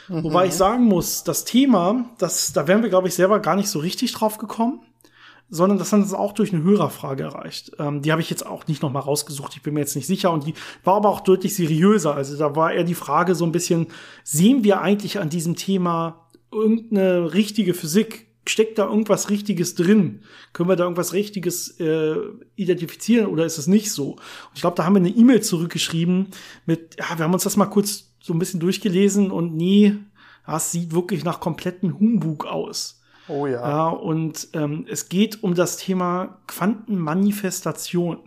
Mhm. 0.09 0.25
Wobei 0.25 0.47
ich 0.47 0.55
sagen 0.55 0.85
muss, 0.85 1.25
das 1.25 1.45
Thema, 1.45 2.11
das, 2.19 2.53
da 2.53 2.67
wären 2.67 2.83
wir, 2.83 2.91
glaube 2.91 3.09
ich, 3.09 3.15
selber 3.15 3.41
gar 3.41 3.57
nicht 3.57 3.69
so 3.69 3.79
richtig 3.79 4.13
drauf 4.13 4.39
gekommen, 4.39 4.81
sondern 5.49 5.79
das 5.79 5.93
hat 5.93 6.01
uns 6.01 6.15
auch 6.15 6.33
durch 6.33 6.53
eine 6.53 6.63
Hörerfrage 6.63 7.23
erreicht. 7.23 7.73
Ähm, 7.79 8.03
die 8.03 8.11
habe 8.11 8.23
ich 8.23 8.31
jetzt 8.31 8.45
auch 8.45 8.67
nicht 8.67 8.83
noch 8.83 8.91
mal 8.91 9.01
rausgesucht, 9.01 9.55
ich 9.57 9.63
bin 9.63 9.75
mir 9.75 9.81
jetzt 9.81 9.95
nicht 9.95 10.07
sicher. 10.07 10.31
Und 10.31 10.47
die 10.47 10.55
war 10.83 10.95
aber 10.97 11.11
auch 11.11 11.21
deutlich 11.21 11.55
seriöser. 11.55 12.15
Also 12.15 12.37
da 12.37 12.57
war 12.57 12.73
eher 12.73 12.85
die 12.85 12.95
Frage 12.95 13.35
so 13.35 13.45
ein 13.45 13.53
bisschen, 13.53 13.87
sehen 14.25 14.65
wir 14.65 14.81
eigentlich 14.81 15.19
an 15.21 15.31
diesem 15.31 15.57
Thema 15.57 16.29
irgendeine 16.51 17.35
richtige 17.35 17.75
Physik? 17.75 18.34
Steckt 18.47 18.79
da 18.79 18.87
irgendwas 18.87 19.31
Richtiges 19.31 19.75
drin? 19.75 20.23
Können 20.53 20.69
wir 20.69 20.77
da 20.77 20.85
irgendwas 20.85 21.13
Richtiges 21.13 21.81
äh, 21.81 22.17
identifizieren 22.57 23.27
oder 23.27 23.45
ist 23.45 23.59
es 23.59 23.67
nicht 23.67 23.91
so? 23.91 24.13
Und 24.13 24.55
ich 24.55 24.61
glaube, 24.61 24.77
da 24.77 24.85
haben 24.85 24.95
wir 24.95 25.01
eine 25.01 25.11
E-Mail 25.11 25.43
zurückgeschrieben 25.43 26.29
mit, 26.67 26.97
ja, 26.99 27.19
wir 27.19 27.25
haben 27.25 27.35
uns 27.35 27.45
das 27.45 27.57
mal 27.57 27.67
kurz 27.67 28.13
so 28.21 28.33
ein 28.33 28.39
bisschen 28.39 28.61
durchgelesen 28.61 29.31
und 29.31 29.55
nee, 29.55 29.97
das 30.47 30.73
sieht 30.73 30.93
wirklich 30.93 31.25
nach 31.25 31.41
kompletten 31.41 31.99
Humbug 31.99 32.47
aus. 32.47 33.01
Oh 33.29 33.47
ja. 33.47 33.67
Ja, 33.67 33.89
und 33.89 34.49
ähm, 34.53 34.87
es 34.89 35.09
geht 35.09 35.43
um 35.43 35.55
das 35.55 35.79
Thema 35.79 36.39
Quantenmanifestation. 36.47 38.19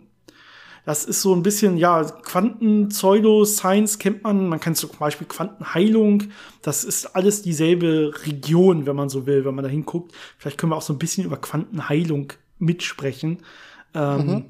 Das 0.88 1.04
ist 1.04 1.20
so 1.20 1.34
ein 1.34 1.42
bisschen, 1.42 1.76
ja, 1.76 2.02
Quanten-Pseudo-Science 2.02 3.98
kennt 3.98 4.22
man. 4.22 4.48
Man 4.48 4.58
kennt 4.58 4.78
zum 4.78 4.88
Beispiel 4.98 5.26
Quantenheilung. 5.26 6.22
Das 6.62 6.82
ist 6.82 7.14
alles 7.14 7.42
dieselbe 7.42 8.14
Region, 8.24 8.86
wenn 8.86 8.96
man 8.96 9.10
so 9.10 9.26
will, 9.26 9.44
wenn 9.44 9.54
man 9.54 9.64
da 9.64 9.68
hinguckt. 9.68 10.14
Vielleicht 10.38 10.56
können 10.56 10.72
wir 10.72 10.76
auch 10.76 10.82
so 10.82 10.94
ein 10.94 10.98
bisschen 10.98 11.26
über 11.26 11.36
Quantenheilung 11.36 12.32
mitsprechen. 12.58 13.40
Ähm, 13.92 14.26
mhm. 14.26 14.44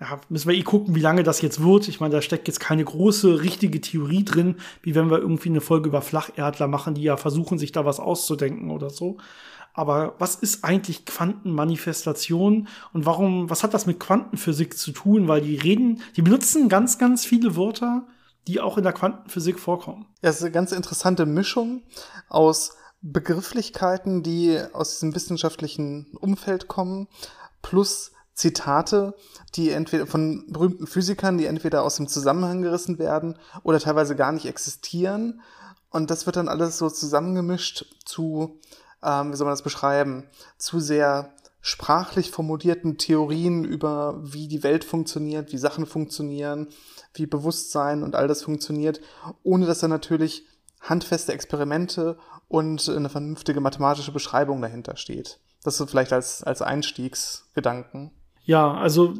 Ja, 0.00 0.20
müssen 0.28 0.48
wir 0.48 0.56
eh 0.56 0.62
gucken, 0.62 0.94
wie 0.94 1.00
lange 1.00 1.22
das 1.22 1.40
jetzt 1.40 1.62
wird. 1.62 1.88
Ich 1.88 2.00
meine, 2.00 2.14
da 2.14 2.22
steckt 2.22 2.48
jetzt 2.48 2.60
keine 2.60 2.84
große, 2.84 3.42
richtige 3.42 3.80
Theorie 3.80 4.24
drin, 4.24 4.56
wie 4.82 4.94
wenn 4.94 5.10
wir 5.10 5.18
irgendwie 5.18 5.48
eine 5.48 5.60
Folge 5.60 5.88
über 5.88 6.02
Flacherdler 6.02 6.66
machen, 6.66 6.94
die 6.94 7.02
ja 7.02 7.16
versuchen, 7.16 7.58
sich 7.58 7.72
da 7.72 7.84
was 7.84 8.00
auszudenken 8.00 8.70
oder 8.70 8.90
so. 8.90 9.18
Aber 9.72 10.14
was 10.18 10.36
ist 10.36 10.64
eigentlich 10.64 11.04
Quantenmanifestation 11.04 12.68
und 12.92 13.06
warum, 13.06 13.50
was 13.50 13.64
hat 13.64 13.74
das 13.74 13.86
mit 13.86 13.98
Quantenphysik 13.98 14.78
zu 14.78 14.92
tun? 14.92 15.26
Weil 15.26 15.40
die 15.40 15.56
reden, 15.56 16.00
die 16.16 16.22
benutzen 16.22 16.68
ganz, 16.68 16.98
ganz 16.98 17.24
viele 17.26 17.56
Wörter, 17.56 18.06
die 18.46 18.60
auch 18.60 18.78
in 18.78 18.84
der 18.84 18.92
Quantenphysik 18.92 19.58
vorkommen. 19.58 20.06
Ja, 20.22 20.30
es 20.30 20.36
ist 20.36 20.42
eine 20.42 20.52
ganz 20.52 20.70
interessante 20.70 21.26
Mischung 21.26 21.82
aus 22.28 22.76
Begrifflichkeiten, 23.00 24.22
die 24.22 24.58
aus 24.72 24.92
diesem 24.92 25.14
wissenschaftlichen 25.14 26.16
Umfeld 26.20 26.68
kommen, 26.68 27.08
plus 27.60 28.12
Zitate, 28.34 29.14
die 29.54 29.70
entweder 29.70 30.06
von 30.06 30.46
berühmten 30.48 30.86
Physikern, 30.86 31.38
die 31.38 31.46
entweder 31.46 31.82
aus 31.82 31.96
dem 31.96 32.08
Zusammenhang 32.08 32.62
gerissen 32.62 32.98
werden 32.98 33.38
oder 33.62 33.78
teilweise 33.78 34.16
gar 34.16 34.32
nicht 34.32 34.46
existieren. 34.46 35.40
Und 35.90 36.10
das 36.10 36.26
wird 36.26 36.36
dann 36.36 36.48
alles 36.48 36.78
so 36.78 36.90
zusammengemischt 36.90 37.86
zu 38.04 38.60
ähm, 39.04 39.32
wie 39.32 39.36
soll 39.36 39.44
man 39.44 39.52
das 39.52 39.62
beschreiben, 39.62 40.24
zu 40.56 40.80
sehr 40.80 41.32
sprachlich 41.60 42.30
formulierten 42.30 42.98
Theorien 42.98 43.64
über, 43.64 44.18
wie 44.20 44.48
die 44.48 44.62
Welt 44.62 44.84
funktioniert, 44.84 45.52
wie 45.52 45.58
Sachen 45.58 45.86
funktionieren, 45.86 46.68
wie 47.14 47.26
Bewusstsein 47.26 48.02
und 48.02 48.16
all 48.16 48.28
das 48.28 48.42
funktioniert, 48.42 49.00
ohne 49.42 49.66
dass 49.66 49.78
da 49.78 49.88
natürlich 49.88 50.46
handfeste 50.80 51.32
Experimente 51.32 52.18
und 52.48 52.88
eine 52.88 53.08
vernünftige 53.08 53.60
mathematische 53.60 54.12
Beschreibung 54.12 54.60
dahinter 54.60 54.96
steht. 54.96 55.38
Das 55.62 55.78
so 55.78 55.86
vielleicht 55.86 56.12
als, 56.12 56.42
als 56.42 56.60
Einstiegsgedanken. 56.60 58.10
Ja, 58.46 58.74
also 58.74 59.14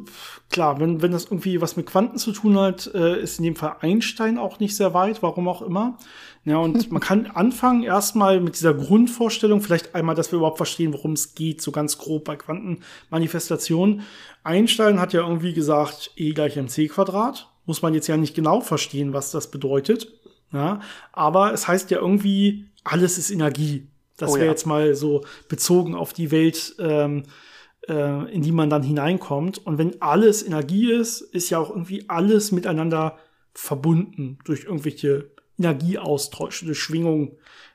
klar, 0.51 0.79
wenn, 0.79 1.01
wenn 1.01 1.11
das 1.11 1.25
irgendwie 1.25 1.59
was 1.59 1.75
mit 1.75 1.87
Quanten 1.87 2.17
zu 2.17 2.31
tun 2.31 2.57
hat, 2.59 2.91
äh, 2.93 3.19
ist 3.19 3.39
in 3.39 3.45
dem 3.45 3.55
Fall 3.55 3.77
Einstein 3.81 4.37
auch 4.37 4.59
nicht 4.59 4.75
sehr 4.75 4.93
weit, 4.93 5.23
warum 5.23 5.47
auch 5.47 5.63
immer. 5.63 5.97
Ja, 6.43 6.57
und 6.57 6.91
man 6.91 7.01
kann 7.01 7.25
anfangen 7.25 7.83
erstmal 7.83 8.39
mit 8.39 8.55
dieser 8.55 8.75
Grundvorstellung, 8.75 9.61
vielleicht 9.61 9.95
einmal, 9.95 10.15
dass 10.15 10.31
wir 10.31 10.37
überhaupt 10.37 10.57
verstehen, 10.57 10.93
worum 10.93 11.13
es 11.13 11.33
geht, 11.33 11.61
so 11.61 11.71
ganz 11.71 11.97
grob 11.97 12.25
bei 12.25 12.35
Quantenmanifestationen. 12.35 14.03
Einstein 14.43 14.99
hat 14.99 15.13
ja 15.13 15.21
irgendwie 15.21 15.53
gesagt, 15.53 16.11
E 16.15 16.33
gleich 16.33 16.55
mc 16.55 16.87
Quadrat. 16.89 17.49
Muss 17.65 17.81
man 17.81 17.95
jetzt 17.95 18.05
ja 18.05 18.15
nicht 18.15 18.35
genau 18.35 18.61
verstehen, 18.61 19.11
was 19.11 19.31
das 19.31 19.49
bedeutet. 19.49 20.13
Ja, 20.53 20.81
aber 21.11 21.51
es 21.51 21.67
heißt 21.67 21.89
ja 21.89 21.97
irgendwie, 21.97 22.67
alles 22.83 23.17
ist 23.17 23.31
Energie. 23.31 23.87
Das 24.17 24.31
oh, 24.31 24.35
wäre 24.35 24.45
ja. 24.45 24.51
jetzt 24.51 24.67
mal 24.67 24.93
so 24.93 25.25
bezogen 25.49 25.95
auf 25.95 26.13
die 26.13 26.29
Welt. 26.29 26.75
Ähm, 26.77 27.23
äh, 27.87 28.33
in 28.33 28.41
die 28.41 28.51
man 28.51 28.69
dann 28.69 28.83
hineinkommt. 28.83 29.65
Und 29.65 29.77
wenn 29.77 30.01
alles 30.01 30.45
Energie 30.45 30.91
ist, 30.91 31.21
ist 31.21 31.49
ja 31.49 31.59
auch 31.59 31.69
irgendwie 31.69 32.05
alles 32.07 32.51
miteinander 32.51 33.17
verbunden 33.53 34.39
durch 34.43 34.65
irgendwelche 34.65 35.31
Energieaustausche, 35.57 36.65
durch 36.65 36.79
Schwingungen 36.79 37.31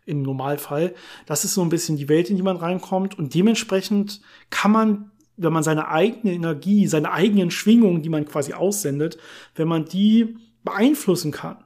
im 0.06 0.22
Normalfall. 0.22 0.94
Das 1.26 1.44
ist 1.44 1.54
so 1.54 1.62
ein 1.62 1.68
bisschen 1.68 1.96
die 1.96 2.08
Welt, 2.08 2.30
in 2.30 2.36
die 2.36 2.42
man 2.42 2.56
reinkommt. 2.56 3.18
Und 3.18 3.34
dementsprechend 3.34 4.20
kann 4.50 4.72
man, 4.72 5.10
wenn 5.36 5.52
man 5.52 5.62
seine 5.62 5.88
eigene 5.88 6.34
Energie, 6.34 6.86
seine 6.86 7.12
eigenen 7.12 7.50
Schwingungen, 7.50 8.02
die 8.02 8.08
man 8.08 8.26
quasi 8.26 8.52
aussendet, 8.52 9.18
wenn 9.54 9.68
man 9.68 9.84
die 9.86 10.36
beeinflussen 10.62 11.32
kann, 11.32 11.64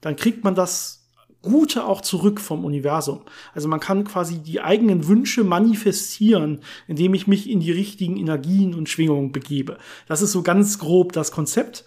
dann 0.00 0.16
kriegt 0.16 0.44
man 0.44 0.54
das 0.54 1.01
Gute 1.42 1.84
auch 1.84 2.00
zurück 2.00 2.40
vom 2.40 2.64
Universum. 2.64 3.20
Also 3.54 3.68
man 3.68 3.80
kann 3.80 4.04
quasi 4.04 4.38
die 4.38 4.60
eigenen 4.60 5.08
Wünsche 5.08 5.44
manifestieren, 5.44 6.60
indem 6.86 7.14
ich 7.14 7.26
mich 7.26 7.50
in 7.50 7.60
die 7.60 7.72
richtigen 7.72 8.16
Energien 8.16 8.74
und 8.74 8.88
Schwingungen 8.88 9.32
begebe. 9.32 9.78
Das 10.06 10.22
ist 10.22 10.32
so 10.32 10.42
ganz 10.42 10.78
grob 10.78 11.12
das 11.12 11.32
Konzept. 11.32 11.84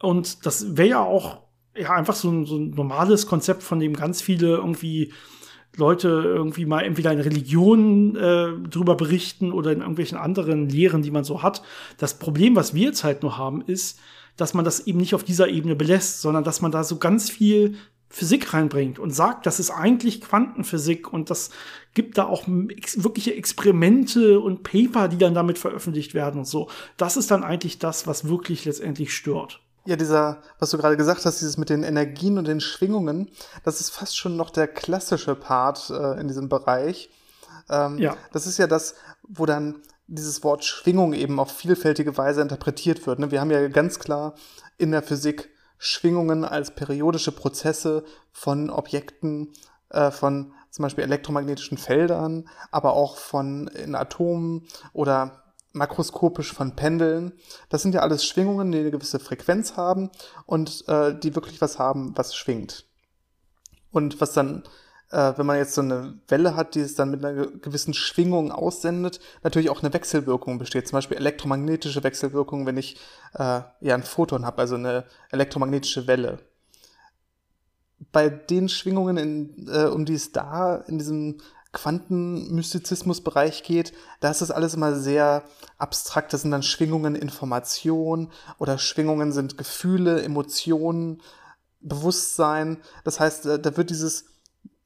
Und 0.00 0.46
das 0.46 0.76
wäre 0.76 0.88
ja 0.88 1.04
auch 1.04 1.38
ja, 1.76 1.90
einfach 1.90 2.14
so 2.14 2.30
ein, 2.30 2.46
so 2.46 2.56
ein 2.56 2.70
normales 2.70 3.26
Konzept, 3.26 3.62
von 3.62 3.80
dem 3.80 3.94
ganz 3.94 4.22
viele 4.22 4.48
irgendwie 4.56 5.12
Leute 5.76 6.08
irgendwie 6.08 6.66
mal 6.66 6.82
entweder 6.82 7.12
in 7.12 7.20
Religionen 7.20 8.16
äh, 8.16 8.52
drüber 8.68 8.94
berichten 8.94 9.52
oder 9.52 9.72
in 9.72 9.80
irgendwelchen 9.80 10.16
anderen 10.16 10.68
Lehren, 10.68 11.02
die 11.02 11.10
man 11.10 11.24
so 11.24 11.42
hat. 11.42 11.62
Das 11.98 12.18
Problem, 12.18 12.54
was 12.54 12.74
wir 12.74 12.86
jetzt 12.86 13.04
halt 13.04 13.22
nur 13.22 13.38
haben, 13.38 13.60
ist, 13.62 13.98
dass 14.36 14.54
man 14.54 14.64
das 14.64 14.86
eben 14.86 14.98
nicht 14.98 15.14
auf 15.14 15.24
dieser 15.24 15.48
Ebene 15.48 15.76
belässt, 15.76 16.20
sondern 16.20 16.44
dass 16.44 16.60
man 16.60 16.72
da 16.72 16.84
so 16.84 16.96
ganz 16.96 17.30
viel 17.30 17.76
Physik 18.14 18.54
reinbringt 18.54 19.00
und 19.00 19.10
sagt, 19.10 19.44
das 19.44 19.58
ist 19.58 19.70
eigentlich 19.70 20.20
Quantenphysik 20.20 21.12
und 21.12 21.30
das 21.30 21.50
gibt 21.94 22.16
da 22.16 22.26
auch 22.26 22.44
wirkliche 22.46 23.34
Experimente 23.34 24.38
und 24.38 24.62
Paper, 24.62 25.08
die 25.08 25.18
dann 25.18 25.34
damit 25.34 25.58
veröffentlicht 25.58 26.14
werden 26.14 26.38
und 26.38 26.44
so. 26.44 26.68
Das 26.96 27.16
ist 27.16 27.32
dann 27.32 27.42
eigentlich 27.42 27.80
das, 27.80 28.06
was 28.06 28.28
wirklich 28.28 28.64
letztendlich 28.66 29.12
stört. 29.16 29.60
Ja, 29.84 29.96
dieser, 29.96 30.42
was 30.60 30.70
du 30.70 30.78
gerade 30.78 30.96
gesagt 30.96 31.26
hast, 31.26 31.40
dieses 31.40 31.58
mit 31.58 31.70
den 31.70 31.82
Energien 31.82 32.38
und 32.38 32.46
den 32.46 32.60
Schwingungen, 32.60 33.30
das 33.64 33.80
ist 33.80 33.90
fast 33.90 34.16
schon 34.16 34.36
noch 34.36 34.50
der 34.50 34.68
klassische 34.68 35.34
Part 35.34 35.90
äh, 35.90 36.20
in 36.20 36.28
diesem 36.28 36.48
Bereich. 36.48 37.10
Ähm, 37.68 37.98
ja. 37.98 38.16
Das 38.32 38.46
ist 38.46 38.58
ja 38.58 38.68
das, 38.68 38.94
wo 39.24 39.44
dann 39.44 39.82
dieses 40.06 40.44
Wort 40.44 40.64
Schwingung 40.64 41.14
eben 41.14 41.40
auf 41.40 41.50
vielfältige 41.50 42.16
Weise 42.16 42.42
interpretiert 42.42 43.08
wird. 43.08 43.18
Ne? 43.18 43.32
Wir 43.32 43.40
haben 43.40 43.50
ja 43.50 43.66
ganz 43.66 43.98
klar 43.98 44.34
in 44.78 44.92
der 44.92 45.02
Physik 45.02 45.50
Schwingungen 45.84 46.46
als 46.46 46.74
periodische 46.74 47.30
Prozesse 47.30 48.04
von 48.32 48.70
Objekten, 48.70 49.52
äh, 49.90 50.10
von 50.10 50.54
zum 50.70 50.84
Beispiel 50.84 51.04
elektromagnetischen 51.04 51.76
Feldern, 51.76 52.48
aber 52.70 52.94
auch 52.94 53.18
von 53.18 53.68
in 53.68 53.94
Atomen 53.94 54.66
oder 54.94 55.44
makroskopisch 55.72 56.54
von 56.54 56.74
Pendeln. 56.74 57.32
Das 57.68 57.82
sind 57.82 57.94
ja 57.94 58.00
alles 58.00 58.24
Schwingungen, 58.24 58.72
die 58.72 58.78
eine 58.78 58.90
gewisse 58.90 59.18
Frequenz 59.18 59.76
haben 59.76 60.10
und 60.46 60.88
äh, 60.88 61.18
die 61.18 61.34
wirklich 61.34 61.60
was 61.60 61.78
haben, 61.78 62.16
was 62.16 62.34
schwingt. 62.34 62.86
Und 63.90 64.22
was 64.22 64.32
dann 64.32 64.62
wenn 65.14 65.46
man 65.46 65.58
jetzt 65.58 65.74
so 65.74 65.80
eine 65.80 66.18
Welle 66.28 66.56
hat, 66.56 66.74
die 66.74 66.80
es 66.80 66.96
dann 66.96 67.10
mit 67.10 67.24
einer 67.24 67.46
gewissen 67.46 67.94
Schwingung 67.94 68.50
aussendet, 68.50 69.20
natürlich 69.42 69.70
auch 69.70 69.82
eine 69.82 69.92
Wechselwirkung 69.92 70.58
besteht. 70.58 70.88
Zum 70.88 70.96
Beispiel 70.96 71.16
elektromagnetische 71.16 72.02
Wechselwirkung, 72.02 72.66
wenn 72.66 72.76
ich 72.76 72.96
äh, 73.34 73.60
ja 73.80 73.94
ein 73.94 74.02
Photon 74.02 74.44
habe, 74.44 74.58
also 74.58 74.74
eine 74.74 75.04
elektromagnetische 75.30 76.06
Welle. 76.06 76.40
Bei 78.10 78.28
den 78.28 78.68
Schwingungen, 78.68 79.16
in, 79.16 79.68
äh, 79.68 79.84
um 79.84 80.04
die 80.04 80.14
es 80.14 80.32
da 80.32 80.76
in 80.88 80.98
diesem 80.98 81.38
Quantenmystizismus-Bereich 81.72 83.62
geht, 83.62 83.92
da 84.20 84.30
ist 84.30 84.40
das 84.40 84.50
alles 84.50 84.74
immer 84.74 84.94
sehr 84.94 85.44
abstrakt. 85.78 86.32
Das 86.32 86.42
sind 86.42 86.50
dann 86.50 86.62
Schwingungen 86.62 87.14
Information 87.14 88.32
oder 88.58 88.78
Schwingungen 88.78 89.32
sind 89.32 89.58
Gefühle, 89.58 90.22
Emotionen, 90.22 91.20
Bewusstsein. 91.80 92.78
Das 93.04 93.20
heißt, 93.20 93.46
äh, 93.46 93.58
da 93.60 93.76
wird 93.76 93.90
dieses 93.90 94.24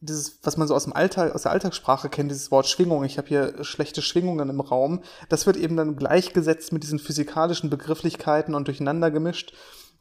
dieses, 0.00 0.38
was 0.42 0.56
man 0.56 0.68
so 0.68 0.74
aus 0.74 0.84
dem 0.84 0.92
Alltag, 0.92 1.34
aus 1.34 1.42
der 1.42 1.52
Alltagssprache 1.52 2.08
kennt, 2.08 2.30
dieses 2.30 2.50
Wort 2.50 2.68
Schwingung, 2.68 3.04
ich 3.04 3.18
habe 3.18 3.28
hier 3.28 3.64
schlechte 3.64 4.02
Schwingungen 4.02 4.48
im 4.48 4.60
Raum, 4.60 5.02
das 5.28 5.46
wird 5.46 5.56
eben 5.56 5.76
dann 5.76 5.96
gleichgesetzt 5.96 6.72
mit 6.72 6.82
diesen 6.82 6.98
physikalischen 6.98 7.70
Begrifflichkeiten 7.70 8.54
und 8.54 8.68
durcheinander 8.68 9.10
gemischt. 9.10 9.54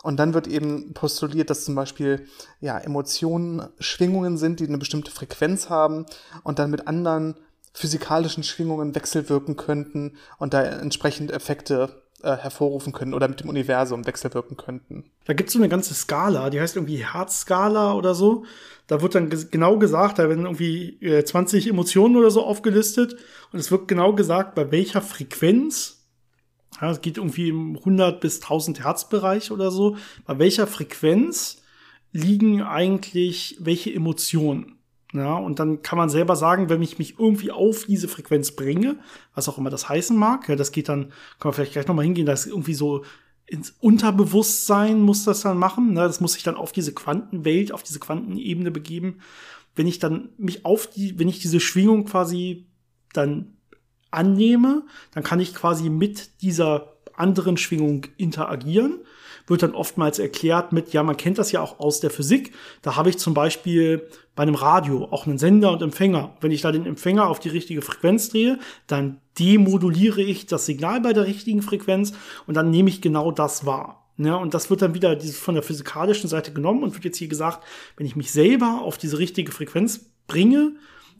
Und 0.03 0.17
dann 0.17 0.35
wird 0.35 0.47
eben 0.47 0.93
postuliert, 0.93 1.49
dass 1.49 1.65
zum 1.65 1.73
Beispiel 1.73 2.27
ja, 2.61 2.77
Emotionen 2.77 3.67
Schwingungen 3.79 4.37
sind, 4.37 4.59
die 4.59 4.67
eine 4.67 4.77
bestimmte 4.77 5.09
Frequenz 5.09 5.69
haben 5.69 6.05
und 6.43 6.59
dann 6.59 6.69
mit 6.69 6.87
anderen 6.87 7.35
physikalischen 7.73 8.43
Schwingungen 8.43 8.93
wechselwirken 8.93 9.55
könnten 9.55 10.17
und 10.37 10.53
da 10.53 10.63
entsprechend 10.63 11.31
Effekte 11.31 12.03
äh, 12.23 12.35
hervorrufen 12.35 12.93
können 12.93 13.13
oder 13.13 13.27
mit 13.27 13.41
dem 13.41 13.49
Universum 13.49 14.05
wechselwirken 14.05 14.57
könnten. 14.57 15.05
Da 15.25 15.33
gibt 15.33 15.49
es 15.49 15.53
so 15.53 15.59
eine 15.59 15.69
ganze 15.69 15.93
Skala, 15.93 16.49
die 16.49 16.59
heißt 16.59 16.75
irgendwie 16.75 17.05
Herzskala 17.05 17.93
oder 17.93 18.15
so. 18.15 18.45
Da 18.87 19.01
wird 19.01 19.15
dann 19.15 19.29
genau 19.51 19.77
gesagt, 19.77 20.17
da 20.17 20.27
werden 20.27 20.45
irgendwie 20.45 20.97
äh, 21.01 21.23
20 21.23 21.67
Emotionen 21.67 22.15
oder 22.15 22.31
so 22.31 22.43
aufgelistet 22.43 23.15
und 23.51 23.59
es 23.59 23.69
wird 23.69 23.87
genau 23.87 24.13
gesagt, 24.13 24.55
bei 24.55 24.71
welcher 24.71 25.01
Frequenz, 25.01 26.05
ja, 26.81 26.89
es 26.89 27.01
geht 27.01 27.17
irgendwie 27.17 27.49
im 27.49 27.77
100 27.77 28.19
bis 28.19 28.41
1000 28.41 28.83
Hertz 28.83 29.09
Bereich 29.09 29.51
oder 29.51 29.69
so, 29.69 29.97
bei 30.25 30.39
welcher 30.39 30.67
Frequenz 30.67 31.61
liegen 32.13 32.63
eigentlich 32.63 33.57
welche 33.59 33.93
Emotionen. 33.93 34.76
Ja, 35.13 35.35
und 35.35 35.59
dann 35.59 35.81
kann 35.81 35.97
man 35.97 36.09
selber 36.09 36.35
sagen, 36.35 36.69
wenn 36.69 36.81
ich 36.81 36.99
mich 36.99 37.17
irgendwie 37.17 37.51
auf 37.51 37.85
diese 37.85 38.09
Frequenz 38.09 38.51
bringe, 38.51 38.97
was 39.33 39.47
auch 39.47 39.57
immer 39.57 39.69
das 39.69 39.87
heißen 39.87 40.17
mag, 40.17 40.49
ja, 40.49 40.57
das 40.57 40.73
geht 40.73 40.89
dann, 40.89 41.09
kann 41.39 41.49
man 41.49 41.53
vielleicht 41.53 41.71
gleich 41.71 41.87
nochmal 41.87 42.03
hingehen, 42.03 42.25
dass 42.25 42.45
irgendwie 42.45 42.73
so 42.73 43.05
ins 43.45 43.73
Unterbewusstsein 43.79 45.01
muss 45.01 45.23
das 45.23 45.41
dann 45.41 45.57
machen. 45.57 45.93
Ne? 45.93 46.01
Das 46.01 46.19
muss 46.19 46.33
sich 46.33 46.43
dann 46.43 46.55
auf 46.55 46.73
diese 46.73 46.93
Quantenwelt, 46.93 47.71
auf 47.71 47.81
diese 47.81 47.99
Quantenebene 47.99 48.71
begeben. 48.71 49.19
Wenn 49.73 49.87
ich 49.87 49.99
dann 49.99 50.29
mich 50.37 50.65
auf 50.65 50.87
die, 50.87 51.17
wenn 51.17 51.29
ich 51.29 51.39
diese 51.39 51.61
Schwingung 51.61 52.03
quasi 52.03 52.67
dann 53.13 53.53
annehme, 54.11 54.83
dann 55.13 55.23
kann 55.23 55.39
ich 55.39 55.55
quasi 55.55 55.89
mit 55.89 56.41
dieser 56.41 56.97
anderen 57.15 57.55
Schwingung 57.55 58.05
interagieren. 58.17 58.99
Wird 59.47 59.63
dann 59.63 59.73
oftmals 59.73 60.19
erklärt 60.19 60.73
mit, 60.73 60.93
ja, 60.93 61.03
man 61.03 61.17
kennt 61.17 61.37
das 61.37 61.51
ja 61.51 61.61
auch 61.61 61.79
aus 61.79 61.99
der 61.99 62.09
Physik. 62.09 62.53
Da 62.81 62.95
habe 62.95 63.09
ich 63.09 63.17
zum 63.17 63.33
Beispiel 63.33 64.07
bei 64.35 64.43
einem 64.43 64.55
Radio 64.55 65.07
auch 65.11 65.25
einen 65.25 65.37
Sender 65.37 65.71
und 65.71 65.81
Empfänger. 65.81 66.35
Wenn 66.41 66.51
ich 66.51 66.61
da 66.61 66.71
den 66.71 66.85
Empfänger 66.85 67.27
auf 67.27 67.39
die 67.39 67.49
richtige 67.49 67.81
Frequenz 67.81 68.29
drehe, 68.29 68.59
dann 68.85 69.19
demoduliere 69.39 70.21
ich 70.21 70.45
das 70.45 70.65
Signal 70.65 71.01
bei 71.01 71.13
der 71.13 71.25
richtigen 71.25 71.61
Frequenz 71.61 72.13
und 72.45 72.55
dann 72.55 72.69
nehme 72.69 72.89
ich 72.89 73.01
genau 73.01 73.31
das 73.31 73.65
wahr. 73.65 74.03
Ja, 74.17 74.35
und 74.35 74.53
das 74.53 74.69
wird 74.69 74.81
dann 74.81 74.95
wieder 74.95 75.19
von 75.19 75.53
der 75.53 75.63
physikalischen 75.63 76.27
Seite 76.27 76.51
genommen 76.51 76.83
und 76.83 76.93
wird 76.93 77.05
jetzt 77.05 77.17
hier 77.17 77.27
gesagt, 77.27 77.63
wenn 77.97 78.07
ich 78.07 78.15
mich 78.15 78.31
selber 78.31 78.81
auf 78.81 78.97
diese 78.97 79.19
richtige 79.19 79.51
Frequenz 79.51 80.11
bringe, 80.25 80.73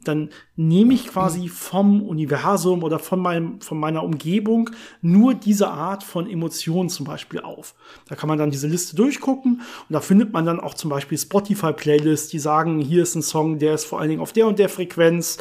dann 0.08 0.30
nehme 0.56 0.94
ich 0.94 1.06
quasi 1.06 1.48
vom 1.48 2.02
Universum 2.02 2.82
oder 2.82 2.98
von, 2.98 3.20
meinem, 3.20 3.60
von 3.60 3.78
meiner 3.78 4.02
Umgebung 4.02 4.70
nur 5.02 5.34
diese 5.34 5.68
Art 5.68 6.02
von 6.02 6.28
Emotionen 6.28 6.88
zum 6.88 7.06
Beispiel 7.06 7.40
auf. 7.40 7.74
Da 8.08 8.16
kann 8.16 8.28
man 8.28 8.38
dann 8.38 8.50
diese 8.50 8.66
Liste 8.66 8.96
durchgucken 8.96 9.60
und 9.60 9.92
da 9.92 10.00
findet 10.00 10.32
man 10.32 10.46
dann 10.46 10.58
auch 10.58 10.74
zum 10.74 10.90
Beispiel 10.90 11.18
Spotify-Playlists, 11.18 12.28
die 12.28 12.38
sagen, 12.38 12.80
hier 12.80 13.02
ist 13.02 13.14
ein 13.14 13.22
Song, 13.22 13.58
der 13.58 13.74
ist 13.74 13.84
vor 13.84 14.00
allen 14.00 14.08
Dingen 14.08 14.22
auf 14.22 14.32
der 14.32 14.46
und 14.46 14.58
der 14.58 14.68
Frequenz 14.68 15.38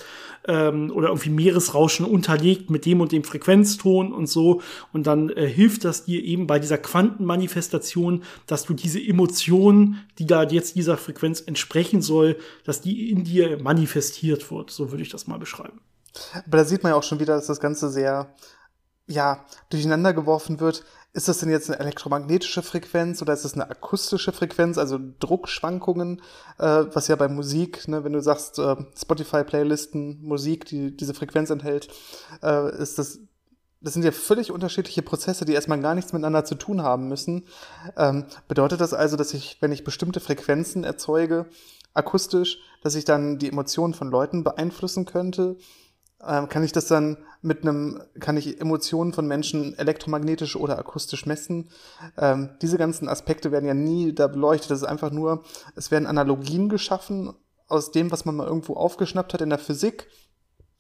ähm, 0.48 0.92
oder 0.94 1.10
irgendwie 1.10 1.30
Meeresrauschen 1.30 2.06
unterlegt 2.06 2.70
mit 2.70 2.86
dem 2.86 3.02
und 3.02 3.12
dem 3.12 3.24
Frequenzton 3.24 4.14
und 4.14 4.28
so. 4.28 4.62
Und 4.94 5.08
dann 5.08 5.30
äh, 5.30 5.48
hilft 5.48 5.86
das 5.86 6.06
dir 6.06 6.24
eben 6.24 6.48
bei 6.48 6.60
dieser 6.60 6.78
Quantenmanifestation, 6.78 8.24
dass 8.48 8.66
du 8.66 8.74
diese 8.74 9.00
Emotion, 9.00 9.98
die 10.20 10.26
da 10.26 10.44
jetzt 10.44 10.76
dieser 10.76 10.98
Frequenz 10.98 11.42
entsprechen 11.42 12.02
soll, 12.02 12.38
dass 12.64 12.82
die 12.82 13.12
in 13.12 13.24
dir 13.24 13.62
manifestiert 13.62 14.50
wird. 14.52 14.57
So 14.68 14.92
würde 14.92 15.04
ich 15.04 15.10
das 15.10 15.28
mal 15.28 15.40
beschreiben. 15.40 15.82
Aber 16.34 16.58
da 16.58 16.66
sieht 16.66 16.84
man 16.84 16.92
ja 16.92 16.96
auch 16.98 17.04
schon 17.04 17.20
wieder, 17.20 17.36
dass 17.36 17.48
das 17.48 17.60
Ganze 17.60 17.90
sehr 17.90 18.34
ja, 19.08 19.46
durcheinander 19.70 20.14
geworfen 20.14 20.60
wird. 20.60 20.84
Ist 21.14 21.28
das 21.28 21.40
denn 21.40 21.50
jetzt 21.50 21.70
eine 21.70 21.80
elektromagnetische 21.80 22.62
Frequenz 22.62 23.22
oder 23.22 23.34
ist 23.34 23.46
das 23.46 23.54
eine 23.54 23.70
akustische 23.70 24.34
Frequenz, 24.34 24.78
also 24.78 25.00
Druckschwankungen, 25.20 26.22
äh, 26.60 26.86
was 26.94 27.08
ja 27.08 27.16
bei 27.16 27.28
Musik, 27.28 27.88
ne, 27.88 28.04
wenn 28.04 28.14
du 28.14 28.22
sagst, 28.22 28.60
äh, 28.60 28.76
Spotify-Playlisten, 28.96 30.22
Musik, 30.22 30.66
die 30.66 30.96
diese 30.96 31.14
Frequenz 31.14 31.50
enthält, 31.50 31.88
äh, 32.44 32.78
ist 32.78 33.00
das, 33.00 33.20
das 33.80 33.94
sind 33.94 34.04
ja 34.04 34.12
völlig 34.12 34.52
unterschiedliche 34.52 35.02
Prozesse, 35.02 35.46
die 35.46 35.54
erstmal 35.54 35.80
gar 35.80 35.96
nichts 35.96 36.12
miteinander 36.14 36.44
zu 36.44 36.56
tun 36.56 36.84
haben 36.84 37.08
müssen. 37.08 37.48
Ähm, 37.96 38.26
bedeutet 38.48 38.82
das 38.82 38.94
also, 38.94 39.16
dass 39.16 39.34
ich, 39.34 39.58
wenn 39.62 39.72
ich 39.72 39.86
bestimmte 39.86 40.20
Frequenzen 40.20 40.84
erzeuge, 40.84 41.48
akustisch, 41.98 42.60
dass 42.84 42.96
ich 42.96 43.06
dann 43.06 43.40
die 43.40 43.50
Emotionen 43.50 43.94
von 43.94 44.10
Leuten 44.10 44.44
beeinflussen 44.44 45.06
könnte? 45.06 45.58
ähm, 46.26 46.50
kann 46.50 46.64
ich 46.64 46.72
das 46.72 46.88
dann 46.88 47.18
mit 47.42 47.62
einem, 47.62 48.02
kann 48.20 48.38
ich 48.38 48.60
Emotionen 48.60 49.14
von 49.14 49.28
Menschen 49.28 49.78
elektromagnetisch 49.78 50.56
oder 50.56 50.78
akustisch 50.78 51.26
messen? 51.26 51.70
Ähm, 52.18 52.50
diese 52.62 52.78
ganzen 52.78 53.08
Aspekte 53.08 53.52
werden 53.52 53.66
ja 53.66 53.74
nie 53.74 54.14
da 54.14 54.28
beleuchtet. 54.28 54.72
Das 54.72 54.80
ist 54.80 54.88
einfach 54.88 55.12
nur, 55.12 55.44
es 55.76 55.92
werden 55.92 56.08
Analogien 56.08 56.70
geschaffen 56.70 57.34
aus 57.68 57.92
dem, 57.92 58.12
was 58.12 58.26
man 58.26 58.36
mal 58.36 58.48
irgendwo 58.48 58.74
aufgeschnappt 58.74 59.34
hat 59.34 59.42
in 59.42 59.50
der 59.50 59.60
Physik. 59.60 60.08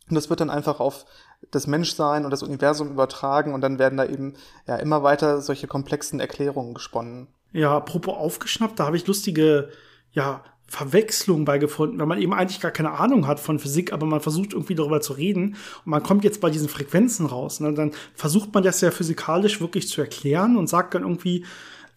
Und 0.09 0.15
das 0.15 0.30
wird 0.30 0.39
dann 0.39 0.49
einfach 0.49 0.80
auf 0.80 1.05
das 1.51 1.68
Menschsein 1.68 2.24
und 2.24 2.32
das 2.32 2.41
Universum 2.41 2.89
übertragen 2.89 3.53
und 3.53 3.61
dann 3.61 3.78
werden 3.78 3.97
da 3.97 4.05
eben 4.05 4.34
ja 4.65 4.78
immer 4.78 5.03
weiter 5.03 5.41
solche 5.41 5.68
komplexen 5.68 6.20
Erklärungen 6.20 6.74
gesponnen. 6.74 7.28
Ja, 7.51 7.76
apropos 7.76 8.15
aufgeschnappt, 8.15 8.80
da 8.80 8.86
habe 8.86 8.97
ich 8.97 9.05
lustige 9.05 9.70
ja, 10.11 10.43
Verwechslung 10.68 11.45
beigefunden, 11.45 11.99
weil 11.99 12.07
man 12.07 12.22
eben 12.22 12.34
eigentlich 12.34 12.59
gar 12.59 12.72
keine 12.72 12.91
Ahnung 12.91 13.26
hat 13.26 13.39
von 13.39 13.57
Physik, 13.57 13.93
aber 13.93 14.05
man 14.05 14.20
versucht 14.20 14.53
irgendwie 14.53 14.76
darüber 14.76 14.99
zu 14.99 15.13
reden 15.13 15.55
und 15.86 15.91
man 15.91 16.03
kommt 16.03 16.26
jetzt 16.26 16.41
bei 16.41 16.49
diesen 16.49 16.68
Frequenzen 16.68 17.26
raus. 17.26 17.61
Ne? 17.61 17.74
Dann 17.74 17.91
versucht 18.15 18.53
man 18.53 18.63
das 18.63 18.82
ja 18.82 18.91
physikalisch 18.91 19.61
wirklich 19.61 19.88
zu 19.88 20.01
erklären 20.01 20.57
und 20.57 20.68
sagt 20.68 20.93
dann 20.93 21.03
irgendwie, 21.03 21.45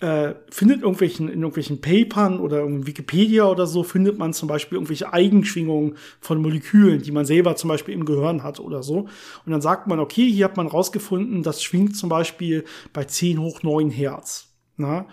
äh, 0.00 0.34
findet 0.50 0.80
irgendwelchen, 0.80 1.28
in 1.28 1.40
irgendwelchen 1.40 1.80
Papern 1.80 2.40
oder 2.40 2.62
in 2.62 2.86
Wikipedia 2.86 3.44
oder 3.44 3.66
so, 3.66 3.82
findet 3.82 4.18
man 4.18 4.32
zum 4.32 4.48
Beispiel 4.48 4.76
irgendwelche 4.76 5.12
Eigenschwingungen 5.12 5.96
von 6.20 6.40
Molekülen, 6.40 7.02
die 7.02 7.12
man 7.12 7.26
selber 7.26 7.56
zum 7.56 7.68
Beispiel 7.68 7.94
im 7.94 8.06
Gehirn 8.06 8.42
hat 8.42 8.60
oder 8.60 8.82
so. 8.82 9.08
Und 9.44 9.52
dann 9.52 9.60
sagt 9.60 9.88
man, 9.88 10.00
okay, 10.00 10.30
hier 10.30 10.46
hat 10.46 10.56
man 10.56 10.68
rausgefunden, 10.68 11.42
das 11.42 11.62
schwingt 11.62 11.96
zum 11.96 12.08
Beispiel 12.08 12.64
bei 12.92 13.04
10 13.04 13.40
hoch 13.40 13.62
9 13.62 13.90
Hertz. 13.90 14.48
Na? 14.76 15.06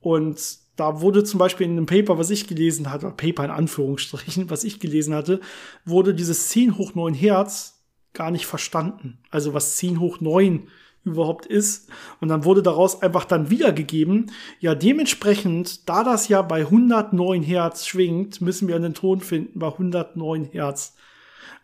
Und 0.00 0.38
da 0.78 1.00
wurde 1.00 1.24
zum 1.24 1.38
Beispiel 1.38 1.66
in 1.66 1.72
einem 1.72 1.86
Paper, 1.86 2.18
was 2.18 2.30
ich 2.30 2.46
gelesen 2.46 2.88
hatte, 2.88 3.10
Paper 3.10 3.44
in 3.44 3.50
Anführungsstrichen, 3.50 4.48
was 4.48 4.62
ich 4.62 4.78
gelesen 4.78 5.12
hatte, 5.12 5.40
wurde 5.84 6.14
dieses 6.14 6.48
10 6.50 6.78
hoch 6.78 6.94
9 6.94 7.14
Hertz 7.14 7.82
gar 8.12 8.30
nicht 8.30 8.46
verstanden. 8.46 9.18
Also 9.30 9.54
was 9.54 9.74
10 9.76 9.98
hoch 9.98 10.20
9 10.20 10.68
überhaupt 11.02 11.46
ist. 11.46 11.88
Und 12.20 12.28
dann 12.28 12.44
wurde 12.44 12.62
daraus 12.62 13.02
einfach 13.02 13.24
dann 13.24 13.50
wiedergegeben, 13.50 14.30
ja, 14.60 14.76
dementsprechend, 14.76 15.88
da 15.88 16.04
das 16.04 16.28
ja 16.28 16.42
bei 16.42 16.60
109 16.60 17.42
Hertz 17.42 17.84
schwingt, 17.84 18.40
müssen 18.40 18.68
wir 18.68 18.76
einen 18.76 18.94
Ton 18.94 19.20
finden 19.20 19.58
bei 19.58 19.66
109 19.66 20.44
Hertz. 20.52 20.94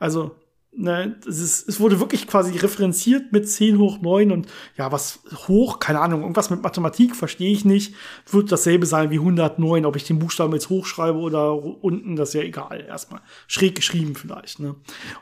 Also 0.01 0.35
Ne, 0.77 1.15
es, 1.29 1.39
ist, 1.39 1.69
es 1.69 1.79
wurde 1.79 2.01
wirklich 2.01 2.27
quasi 2.27 2.59
referenziert 2.59 3.31
mit 3.31 3.49
10 3.49 3.79
hoch 3.79 4.01
9 4.01 4.33
und 4.33 4.49
ja, 4.77 4.91
was 4.91 5.21
hoch, 5.47 5.79
keine 5.79 6.01
Ahnung, 6.01 6.23
irgendwas 6.23 6.51
mit 6.51 6.63
Mathematik 6.63 7.15
verstehe 7.15 7.53
ich 7.53 7.65
nicht, 7.65 7.95
wird 8.29 8.51
dasselbe 8.51 8.85
sein 8.85 9.11
wie 9.11 9.21
109, 9.21 9.87
ob 9.87 9.95
ich 9.95 10.03
den 10.03 10.19
Buchstaben 10.19 10.53
jetzt 10.53 10.71
hochschreibe 10.71 11.17
oder 11.17 11.55
unten, 11.63 12.17
das 12.17 12.31
ist 12.31 12.35
ja 12.35 12.43
egal, 12.43 12.85
erstmal. 12.89 13.21
Schräg 13.47 13.77
geschrieben 13.77 14.17
vielleicht, 14.17 14.59
ne. 14.59 14.75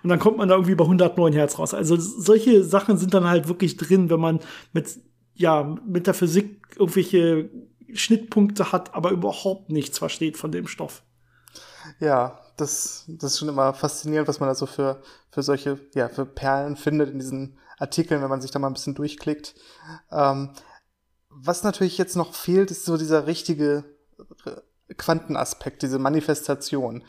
Und 0.02 0.08
dann 0.08 0.18
kommt 0.18 0.38
man 0.38 0.48
da 0.48 0.54
irgendwie 0.54 0.74
bei 0.74 0.84
109 0.84 1.34
Hertz 1.34 1.58
raus. 1.58 1.74
Also 1.74 1.96
solche 1.98 2.64
Sachen 2.64 2.96
sind 2.96 3.12
dann 3.12 3.28
halt 3.28 3.46
wirklich 3.46 3.76
drin, 3.76 4.08
wenn 4.08 4.20
man 4.20 4.40
mit, 4.72 5.00
ja, 5.34 5.76
mit 5.86 6.06
der 6.06 6.14
Physik 6.14 6.62
irgendwelche 6.76 7.50
Schnittpunkte 7.92 8.72
hat, 8.72 8.94
aber 8.94 9.10
überhaupt 9.10 9.70
nichts 9.70 9.98
versteht 9.98 10.38
von 10.38 10.50
dem 10.50 10.66
Stoff. 10.66 11.02
Ja, 12.00 12.38
das, 12.62 13.04
das 13.08 13.32
ist 13.32 13.38
schon 13.38 13.48
immer 13.48 13.74
faszinierend, 13.74 14.28
was 14.28 14.40
man 14.40 14.48
da 14.48 14.54
so 14.54 14.66
für, 14.66 15.02
für 15.30 15.42
solche, 15.42 15.78
ja, 15.94 16.08
für 16.08 16.24
Perlen 16.24 16.76
findet 16.76 17.10
in 17.10 17.18
diesen 17.18 17.58
Artikeln, 17.78 18.22
wenn 18.22 18.30
man 18.30 18.40
sich 18.40 18.50
da 18.50 18.58
mal 18.58 18.68
ein 18.68 18.74
bisschen 18.74 18.94
durchklickt. 18.94 19.54
Ähm, 20.10 20.50
was 21.28 21.62
natürlich 21.62 21.98
jetzt 21.98 22.16
noch 22.16 22.34
fehlt, 22.34 22.70
ist 22.70 22.84
so 22.84 22.96
dieser 22.96 23.26
richtige 23.26 23.84
Quantenaspekt, 24.96 25.82
diese 25.82 25.98
Manifestation. 25.98 27.04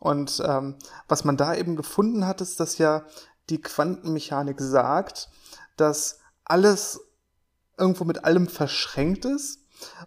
Und 0.00 0.42
ähm, 0.44 0.76
was 1.08 1.24
man 1.24 1.36
da 1.36 1.54
eben 1.54 1.76
gefunden 1.76 2.26
hat, 2.26 2.40
ist, 2.40 2.60
dass 2.60 2.78
ja 2.78 3.04
die 3.48 3.60
Quantenmechanik 3.60 4.60
sagt, 4.60 5.28
dass 5.76 6.18
alles 6.44 7.00
irgendwo 7.78 8.04
mit 8.04 8.24
allem 8.24 8.48
verschränkt 8.48 9.24
ist 9.24 9.60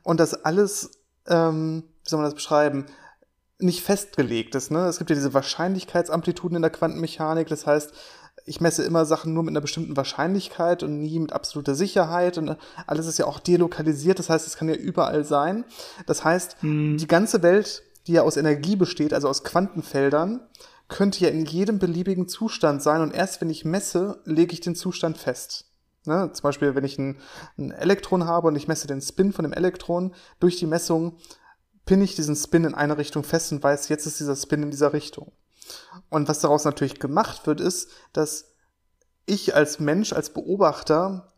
und 0.04 0.20
dass 0.20 0.34
alles, 0.46 0.91
ähm, 1.28 1.84
wie 2.04 2.10
soll 2.10 2.20
man 2.20 2.26
das 2.26 2.36
beschreiben, 2.36 2.86
nicht 3.64 3.82
festgelegt 3.82 4.55
ist. 4.55 4.72
Ne? 4.72 4.86
Es 4.86 4.97
gibt 4.97 5.09
ja 5.09 5.16
diese 5.16 5.34
Wahrscheinlichkeitsamplituden 5.34 6.57
in 6.57 6.61
der 6.61 6.72
Quantenmechanik. 6.72 7.47
Das 7.47 7.66
heißt, 7.66 7.93
ich 8.45 8.61
messe 8.61 8.84
immer 8.84 9.05
Sachen 9.05 9.34
nur 9.34 9.43
mit 9.43 9.51
einer 9.51 9.61
bestimmten 9.61 9.95
Wahrscheinlichkeit 9.95 10.84
und 10.84 10.99
nie 10.99 11.20
mit 11.20 11.34
absoluter 11.34 11.76
Sicherheit. 11.76 12.38
Und 12.38 12.57
alles 12.88 13.07
ist 13.07 13.20
ja 13.20 13.26
auch 13.26 13.39
delokalisiert. 13.39 14.20
Das 14.20 14.30
heißt, 14.30 14.45
es 14.47 14.57
kann 14.57 14.70
ja 14.70 14.76
überall 14.76 15.24
sein. 15.24 15.66
Das 16.05 16.24
heißt, 16.24 16.57
hm. 16.61 16.97
die 16.97 17.07
ganze 17.07 17.41
Welt, 17.41 17.84
die 18.07 18.14
ja 18.14 18.24
aus 18.24 18.38
Energie 18.38 18.76
besteht, 18.76 19.14
also 19.14 19.30
aus 19.30 19.43
Quantenfeldern, 19.43 20.41
könnte 20.89 21.24
ja 21.24 21.30
in 21.30 21.45
jedem 21.45 21.80
beliebigen 21.80 22.28
Zustand 22.28 22.82
sein. 22.82 23.01
Und 23.01 23.14
erst 23.14 23.41
wenn 23.41 23.49
ich 23.49 23.66
messe, 23.66 24.22
lege 24.26 24.53
ich 24.53 24.61
den 24.61 24.76
Zustand 24.76 25.18
fest. 25.18 25.66
Ne? 26.05 26.30
Zum 26.34 26.43
Beispiel, 26.43 26.76
wenn 26.76 26.84
ich 26.84 26.99
ein, 26.99 27.18
ein 27.57 27.72
Elektron 27.72 28.26
habe 28.26 28.47
und 28.47 28.55
ich 28.55 28.68
messe 28.68 28.88
den 28.88 29.01
Spin 29.01 29.32
von 29.32 29.43
dem 29.43 29.53
Elektron 29.53 30.14
durch 30.39 30.57
die 30.57 30.68
Messung, 30.68 31.18
pinne 31.86 32.04
ich 32.04 32.16
diesen 32.16 32.36
Spin 32.36 32.66
in 32.66 32.76
eine 32.76 32.98
Richtung 32.98 33.24
fest 33.24 33.52
und 33.52 33.64
weiß, 33.64 33.90
jetzt 33.90 34.06
ist 34.06 34.20
dieser 34.20 34.36
Spin 34.36 34.64
in 34.64 34.72
dieser 34.72 34.94
Richtung. 34.94 35.32
Und 36.10 36.28
was 36.28 36.40
daraus 36.40 36.66
natürlich 36.66 37.00
gemacht 37.00 37.48
wird, 37.48 37.62
ist, 37.62 37.90
dass 38.12 38.54
ich 39.26 39.56
als 39.56 39.80
Mensch, 39.80 40.14
als 40.14 40.32
Beobachter, 40.32 41.34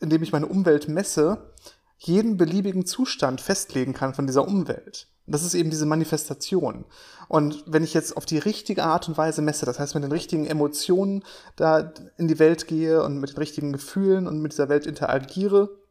indem 0.00 0.22
ich 0.22 0.32
meine 0.32 0.46
Umwelt 0.46 0.88
messe, 0.88 1.52
jeden 1.98 2.36
beliebigen 2.36 2.84
Zustand 2.84 3.40
festlegen 3.40 3.94
kann 3.94 4.14
von 4.14 4.26
dieser 4.26 4.46
Umwelt. 4.46 5.08
das 5.26 5.44
ist 5.44 5.54
eben 5.54 5.70
diese 5.70 5.86
Manifestation. 5.86 6.84
Und 7.28 7.62
wenn 7.66 7.84
ich 7.84 7.94
jetzt 7.94 8.16
auf 8.16 8.26
die 8.26 8.38
richtige 8.38 8.82
Art 8.82 9.08
und 9.08 9.16
Weise 9.16 9.40
messe, 9.40 9.64
das 9.64 9.78
heißt 9.78 9.94
mit 9.94 10.02
den 10.02 10.10
richtigen 10.10 10.46
Emotionen 10.46 11.22
da 11.54 11.92
in 12.18 12.26
die 12.26 12.40
Welt 12.40 12.66
gehe 12.66 13.02
und 13.04 13.18
mit 13.18 13.30
den 13.30 13.38
richtigen 13.38 13.72
Gefühlen 13.72 14.26
und 14.26 14.40
mit 14.40 14.52
dieser 14.52 14.68
Welt 14.68 14.84
interagiere, 14.84 15.81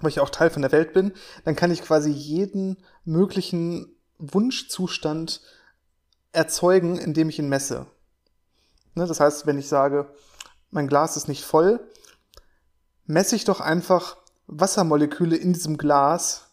weil 0.00 0.10
ich 0.10 0.20
auch 0.20 0.30
Teil 0.30 0.50
von 0.50 0.62
der 0.62 0.72
Welt 0.72 0.92
bin, 0.92 1.12
dann 1.44 1.56
kann 1.56 1.70
ich 1.70 1.82
quasi 1.82 2.10
jeden 2.10 2.76
möglichen 3.04 3.94
Wunschzustand 4.18 5.40
erzeugen, 6.32 6.98
indem 6.98 7.28
ich 7.28 7.38
ihn 7.38 7.48
messe. 7.48 7.86
Ne, 8.94 9.06
das 9.06 9.20
heißt, 9.20 9.46
wenn 9.46 9.58
ich 9.58 9.68
sage, 9.68 10.12
mein 10.70 10.88
Glas 10.88 11.16
ist 11.16 11.28
nicht 11.28 11.44
voll, 11.44 11.80
messe 13.06 13.36
ich 13.36 13.44
doch 13.44 13.60
einfach 13.60 14.16
Wassermoleküle 14.46 15.36
in 15.36 15.52
diesem 15.52 15.76
Glas, 15.76 16.50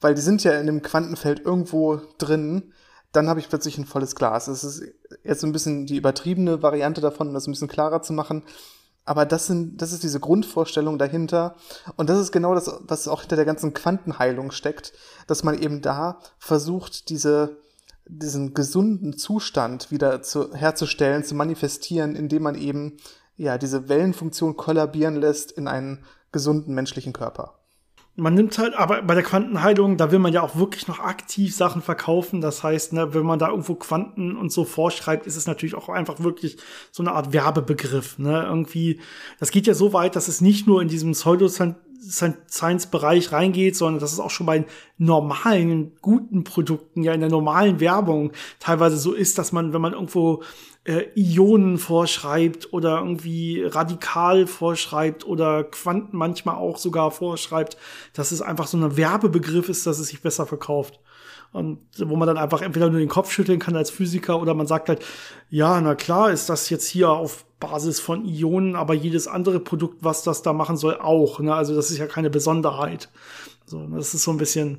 weil 0.00 0.14
die 0.14 0.20
sind 0.20 0.42
ja 0.44 0.52
in 0.52 0.66
dem 0.66 0.82
Quantenfeld 0.82 1.40
irgendwo 1.40 2.00
drin, 2.18 2.72
dann 3.12 3.28
habe 3.28 3.40
ich 3.40 3.48
plötzlich 3.48 3.78
ein 3.78 3.84
volles 3.84 4.16
Glas. 4.16 4.46
Das 4.46 4.64
ist 4.64 4.82
jetzt 5.22 5.40
so 5.40 5.46
ein 5.46 5.52
bisschen 5.52 5.86
die 5.86 5.96
übertriebene 5.96 6.62
Variante 6.62 7.00
davon, 7.00 7.28
um 7.28 7.34
das 7.34 7.46
ein 7.46 7.52
bisschen 7.52 7.68
klarer 7.68 8.02
zu 8.02 8.12
machen. 8.12 8.42
Aber 9.04 9.26
das 9.26 9.46
sind, 9.46 9.82
das 9.82 9.92
ist 9.92 10.02
diese 10.02 10.20
Grundvorstellung 10.20 10.98
dahinter. 10.98 11.56
Und 11.96 12.08
das 12.08 12.20
ist 12.20 12.32
genau 12.32 12.54
das, 12.54 12.72
was 12.82 13.08
auch 13.08 13.20
hinter 13.20 13.36
der 13.36 13.44
ganzen 13.44 13.74
Quantenheilung 13.74 14.52
steckt, 14.52 14.92
dass 15.26 15.42
man 15.42 15.58
eben 15.60 15.80
da 15.80 16.20
versucht, 16.38 17.08
diese, 17.08 17.56
diesen 18.06 18.54
gesunden 18.54 19.16
Zustand 19.16 19.90
wieder 19.90 20.22
zu, 20.22 20.54
herzustellen, 20.54 21.24
zu 21.24 21.34
manifestieren, 21.34 22.14
indem 22.14 22.42
man 22.42 22.54
eben, 22.54 22.98
ja, 23.36 23.58
diese 23.58 23.88
Wellenfunktion 23.88 24.56
kollabieren 24.56 25.16
lässt 25.16 25.52
in 25.52 25.66
einen 25.66 26.04
gesunden 26.30 26.74
menschlichen 26.74 27.12
Körper 27.12 27.61
man 28.14 28.34
nimmt 28.34 28.58
halt, 28.58 28.74
aber 28.74 29.00
bei 29.00 29.14
der 29.14 29.22
Quantenheilung, 29.22 29.96
da 29.96 30.12
will 30.12 30.18
man 30.18 30.34
ja 30.34 30.42
auch 30.42 30.56
wirklich 30.56 30.86
noch 30.86 30.98
aktiv 30.98 31.56
Sachen 31.56 31.80
verkaufen. 31.80 32.42
Das 32.42 32.62
heißt, 32.62 32.92
ne, 32.92 33.14
wenn 33.14 33.24
man 33.24 33.38
da 33.38 33.48
irgendwo 33.48 33.74
Quanten 33.74 34.36
und 34.36 34.52
so 34.52 34.66
vorschreibt, 34.66 35.26
ist 35.26 35.36
es 35.36 35.46
natürlich 35.46 35.74
auch 35.74 35.88
einfach 35.88 36.20
wirklich 36.20 36.58
so 36.90 37.02
eine 37.02 37.12
Art 37.12 37.32
Werbebegriff. 37.32 38.18
Ne? 38.18 38.44
Irgendwie, 38.44 39.00
das 39.40 39.50
geht 39.50 39.66
ja 39.66 39.72
so 39.72 39.94
weit, 39.94 40.14
dass 40.14 40.28
es 40.28 40.42
nicht 40.42 40.66
nur 40.66 40.82
in 40.82 40.88
diesem 40.88 41.12
Pseudoscience-Bereich 41.12 43.32
reingeht, 43.32 43.76
sondern 43.76 44.00
dass 44.00 44.12
es 44.12 44.20
auch 44.20 44.28
schon 44.28 44.46
bei 44.46 44.66
normalen, 44.98 45.92
guten 46.02 46.44
Produkten, 46.44 47.02
ja 47.02 47.14
in 47.14 47.20
der 47.20 47.30
normalen 47.30 47.80
Werbung 47.80 48.32
teilweise 48.58 48.98
so 48.98 49.14
ist, 49.14 49.38
dass 49.38 49.52
man, 49.52 49.72
wenn 49.72 49.80
man 49.80 49.94
irgendwo 49.94 50.42
äh, 50.84 51.04
Ionen 51.14 51.78
vorschreibt 51.78 52.72
oder 52.72 52.98
irgendwie 52.98 53.62
radikal 53.64 54.46
vorschreibt 54.46 55.26
oder 55.26 55.64
Quanten 55.64 56.16
manchmal 56.16 56.56
auch 56.56 56.78
sogar 56.78 57.10
vorschreibt, 57.10 57.76
dass 58.14 58.32
es 58.32 58.42
einfach 58.42 58.66
so 58.66 58.76
ein 58.76 58.96
Werbebegriff 58.96 59.68
ist, 59.68 59.86
dass 59.86 59.98
es 59.98 60.08
sich 60.08 60.22
besser 60.22 60.46
verkauft. 60.46 60.98
Und 61.52 61.80
wo 61.98 62.16
man 62.16 62.26
dann 62.26 62.38
einfach 62.38 62.62
entweder 62.62 62.88
nur 62.88 62.98
den 62.98 63.10
Kopf 63.10 63.30
schütteln 63.30 63.58
kann 63.58 63.76
als 63.76 63.90
Physiker 63.90 64.40
oder 64.40 64.54
man 64.54 64.66
sagt 64.66 64.88
halt, 64.88 65.04
ja, 65.50 65.80
na 65.82 65.94
klar, 65.94 66.30
ist 66.30 66.48
das 66.48 66.70
jetzt 66.70 66.88
hier 66.88 67.10
auf 67.10 67.44
Basis 67.60 68.00
von 68.00 68.24
Ionen, 68.24 68.74
aber 68.74 68.94
jedes 68.94 69.28
andere 69.28 69.60
Produkt, 69.60 69.98
was 70.00 70.22
das 70.22 70.42
da 70.42 70.54
machen 70.54 70.78
soll, 70.78 70.96
auch. 70.98 71.40
Ne? 71.40 71.54
Also 71.54 71.76
das 71.76 71.90
ist 71.90 71.98
ja 71.98 72.06
keine 72.06 72.30
Besonderheit. 72.30 73.10
So, 73.64 73.86
das 73.86 74.14
ist 74.14 74.24
so 74.24 74.30
ein 74.30 74.38
bisschen, 74.38 74.78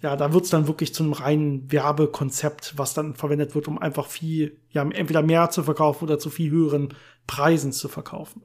ja, 0.00 0.16
da 0.16 0.32
wird's 0.32 0.50
dann 0.50 0.66
wirklich 0.66 0.94
zu 0.94 1.02
einem 1.02 1.12
reinen 1.12 1.70
Werbekonzept, 1.70 2.74
was 2.76 2.94
dann 2.94 3.14
verwendet 3.14 3.54
wird, 3.54 3.68
um 3.68 3.78
einfach 3.78 4.06
viel, 4.06 4.58
ja, 4.70 4.82
entweder 4.82 5.22
mehr 5.22 5.50
zu 5.50 5.62
verkaufen 5.62 6.04
oder 6.04 6.18
zu 6.18 6.30
viel 6.30 6.50
höheren 6.50 6.94
Preisen 7.26 7.72
zu 7.72 7.88
verkaufen. 7.88 8.42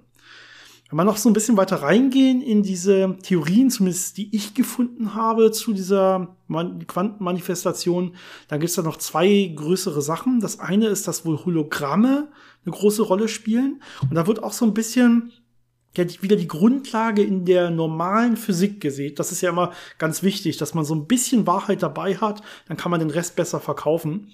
Wenn 0.90 0.98
wir 0.98 1.04
noch 1.04 1.18
so 1.18 1.30
ein 1.30 1.34
bisschen 1.34 1.58
weiter 1.58 1.82
reingehen 1.82 2.42
in 2.42 2.64
diese 2.64 3.18
Theorien, 3.22 3.70
zumindest 3.70 4.16
die 4.18 4.34
ich 4.34 4.54
gefunden 4.54 5.16
habe 5.16 5.52
zu 5.52 5.74
dieser 5.74 6.38
Quantenmanifestation, 6.48 8.16
dann 8.48 8.60
gibt 8.62 8.70
es 8.70 8.76
da 8.76 8.84
noch 8.84 8.96
zwei 8.96 9.52
größere 9.54 10.02
Sachen. 10.02 10.40
Das 10.40 10.60
eine 10.62 10.88
ist, 10.88 11.06
dass 11.06 11.26
wohl 11.26 11.44
Hologramme 11.44 12.30
eine 12.66 12.74
große 12.74 13.02
Rolle 13.02 13.28
spielen. 13.28 13.82
Und 14.04 14.16
da 14.16 14.28
wird 14.28 14.42
auch 14.42 14.54
so 14.54 14.64
ein 14.64 14.74
bisschen 14.74 15.34
ja, 15.98 16.06
wieder 16.22 16.36
die 16.36 16.48
Grundlage 16.48 17.24
in 17.24 17.45
der 17.45 17.70
normalen 17.70 18.38
Physik 18.38 18.80
gesehen. 18.82 19.16
Das 19.16 19.32
ist 19.32 19.41
ja 19.41 19.50
immer 19.50 19.72
ganz 19.98 20.24
wichtig, 20.24 20.58
dass 20.58 20.74
man 20.74 20.86
so 20.86 20.95
ein 20.95 21.08
bisschen 21.08 21.48
Wahrheit 21.48 21.84
dabei 21.84 22.16
hat, 22.16 22.41
dann 22.68 22.78
kann 22.78 22.91
man 22.91 23.00
den 23.00 23.10
Rest 23.10 23.36
besser 23.36 23.60
verkaufen. 23.60 24.34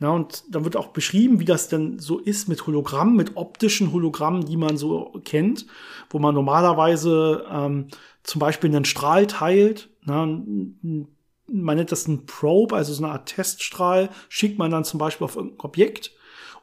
Ja, 0.00 0.10
und 0.10 0.44
dann 0.48 0.64
wird 0.64 0.76
auch 0.76 0.88
beschrieben, 0.88 1.40
wie 1.40 1.44
das 1.44 1.68
denn 1.68 1.98
so 1.98 2.18
ist 2.18 2.48
mit 2.48 2.66
Hologrammen, 2.66 3.16
mit 3.16 3.36
optischen 3.36 3.92
Hologrammen, 3.92 4.46
die 4.46 4.56
man 4.56 4.78
so 4.78 5.20
kennt, 5.24 5.66
wo 6.08 6.18
man 6.18 6.34
normalerweise 6.34 7.44
ähm, 7.50 7.88
zum 8.22 8.38
Beispiel 8.38 8.70
einen 8.70 8.86
Strahl 8.86 9.26
teilt. 9.26 9.90
Na, 10.04 10.24
man 10.24 11.76
nennt 11.76 11.92
das 11.92 12.08
ein 12.08 12.24
Probe, 12.24 12.76
also 12.76 12.94
so 12.94 13.04
eine 13.04 13.12
Art 13.12 13.28
Teststrahl, 13.28 14.08
schickt 14.30 14.58
man 14.58 14.70
dann 14.70 14.84
zum 14.84 14.98
Beispiel 14.98 15.26
auf 15.26 15.36
irgendein 15.36 15.60
Objekt 15.60 16.12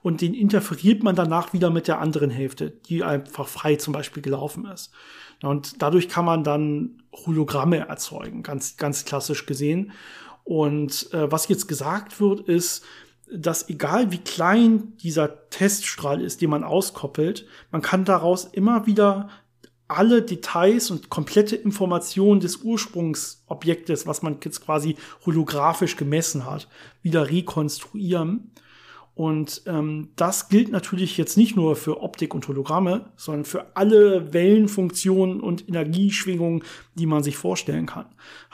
und 0.07 0.21
den 0.21 0.33
interferiert 0.33 1.03
man 1.03 1.17
danach 1.17 1.51
wieder 1.51 1.69
mit 1.69 1.89
der 1.89 1.99
anderen 1.99 2.29
Hälfte, 2.29 2.69
die 2.71 3.03
einfach 3.03 3.45
frei 3.45 3.75
zum 3.75 3.91
Beispiel 3.91 4.23
gelaufen 4.23 4.63
ist. 4.63 4.91
Und 5.43 5.81
dadurch 5.81 6.07
kann 6.07 6.23
man 6.23 6.45
dann 6.45 7.03
Hologramme 7.11 7.89
erzeugen, 7.89 8.41
ganz, 8.41 8.77
ganz 8.77 9.03
klassisch 9.03 9.45
gesehen. 9.45 9.91
Und 10.45 11.11
äh, 11.11 11.29
was 11.29 11.49
jetzt 11.49 11.67
gesagt 11.67 12.21
wird, 12.21 12.39
ist, 12.47 12.85
dass 13.29 13.67
egal 13.67 14.09
wie 14.13 14.19
klein 14.19 14.95
dieser 14.95 15.49
Teststrahl 15.49 16.21
ist, 16.21 16.41
den 16.41 16.51
man 16.51 16.63
auskoppelt, 16.63 17.45
man 17.71 17.81
kann 17.81 18.05
daraus 18.05 18.45
immer 18.45 18.85
wieder 18.85 19.27
alle 19.89 20.21
Details 20.21 20.89
und 20.89 21.09
komplette 21.09 21.57
Informationen 21.57 22.39
des 22.39 22.55
Ursprungsobjektes, 22.63 24.07
was 24.07 24.21
man 24.21 24.37
jetzt 24.41 24.63
quasi 24.63 24.95
holographisch 25.25 25.97
gemessen 25.97 26.45
hat, 26.45 26.69
wieder 27.01 27.29
rekonstruieren. 27.29 28.51
Und 29.17 29.63
ähm, 29.65 30.09
das 30.15 30.47
gilt 30.47 30.69
natürlich 30.69 31.17
jetzt 31.17 31.37
nicht 31.37 31.55
nur 31.55 31.75
für 31.75 32.03
Optik 32.03 32.35
und 32.35 32.47
Hologramme, 32.47 33.09
sondern 33.15 33.45
für 33.45 33.75
alle 33.75 34.31
Wellenfunktionen 34.31 35.41
und 35.41 35.67
Energieschwingungen, 35.67 36.61
die 36.93 37.07
man 37.07 37.23
sich 37.23 37.35
vorstellen 37.35 37.87
kann. 37.87 38.05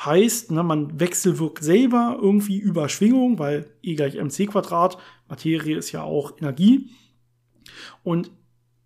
Heißt, 0.05 0.51
ne, 0.51 0.63
man 0.63 1.01
wechselwirkt 1.01 1.65
selber 1.65 2.17
irgendwie 2.21 2.59
über 2.59 2.87
Schwingung, 2.87 3.39
weil 3.39 3.71
E 3.81 3.95
gleich 3.95 4.15
mc 4.15 4.47
Quadrat, 4.47 4.97
Materie 5.27 5.75
ist 5.75 5.91
ja 5.91 6.03
auch 6.03 6.37
Energie. 6.37 6.91
Und 8.01 8.31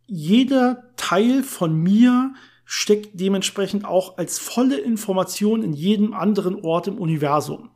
jeder 0.07 0.91
Teil 0.97 1.43
von 1.43 1.79
mir 1.79 2.33
steckt 2.65 3.19
dementsprechend 3.19 3.85
auch 3.85 4.17
als 4.17 4.39
volle 4.39 4.79
Information 4.79 5.61
in 5.61 5.73
jedem 5.73 6.15
anderen 6.15 6.55
Ort 6.55 6.87
im 6.87 6.97
Universum. 6.97 7.69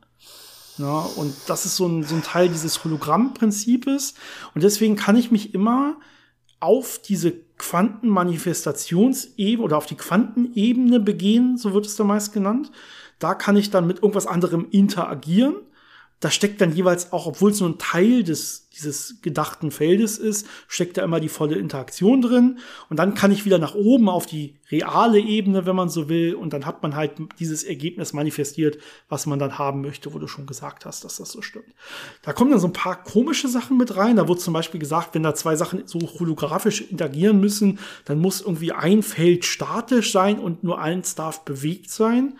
Ja, 0.78 1.00
und 1.16 1.34
das 1.46 1.66
ist 1.66 1.76
so 1.76 1.86
ein, 1.86 2.02
so 2.02 2.14
ein 2.14 2.22
Teil 2.22 2.48
dieses 2.48 2.82
Hologrammprinzipes. 2.84 4.14
Und 4.54 4.62
deswegen 4.62 4.96
kann 4.96 5.16
ich 5.16 5.30
mich 5.30 5.54
immer 5.54 5.96
auf 6.60 6.98
diese 6.98 7.32
Quantenmanifestationsebene 7.58 9.62
oder 9.62 9.76
auf 9.76 9.86
die 9.86 9.96
Quantenebene 9.96 11.00
begehen, 11.00 11.56
so 11.56 11.74
wird 11.74 11.86
es 11.86 11.96
da 11.96 12.04
meist 12.04 12.32
genannt. 12.32 12.70
Da 13.18 13.34
kann 13.34 13.56
ich 13.56 13.70
dann 13.70 13.86
mit 13.86 13.98
irgendwas 13.98 14.26
anderem 14.26 14.66
interagieren 14.70 15.56
da 16.22 16.30
steckt 16.30 16.60
dann 16.60 16.72
jeweils 16.72 17.12
auch, 17.12 17.26
obwohl 17.26 17.50
es 17.50 17.58
nur 17.58 17.68
ein 17.68 17.78
Teil 17.78 18.22
des, 18.22 18.68
dieses 18.76 19.20
gedachten 19.22 19.72
Feldes 19.72 20.18
ist, 20.18 20.46
steckt 20.68 20.96
da 20.96 21.02
immer 21.02 21.18
die 21.18 21.28
volle 21.28 21.56
Interaktion 21.56 22.22
drin. 22.22 22.60
Und 22.88 22.98
dann 23.00 23.14
kann 23.14 23.32
ich 23.32 23.44
wieder 23.44 23.58
nach 23.58 23.74
oben 23.74 24.08
auf 24.08 24.24
die 24.24 24.54
reale 24.70 25.18
Ebene, 25.18 25.66
wenn 25.66 25.74
man 25.74 25.88
so 25.88 26.08
will. 26.08 26.36
Und 26.36 26.52
dann 26.52 26.64
hat 26.64 26.80
man 26.80 26.94
halt 26.94 27.14
dieses 27.40 27.64
Ergebnis 27.64 28.12
manifestiert, 28.12 28.78
was 29.08 29.26
man 29.26 29.40
dann 29.40 29.58
haben 29.58 29.80
möchte, 29.80 30.14
wo 30.14 30.20
du 30.20 30.28
schon 30.28 30.46
gesagt 30.46 30.86
hast, 30.86 31.02
dass 31.02 31.16
das 31.16 31.32
so 31.32 31.42
stimmt. 31.42 31.74
Da 32.22 32.32
kommen 32.32 32.52
dann 32.52 32.60
so 32.60 32.68
ein 32.68 32.72
paar 32.72 33.02
komische 33.02 33.48
Sachen 33.48 33.76
mit 33.76 33.96
rein. 33.96 34.14
Da 34.14 34.28
wurde 34.28 34.38
zum 34.38 34.54
Beispiel 34.54 34.78
gesagt, 34.78 35.16
wenn 35.16 35.24
da 35.24 35.34
zwei 35.34 35.56
Sachen 35.56 35.88
so 35.88 35.98
holographisch 35.98 36.82
interagieren 36.82 37.40
müssen, 37.40 37.80
dann 38.04 38.20
muss 38.20 38.40
irgendwie 38.40 38.70
ein 38.70 39.02
Feld 39.02 39.44
statisch 39.44 40.12
sein 40.12 40.38
und 40.38 40.62
nur 40.62 40.80
eins 40.80 41.16
darf 41.16 41.44
bewegt 41.44 41.90
sein. 41.90 42.38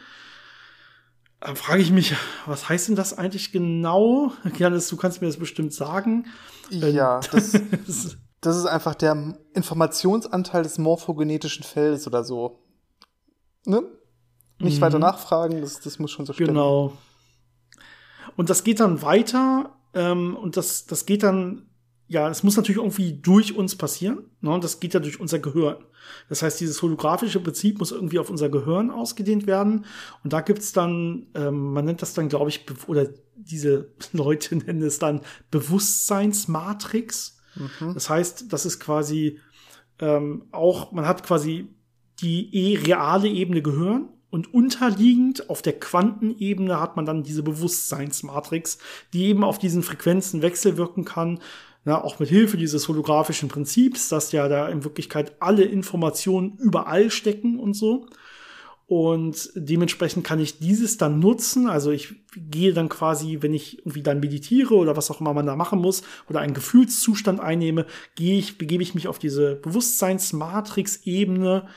Dann 1.45 1.57
frage 1.57 1.83
ich 1.83 1.91
mich, 1.91 2.15
was 2.47 2.69
heißt 2.69 2.89
denn 2.89 2.95
das 2.95 3.19
eigentlich 3.19 3.51
genau? 3.51 4.33
Janis, 4.57 4.87
du 4.89 4.97
kannst 4.97 5.21
mir 5.21 5.27
das 5.27 5.39
bestimmt 5.39 5.75
sagen. 5.75 6.27
Ja, 6.71 7.19
das, 7.33 7.59
das 8.41 8.57
ist 8.57 8.67
einfach 8.67 8.95
der 8.95 9.37
Informationsanteil 9.53 10.63
des 10.63 10.79
morphogenetischen 10.79 11.65
Feldes 11.65 12.07
oder 12.07 12.23
so. 12.23 12.61
Ne? 13.65 13.83
Nicht 14.61 14.77
mhm. 14.77 14.83
weiter 14.83 14.99
nachfragen, 15.01 15.61
das, 15.61 15.81
das 15.81 15.99
muss 15.99 16.13
schon 16.13 16.27
so 16.27 16.33
stimmen. 16.33 16.51
Genau. 16.55 16.93
Und 18.37 18.49
das 18.49 18.63
geht 18.63 18.79
dann 18.79 19.03
weiter 19.03 19.77
ähm, 19.95 20.37
und 20.37 20.57
das, 20.57 20.87
das 20.87 21.07
geht 21.07 21.25
dann 21.25 21.67
ja, 22.09 22.29
es 22.29 22.43
muss 22.43 22.57
natürlich 22.57 22.81
irgendwie 22.81 23.15
durch 23.15 23.57
uns 23.57 23.77
passieren. 23.77 24.25
Ne? 24.41 24.51
Und 24.51 24.65
das 24.65 24.81
geht 24.81 24.95
ja 24.95 25.01
durch 25.01 25.21
unser 25.21 25.39
Gehirn. 25.39 25.77
Das 26.29 26.43
heißt, 26.43 26.61
dieses 26.61 26.83
holographische 26.83 27.41
Prinzip 27.41 27.79
muss 27.79 27.93
irgendwie 27.93 28.19
auf 28.19 28.29
unser 28.29 28.49
Gehirn 28.49 28.91
ausgedehnt 28.91 29.47
werden. 29.47 29.87
Und 30.23 30.33
da 30.33 30.41
gibt's 30.41 30.73
dann, 30.73 31.27
ähm, 31.35 31.73
man 31.73 31.85
nennt 31.85 32.03
das 32.03 32.15
dann, 32.15 32.29
glaube 32.29 32.51
ich, 32.51 32.67
oder 32.87 33.09
diese 33.37 33.89
Leute 34.13 34.57
nennen 34.57 34.83
es 34.83 34.99
dann 34.99 35.21
Bewusstseinsmatrix. 35.51 37.39
Mhm. 37.55 37.95
Das 37.95 38.11
heißt, 38.11 38.53
das 38.53 38.67
ist 38.67 38.81
quasi 38.81 39.39
ähm, 39.99 40.47
auch, 40.53 40.93
man 40.93 41.07
hat 41.07 41.25
quasi 41.25 41.69
die 42.21 42.55
eh 42.55 42.79
reale 42.79 43.29
Ebene 43.29 43.63
Gehirn 43.63 44.09
und 44.31 44.55
unterliegend 44.55 45.51
auf 45.51 45.61
der 45.61 45.79
Quantenebene 45.79 46.81
hat 46.81 46.97
man 46.97 47.05
dann 47.05 47.23
diese 47.23 47.43
Bewusstseinsmatrix, 47.43 48.79
die 49.13 49.25
eben 49.25 49.45
auf 49.45 49.59
diesen 49.59 49.83
Frequenzen 49.83 50.41
wechselwirken 50.41 51.05
kann 51.05 51.41
na, 51.85 52.03
auch 52.03 52.19
mit 52.21 52.29
Hilfe 52.29 52.57
dieses 52.57 52.87
holographischen 52.89 53.49
Prinzips, 53.49 54.09
dass 54.09 54.33
ja 54.33 54.49
da 54.49 54.69
in 54.69 54.85
Wirklichkeit 54.85 55.37
alle 55.41 55.65
Informationen 55.65 56.57
überall 56.59 57.11
stecken 57.11 57.59
und 57.59 57.75
so. 57.75 58.07
Und 58.87 59.51
dementsprechend 59.55 60.23
kann 60.23 60.39
ich 60.39 60.59
dieses 60.59 60.99
dann 60.99 61.19
nutzen. 61.19 61.67
Also 61.67 61.91
ich 61.91 62.15
gehe 62.37 62.75
dann 62.75 62.91
quasi, 62.91 63.39
wenn 63.41 63.55
ich 63.55 63.79
irgendwie 63.79 64.03
dann 64.03 64.21
meditiere 64.21 64.75
oder 64.75 64.99
was 64.99 65.11
auch 65.11 65.21
immer 65.21 65.33
man 65.33 65.47
da 65.47 65.57
machen 65.57 65.81
muss 65.81 66.03
oder 66.29 66.41
einen 66.41 66.53
Gefühlszustand 66.53 67.41
einnehme, 67.41 67.87
gehe 68.17 68.39
ich, 68.39 68.59
begebe 68.59 68.83
ich 68.83 68.95
mich 68.95 69.09
auf 69.09 69.19
diese 69.19 69.55
Bewusstseinsmatrix-Ebene, 69.57 71.69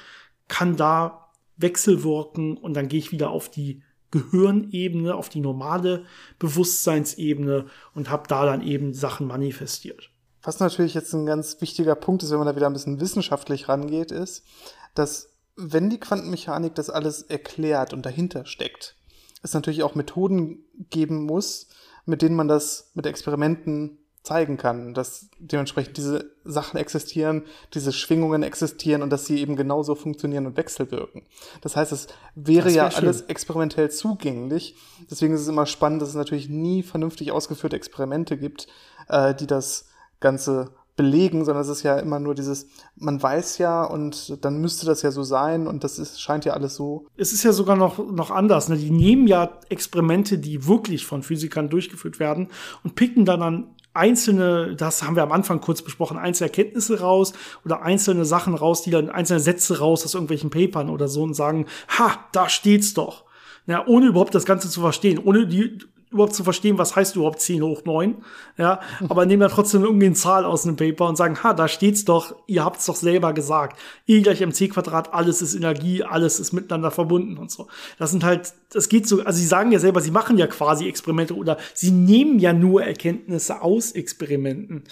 kann 0.50 0.76
da 0.76 1.30
wechselwirken 1.56 2.58
und 2.58 2.74
dann 2.74 2.90
gehe 2.90 3.00
ich 3.00 3.14
wieder 3.14 3.30
auf 3.30 3.50
die 3.50 3.82
Gehirnebene, 4.16 5.14
auf 5.14 5.28
die 5.28 5.42
normale 5.42 6.06
Bewusstseinsebene 6.40 7.66
und 7.94 8.10
habe 8.10 8.28
da 8.28 8.46
dann 8.46 8.62
eben 8.62 8.94
Sachen 8.94 9.28
manifestiert. 9.28 10.10
Was 10.42 10.60
natürlich 10.60 10.94
jetzt 10.94 11.14
ein 11.14 11.26
ganz 11.26 11.60
wichtiger 11.60 11.96
Punkt 11.96 12.24
ist, 12.24 12.32
wenn 12.32 12.38
man 12.38 12.48
da 12.48 12.56
wieder 12.56 12.68
ein 12.68 12.74
bisschen 12.74 13.02
wissenschaftlich 13.02 13.68
rangeht, 13.68 14.12
ist, 14.12 14.46
dass 14.94 15.34
wenn 15.58 15.90
die 15.90 16.00
Quantenmechanik 16.00 16.76
das 16.76 16.90
alles 16.90 17.24
erklärt 17.24 17.94
und 17.94 18.06
dahinter 18.06 18.46
steckt, 18.46 18.96
es 19.42 19.54
natürlich 19.54 19.84
auch 19.84 19.96
Methoden 19.96 20.64
geben 20.90 21.24
muss, 21.24 21.68
mit 22.06 22.22
denen 22.22 22.36
man 22.36 22.48
das 22.48 22.92
mit 22.94 23.06
Experimenten 23.06 23.98
zeigen 24.26 24.58
kann, 24.58 24.94
dass 24.94 25.30
dementsprechend 25.40 25.98
diese 25.98 26.32
Sachen 26.44 26.78
existieren, 26.78 27.44
diese 27.74 27.94
Schwingungen 27.94 28.44
existieren 28.44 29.02
und 29.02 29.10
dass 29.12 29.26
sie 29.26 29.40
eben 29.40 29.56
genauso 29.56 29.96
funktionieren 29.96 30.46
und 30.46 30.58
wechselwirken. 30.58 31.24
Das 31.62 31.76
heißt, 31.76 31.92
es 31.92 32.08
wäre 32.34 32.72
ja 32.72 32.90
schön. 32.90 33.04
alles 33.04 33.22
experimentell 33.22 33.92
zugänglich. 33.92 34.76
Deswegen 35.10 35.34
ist 35.34 35.42
es 35.42 35.48
immer 35.48 35.66
spannend, 35.66 36.02
dass 36.02 36.10
es 36.10 36.16
natürlich 36.16 36.50
nie 36.50 36.84
vernünftig 36.84 37.32
ausgeführte 37.32 37.76
Experimente 37.76 38.38
gibt, 38.38 38.68
äh, 39.08 39.36
die 39.36 39.48
das 39.48 39.90
Ganze 40.20 40.72
belegen, 40.96 41.44
sondern 41.44 41.64
es 41.64 41.70
ist 41.70 41.84
ja 41.84 41.98
immer 41.98 42.20
nur 42.20 42.36
dieses, 42.36 42.68
man 42.96 43.22
weiß 43.22 43.58
ja 43.58 43.84
und 43.84 44.44
dann 44.46 44.62
müsste 44.62 44.86
das 44.86 45.02
ja 45.02 45.12
so 45.12 45.24
sein 45.24 45.68
und 45.68 45.84
das 45.84 46.00
ist, 46.00 46.22
scheint 46.22 46.46
ja 46.46 46.54
alles 46.54 46.76
so. 46.76 47.08
Es 47.18 47.34
ist 47.34 47.44
ja 47.44 47.52
sogar 47.52 47.76
noch, 47.76 47.98
noch 47.98 48.32
anders. 48.32 48.70
Ne? 48.70 48.78
Die 48.78 48.92
nehmen 48.92 49.28
ja 49.28 49.60
Experimente, 49.70 50.38
die 50.38 50.68
wirklich 50.68 51.06
von 51.06 51.22
Physikern 51.22 51.70
durchgeführt 51.70 52.20
werden 52.20 52.48
und 52.84 52.96
picken 52.96 53.26
dann 53.26 53.42
an 53.42 53.75
einzelne, 53.96 54.76
das 54.76 55.04
haben 55.04 55.16
wir 55.16 55.24
am 55.24 55.32
Anfang 55.32 55.62
kurz 55.62 55.82
besprochen, 55.82 56.18
einzelne 56.18 56.50
Erkenntnisse 56.50 57.00
raus 57.00 57.34
oder 57.64 57.82
einzelne 57.82 58.26
Sachen 58.26 58.56
raus, 58.56 58.84
die 58.84 58.92
dann 58.92 59.10
einzelne 59.10 59.40
Sätze 59.40 59.80
raus 59.80 60.06
aus 60.06 60.14
irgendwelchen 60.14 60.50
Papern 60.50 60.90
oder 60.90 61.08
so 61.08 61.24
und 61.24 61.34
sagen, 61.34 61.66
ha, 61.98 62.20
da 62.32 62.50
steht's 62.50 62.94
doch. 62.94 63.26
Ja, 63.68 63.86
ohne 63.88 64.08
überhaupt 64.08 64.36
das 64.36 64.46
Ganze 64.46 64.70
zu 64.70 64.82
verstehen, 64.82 65.20
ohne 65.24 65.48
die 65.48 65.80
überhaupt 66.16 66.34
zu 66.34 66.44
verstehen, 66.44 66.78
was 66.78 66.96
heißt 66.96 67.16
überhaupt 67.16 67.40
10 67.40 67.62
hoch 67.62 67.86
9. 67.86 68.16
Ja, 68.58 68.80
aber 69.08 69.26
nehmen 69.26 69.42
dann 69.42 69.52
trotzdem 69.52 69.84
irgendwie 69.84 70.08
eine 70.08 70.16
Zahl 70.16 70.46
aus 70.46 70.66
einem 70.66 70.76
Paper 70.76 71.08
und 71.08 71.16
sagen, 71.16 71.44
ha, 71.44 71.54
da 71.54 71.68
steht's 71.68 72.06
doch, 72.06 72.36
ihr 72.48 72.66
habt's 72.66 72.86
doch 72.86 72.96
selber 72.96 73.34
gesagt. 73.34 73.80
E 74.08 74.22
gleich 74.22 74.42
mc 74.42 74.70
Quadrat, 74.70 75.14
alles 75.14 75.42
ist 75.42 75.56
Energie, 75.56 76.04
alles 76.04 76.40
ist 76.40 76.54
miteinander 76.54 76.90
verbunden 76.90 77.38
und 77.38 77.52
so. 77.52 77.68
Das 78.00 78.12
sind 78.12 78.24
halt, 78.24 78.54
das 78.72 78.90
geht 78.90 79.08
so, 79.08 79.24
also 79.24 79.38
sie 79.38 79.46
sagen 79.46 79.72
ja 79.72 79.80
selber, 79.80 80.02
sie 80.02 80.12
machen 80.12 80.38
ja 80.38 80.48
quasi 80.48 80.88
Experimente 80.88 81.36
oder 81.36 81.58
sie 81.74 81.92
nehmen 81.92 82.40
ja 82.40 82.54
nur 82.54 82.84
Erkenntnisse 82.84 83.62
aus 83.62 83.92
Experimenten, 83.92 84.86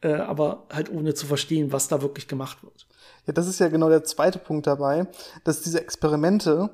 äh, 0.00 0.14
aber 0.14 0.66
halt 0.72 0.90
ohne 0.90 1.14
zu 1.14 1.26
verstehen, 1.26 1.72
was 1.72 1.88
da 1.88 2.02
wirklich 2.02 2.28
gemacht 2.28 2.62
wird. 2.62 2.86
Ja, 3.26 3.32
das 3.32 3.46
ist 3.46 3.60
ja 3.60 3.68
genau 3.68 3.88
der 3.88 4.02
zweite 4.02 4.38
Punkt 4.38 4.66
dabei, 4.66 5.06
dass 5.44 5.62
diese 5.62 5.80
Experimente 5.80 6.70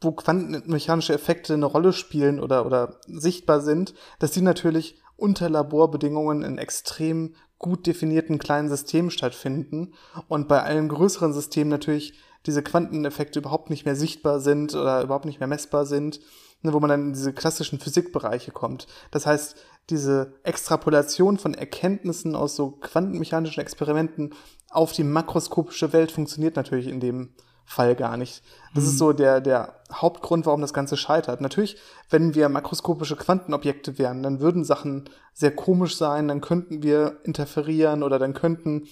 wo 0.00 0.12
quantenmechanische 0.12 1.14
Effekte 1.14 1.54
eine 1.54 1.66
Rolle 1.66 1.92
spielen 1.92 2.40
oder, 2.40 2.66
oder 2.66 3.00
sichtbar 3.06 3.60
sind, 3.60 3.94
dass 4.18 4.32
die 4.32 4.42
natürlich 4.42 5.00
unter 5.16 5.48
Laborbedingungen 5.48 6.42
in 6.42 6.58
extrem 6.58 7.34
gut 7.58 7.86
definierten 7.86 8.38
kleinen 8.38 8.68
Systemen 8.68 9.10
stattfinden 9.10 9.94
und 10.28 10.48
bei 10.48 10.62
allen 10.62 10.88
größeren 10.88 11.32
Systemen 11.32 11.70
natürlich 11.70 12.14
diese 12.44 12.62
Quanteneffekte 12.62 13.38
überhaupt 13.38 13.70
nicht 13.70 13.84
mehr 13.84 13.96
sichtbar 13.96 14.40
sind 14.40 14.74
oder 14.74 15.02
überhaupt 15.02 15.24
nicht 15.24 15.40
mehr 15.40 15.48
messbar 15.48 15.86
sind, 15.86 16.20
ne, 16.62 16.72
wo 16.72 16.80
man 16.80 16.90
dann 16.90 17.06
in 17.06 17.12
diese 17.12 17.32
klassischen 17.32 17.80
Physikbereiche 17.80 18.52
kommt. 18.52 18.86
Das 19.10 19.26
heißt, 19.26 19.56
diese 19.90 20.34
Extrapolation 20.42 21.38
von 21.38 21.54
Erkenntnissen 21.54 22.34
aus 22.36 22.56
so 22.56 22.72
quantenmechanischen 22.72 23.60
Experimenten 23.60 24.34
auf 24.70 24.92
die 24.92 25.04
makroskopische 25.04 25.92
Welt 25.92 26.12
funktioniert 26.12 26.56
natürlich 26.56 26.88
in 26.88 27.00
dem 27.00 27.30
Fall 27.66 27.96
gar 27.96 28.16
nicht. 28.16 28.42
Das 28.74 28.84
mhm. 28.84 28.90
ist 28.90 28.98
so 28.98 29.12
der, 29.12 29.40
der 29.40 29.80
Hauptgrund, 29.92 30.46
warum 30.46 30.60
das 30.60 30.72
Ganze 30.72 30.96
scheitert. 30.96 31.40
Natürlich, 31.40 31.76
wenn 32.08 32.34
wir 32.34 32.48
makroskopische 32.48 33.16
Quantenobjekte 33.16 33.98
wären, 33.98 34.22
dann 34.22 34.40
würden 34.40 34.64
Sachen 34.64 35.10
sehr 35.34 35.54
komisch 35.54 35.96
sein, 35.96 36.28
dann 36.28 36.40
könnten 36.40 36.82
wir 36.82 37.18
interferieren 37.24 38.02
oder 38.02 38.18
dann 38.18 38.34
könnten 38.34 38.86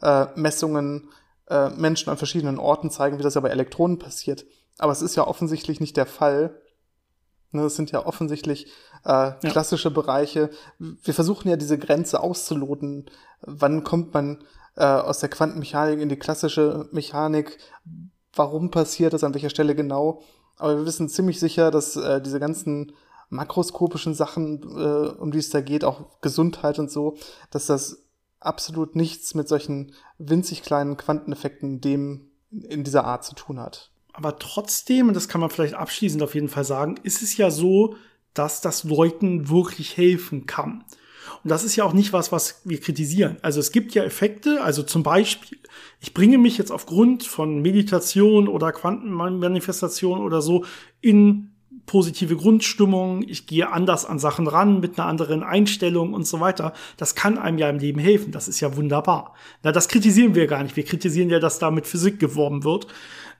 äh, 0.00 0.26
Messungen 0.36 1.10
äh, 1.48 1.70
Menschen 1.70 2.08
an 2.08 2.16
verschiedenen 2.16 2.58
Orten 2.58 2.90
zeigen, 2.90 3.18
wie 3.18 3.22
das 3.22 3.34
ja 3.34 3.40
bei 3.40 3.50
Elektronen 3.50 3.98
passiert. 3.98 4.46
Aber 4.78 4.92
es 4.92 5.02
ist 5.02 5.16
ja 5.16 5.26
offensichtlich 5.26 5.80
nicht 5.80 5.96
der 5.96 6.06
Fall. 6.06 6.54
Ne, 7.50 7.62
das 7.62 7.74
sind 7.74 7.90
ja 7.90 8.06
offensichtlich 8.06 8.68
äh, 9.04 9.32
klassische 9.40 9.88
ja. 9.88 9.94
Bereiche. 9.94 10.50
Wir 10.78 11.14
versuchen 11.14 11.48
ja 11.48 11.56
diese 11.56 11.78
Grenze 11.78 12.20
auszuloten. 12.20 13.10
Wann 13.40 13.82
kommt 13.82 14.14
man 14.14 14.44
äh, 14.76 14.84
aus 14.84 15.18
der 15.18 15.30
Quantenmechanik 15.30 16.00
in 16.00 16.08
die 16.08 16.18
klassische 16.18 16.88
Mechanik? 16.92 17.58
Warum 18.34 18.70
passiert 18.70 19.12
das, 19.12 19.24
an 19.24 19.34
welcher 19.34 19.50
Stelle 19.50 19.74
genau. 19.74 20.22
Aber 20.56 20.76
wir 20.78 20.86
wissen 20.86 21.08
ziemlich 21.08 21.40
sicher, 21.40 21.70
dass 21.70 21.96
äh, 21.96 22.20
diese 22.20 22.40
ganzen 22.40 22.92
makroskopischen 23.30 24.14
Sachen, 24.14 24.62
äh, 24.76 25.08
um 25.18 25.30
die 25.30 25.38
es 25.38 25.50
da 25.50 25.60
geht, 25.60 25.84
auch 25.84 26.20
Gesundheit 26.20 26.78
und 26.78 26.90
so, 26.90 27.16
dass 27.50 27.66
das 27.66 28.04
absolut 28.40 28.96
nichts 28.96 29.34
mit 29.34 29.48
solchen 29.48 29.92
winzig 30.18 30.62
kleinen 30.62 30.96
Quanteneffekten 30.96 31.80
dem 31.80 32.30
in 32.50 32.84
dieser 32.84 33.04
Art 33.04 33.24
zu 33.24 33.34
tun 33.34 33.60
hat. 33.60 33.90
Aber 34.12 34.38
trotzdem, 34.38 35.08
und 35.08 35.14
das 35.14 35.28
kann 35.28 35.40
man 35.40 35.50
vielleicht 35.50 35.74
abschließend 35.74 36.22
auf 36.22 36.34
jeden 36.34 36.48
Fall 36.48 36.64
sagen, 36.64 36.96
ist 37.02 37.22
es 37.22 37.36
ja 37.36 37.50
so, 37.50 37.94
dass 38.34 38.60
das 38.60 38.84
Leuten 38.84 39.48
wirklich 39.48 39.96
helfen 39.96 40.46
kann. 40.46 40.84
Und 41.42 41.50
das 41.50 41.64
ist 41.64 41.76
ja 41.76 41.84
auch 41.84 41.92
nicht 41.92 42.12
was, 42.12 42.32
was 42.32 42.60
wir 42.64 42.80
kritisieren. 42.80 43.36
Also 43.42 43.60
es 43.60 43.72
gibt 43.72 43.94
ja 43.94 44.04
Effekte, 44.04 44.62
also 44.62 44.82
zum 44.82 45.02
Beispiel, 45.02 45.58
ich 46.00 46.14
bringe 46.14 46.38
mich 46.38 46.58
jetzt 46.58 46.70
aufgrund 46.70 47.24
von 47.24 47.62
Meditation 47.62 48.48
oder 48.48 48.72
Quantenmanifestation 48.72 50.20
oder 50.20 50.42
so 50.42 50.64
in 51.00 51.50
positive 51.90 52.36
Grundstimmung, 52.36 53.24
ich 53.26 53.48
gehe 53.48 53.72
anders 53.72 54.06
an 54.06 54.20
Sachen 54.20 54.46
ran 54.46 54.78
mit 54.78 54.96
einer 54.96 55.08
anderen 55.08 55.42
Einstellung 55.42 56.14
und 56.14 56.24
so 56.24 56.38
weiter. 56.38 56.72
Das 56.96 57.16
kann 57.16 57.36
einem 57.36 57.58
ja 57.58 57.68
im 57.68 57.80
Leben 57.80 57.98
helfen. 57.98 58.30
Das 58.30 58.46
ist 58.46 58.60
ja 58.60 58.76
wunderbar. 58.76 59.34
Na, 59.64 59.72
das 59.72 59.88
kritisieren 59.88 60.36
wir 60.36 60.46
gar 60.46 60.62
nicht. 60.62 60.76
Wir 60.76 60.84
kritisieren 60.84 61.30
ja, 61.30 61.40
dass 61.40 61.58
da 61.58 61.72
mit 61.72 61.88
Physik 61.88 62.20
geworben 62.20 62.62
wird. 62.62 62.86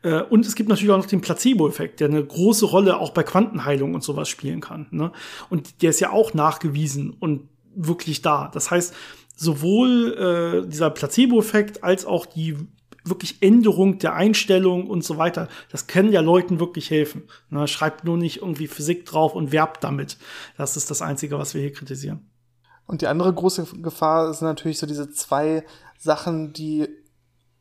Äh, 0.03 0.23
und 0.23 0.47
es 0.47 0.57
gibt 0.57 0.69
natürlich 0.69 0.91
auch 0.91 0.99
noch 0.99 1.07
den 1.07 1.21
Placebo-Effekt, 1.21 2.01
der 2.01 2.09
eine 2.09 2.25
große 2.25 2.67
Rolle 2.67 2.99
auch 2.99 3.11
bei 3.11 3.23
Quantenheilung 3.23 3.95
und 3.95 4.03
sowas 4.03 4.29
spielen 4.29 4.61
kann. 4.61 4.89
Ne? 4.91 5.13
Und 5.49 5.83
der 5.83 5.91
ist 5.91 6.01
ja 6.01 6.11
auch 6.11 6.35
nachgewiesen 6.35 7.11
und 7.11 7.49
wirklich 7.75 8.23
da. 8.23 8.51
Das 8.53 8.71
heißt, 8.71 8.95
sowohl 9.37 10.65
äh, 10.65 10.69
dieser 10.69 10.91
Placebo-Effekt 10.91 11.83
als 11.83 12.05
auch 12.05 12.27
die 12.27 12.57
wirklich 13.05 13.43
Änderung 13.43 13.99
der 13.99 14.15
Einstellung 14.15 14.87
und 14.87 15.05
so 15.05 15.17
weiter, 15.17 15.49
das 15.71 15.87
kann 15.87 16.13
ja 16.13 16.21
Leuten 16.21 16.61
wirklich 16.61 16.91
helfen. 16.91 17.23
Ne? 17.49 17.67
Schreibt 17.67 18.05
nur 18.05 18.19
nicht 18.19 18.43
irgendwie 18.43 18.67
Physik 18.67 19.07
drauf 19.07 19.35
und 19.35 19.53
werbt 19.53 19.83
damit. 19.83 20.19
Das 20.59 20.77
ist 20.77 20.91
das 20.91 21.01
Einzige, 21.01 21.39
was 21.39 21.55
wir 21.55 21.63
hier 21.63 21.73
kritisieren. 21.73 22.31
Und 22.87 23.03
die 23.03 23.07
andere 23.07 23.33
große 23.33 23.67
Gefahr 23.83 24.35
sind 24.35 24.49
natürlich 24.49 24.79
so 24.79 24.87
diese 24.87 25.11
zwei 25.11 25.65
Sachen, 25.99 26.53
die 26.53 26.89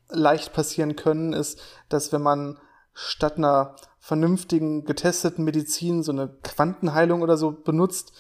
leicht 0.10 0.54
passieren 0.54 0.96
können, 0.96 1.34
ist, 1.34 1.60
dass 1.88 2.12
wenn 2.12 2.22
man 2.22 2.58
statt 2.94 3.38
einer 3.38 3.76
vernünftigen, 4.00 4.86
getesteten 4.86 5.46
Medizin 5.46 6.04
so 6.04 6.12
eine 6.12 6.30
Quantenheilung 6.44 7.22
oder 7.22 7.38
so 7.38 7.52
benutzt, 7.52 8.12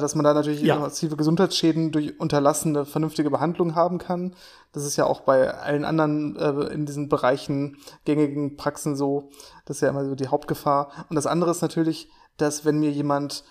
dass 0.00 0.14
man 0.14 0.24
da 0.24 0.34
natürlich 0.34 0.62
ja. 0.62 0.78
massive 0.78 1.16
Gesundheitsschäden 1.16 1.92
durch 1.92 2.18
unterlassene 2.18 2.84
vernünftige 2.84 3.30
Behandlung 3.30 3.74
haben 3.74 3.98
kann. 3.98 4.34
Das 4.72 4.84
ist 4.84 4.96
ja 4.96 5.06
auch 5.06 5.20
bei 5.20 5.52
allen 5.52 5.84
anderen 5.84 6.36
äh, 6.36 6.72
in 6.72 6.86
diesen 6.86 7.08
Bereichen 7.08 7.76
gängigen 8.04 8.56
Praxen 8.56 8.96
so. 8.96 9.30
Das 9.64 9.76
ist 9.78 9.80
ja 9.80 9.88
immer 9.88 10.04
so 10.04 10.14
die 10.14 10.28
Hauptgefahr. 10.28 11.06
Und 11.08 11.16
das 11.16 11.26
andere 11.26 11.50
ist 11.50 11.62
natürlich, 11.62 12.08
dass 12.36 12.64
wenn 12.64 12.78
mir 12.78 12.90
jemand 12.90 13.44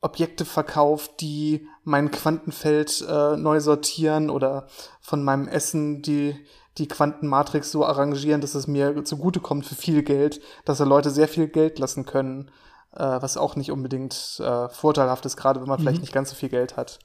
Objekte 0.00 0.44
verkauft, 0.44 1.20
die 1.20 1.66
mein 1.82 2.10
Quantenfeld 2.10 3.04
äh, 3.08 3.36
neu 3.36 3.60
sortieren 3.60 4.30
oder 4.30 4.66
von 5.00 5.22
meinem 5.22 5.48
Essen 5.48 6.02
die 6.02 6.36
die 6.78 6.88
Quantenmatrix 6.88 7.72
so 7.72 7.86
arrangieren, 7.86 8.42
dass 8.42 8.54
es 8.54 8.66
mir 8.66 9.02
zugutekommt 9.04 9.64
für 9.64 9.74
viel 9.74 10.02
Geld, 10.02 10.40
dass 10.66 10.76
da 10.78 10.84
Leute 10.84 11.10
sehr 11.10 11.28
viel 11.28 11.48
Geld 11.48 11.78
lassen 11.78 12.04
können 12.04 12.50
äh, 12.96 13.22
was 13.22 13.36
auch 13.36 13.56
nicht 13.56 13.70
unbedingt 13.70 14.40
äh, 14.40 14.68
vorteilhaft 14.68 15.26
ist, 15.26 15.36
gerade 15.36 15.60
wenn 15.60 15.68
man 15.68 15.78
mhm. 15.78 15.84
vielleicht 15.84 16.00
nicht 16.00 16.12
ganz 16.12 16.30
so 16.30 16.36
viel 16.36 16.48
Geld 16.48 16.76
hat. 16.76 16.98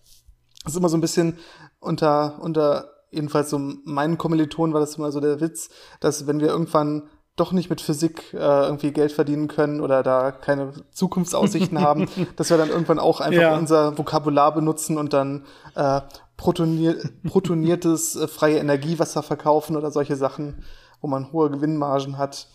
Das 0.63 0.73
ist 0.73 0.77
immer 0.77 0.89
so 0.89 0.97
ein 0.97 1.01
bisschen 1.01 1.37
unter, 1.79 2.39
unter 2.41 2.91
jedenfalls 3.11 3.49
so 3.49 3.59
meinen 3.59 4.17
Kommilitonen 4.17 4.73
war 4.73 4.79
das 4.79 4.95
immer 4.95 5.11
so 5.11 5.19
der 5.19 5.41
Witz, 5.41 5.69
dass 5.99 6.27
wenn 6.27 6.39
wir 6.39 6.47
irgendwann 6.47 7.09
doch 7.35 7.51
nicht 7.51 7.69
mit 7.69 7.81
Physik 7.81 8.33
äh, 8.33 8.37
irgendwie 8.37 8.91
Geld 8.91 9.11
verdienen 9.11 9.47
können 9.47 9.81
oder 9.81 10.03
da 10.03 10.31
keine 10.31 10.73
Zukunftsaussichten 10.91 11.79
haben, 11.81 12.07
dass 12.35 12.49
wir 12.49 12.57
dann 12.57 12.69
irgendwann 12.69 12.99
auch 12.99 13.21
einfach 13.21 13.41
ja. 13.41 13.57
unser 13.57 13.97
Vokabular 13.97 14.53
benutzen 14.53 14.97
und 14.97 15.13
dann 15.13 15.45
äh, 15.75 16.01
protonier 16.37 16.97
protoniertes 17.27 18.15
äh, 18.15 18.27
freie 18.27 18.57
Energiewasser 18.57 19.23
verkaufen 19.23 19.77
oder 19.77 19.91
solche 19.91 20.15
Sachen, 20.15 20.63
wo 20.99 21.07
man 21.07 21.31
hohe 21.31 21.49
Gewinnmargen 21.49 22.17
hat. 22.17 22.47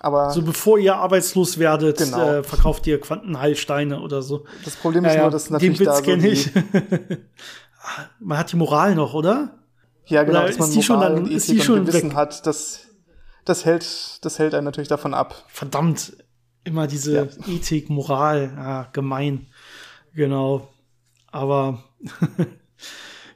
Aber 0.00 0.30
so 0.30 0.42
bevor 0.42 0.78
ihr 0.78 0.96
arbeitslos 0.96 1.58
werdet, 1.58 1.98
genau. 1.98 2.38
äh, 2.38 2.42
verkauft 2.42 2.86
ihr 2.86 3.00
Quantenheilsteine 3.00 4.00
oder 4.00 4.22
so. 4.22 4.44
Das 4.64 4.76
Problem 4.76 5.04
ist 5.04 5.14
ja, 5.14 5.22
nur, 5.22 5.30
dass 5.30 5.50
natürlich 5.50 5.78
den 5.78 5.86
Witz 5.86 6.02
da 6.02 6.04
so 6.04 6.12
ich. 6.12 6.50
Man 8.20 8.38
hat 8.38 8.52
die 8.52 8.56
Moral 8.56 8.94
noch, 8.94 9.14
oder? 9.14 9.58
Ja, 10.06 10.24
genau, 10.24 10.40
oder 10.40 10.48
dass 10.48 10.58
man 10.58 10.68
ist 10.68 10.76
die 10.76 10.82
schon 10.82 11.00
dann, 11.00 11.26
ist 11.26 11.48
die 11.48 11.60
schon 11.60 11.84
Gewissen 11.84 12.10
weg? 12.10 12.16
hat, 12.16 12.46
das, 12.46 12.88
das 13.44 13.64
hält, 13.64 14.24
das 14.24 14.38
hält 14.38 14.54
einen 14.54 14.64
natürlich 14.64 14.88
davon 14.88 15.14
ab. 15.14 15.44
Verdammt, 15.48 16.12
immer 16.64 16.86
diese 16.86 17.14
ja. 17.14 17.26
Ethik, 17.46 17.90
Moral, 17.90 18.52
ja, 18.56 18.88
gemein. 18.92 19.46
Genau. 20.14 20.68
Aber 21.30 21.82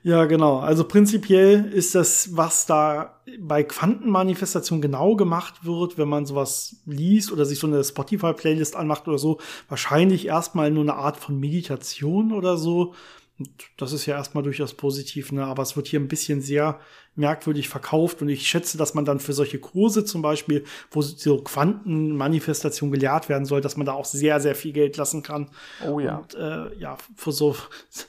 Ja, 0.06 0.24
genau. 0.26 0.60
Also 0.60 0.84
prinzipiell 0.84 1.64
ist 1.64 1.96
das, 1.96 2.36
was 2.36 2.64
da 2.64 3.20
bei 3.40 3.64
Quantenmanifestation 3.64 4.80
genau 4.80 5.16
gemacht 5.16 5.64
wird, 5.64 5.98
wenn 5.98 6.08
man 6.08 6.26
sowas 6.26 6.76
liest 6.86 7.32
oder 7.32 7.44
sich 7.44 7.58
so 7.58 7.66
eine 7.66 7.82
Spotify-Playlist 7.82 8.76
anmacht 8.76 9.08
oder 9.08 9.18
so, 9.18 9.40
wahrscheinlich 9.68 10.26
erstmal 10.26 10.70
nur 10.70 10.84
eine 10.84 10.94
Art 10.94 11.16
von 11.16 11.40
Meditation 11.40 12.32
oder 12.32 12.56
so. 12.56 12.94
Und 13.38 13.50
das 13.76 13.92
ist 13.92 14.06
ja 14.06 14.16
erstmal 14.16 14.42
durchaus 14.42 14.72
positiv, 14.72 15.30
ne? 15.30 15.44
aber 15.44 15.62
es 15.62 15.76
wird 15.76 15.88
hier 15.88 16.00
ein 16.00 16.08
bisschen 16.08 16.40
sehr 16.40 16.80
merkwürdig 17.16 17.68
verkauft 17.68 18.22
und 18.22 18.28
ich 18.28 18.46
schätze, 18.46 18.78
dass 18.78 18.94
man 18.94 19.04
dann 19.04 19.20
für 19.20 19.32
solche 19.32 19.58
Kurse 19.58 20.04
zum 20.04 20.22
Beispiel, 20.22 20.64
wo 20.90 21.02
so 21.02 21.38
Quantenmanifestation 21.38 22.90
gelehrt 22.90 23.28
werden 23.28 23.44
soll, 23.44 23.60
dass 23.60 23.76
man 23.76 23.86
da 23.86 23.92
auch 23.92 24.04
sehr, 24.04 24.40
sehr 24.40 24.54
viel 24.54 24.72
Geld 24.72 24.96
lassen 24.96 25.22
kann. 25.22 25.50
Oh 25.86 25.98
ja. 25.98 26.18
Und, 26.18 26.34
äh, 26.34 26.78
ja, 26.78 26.96
für 27.14 27.32
so, 27.32 27.56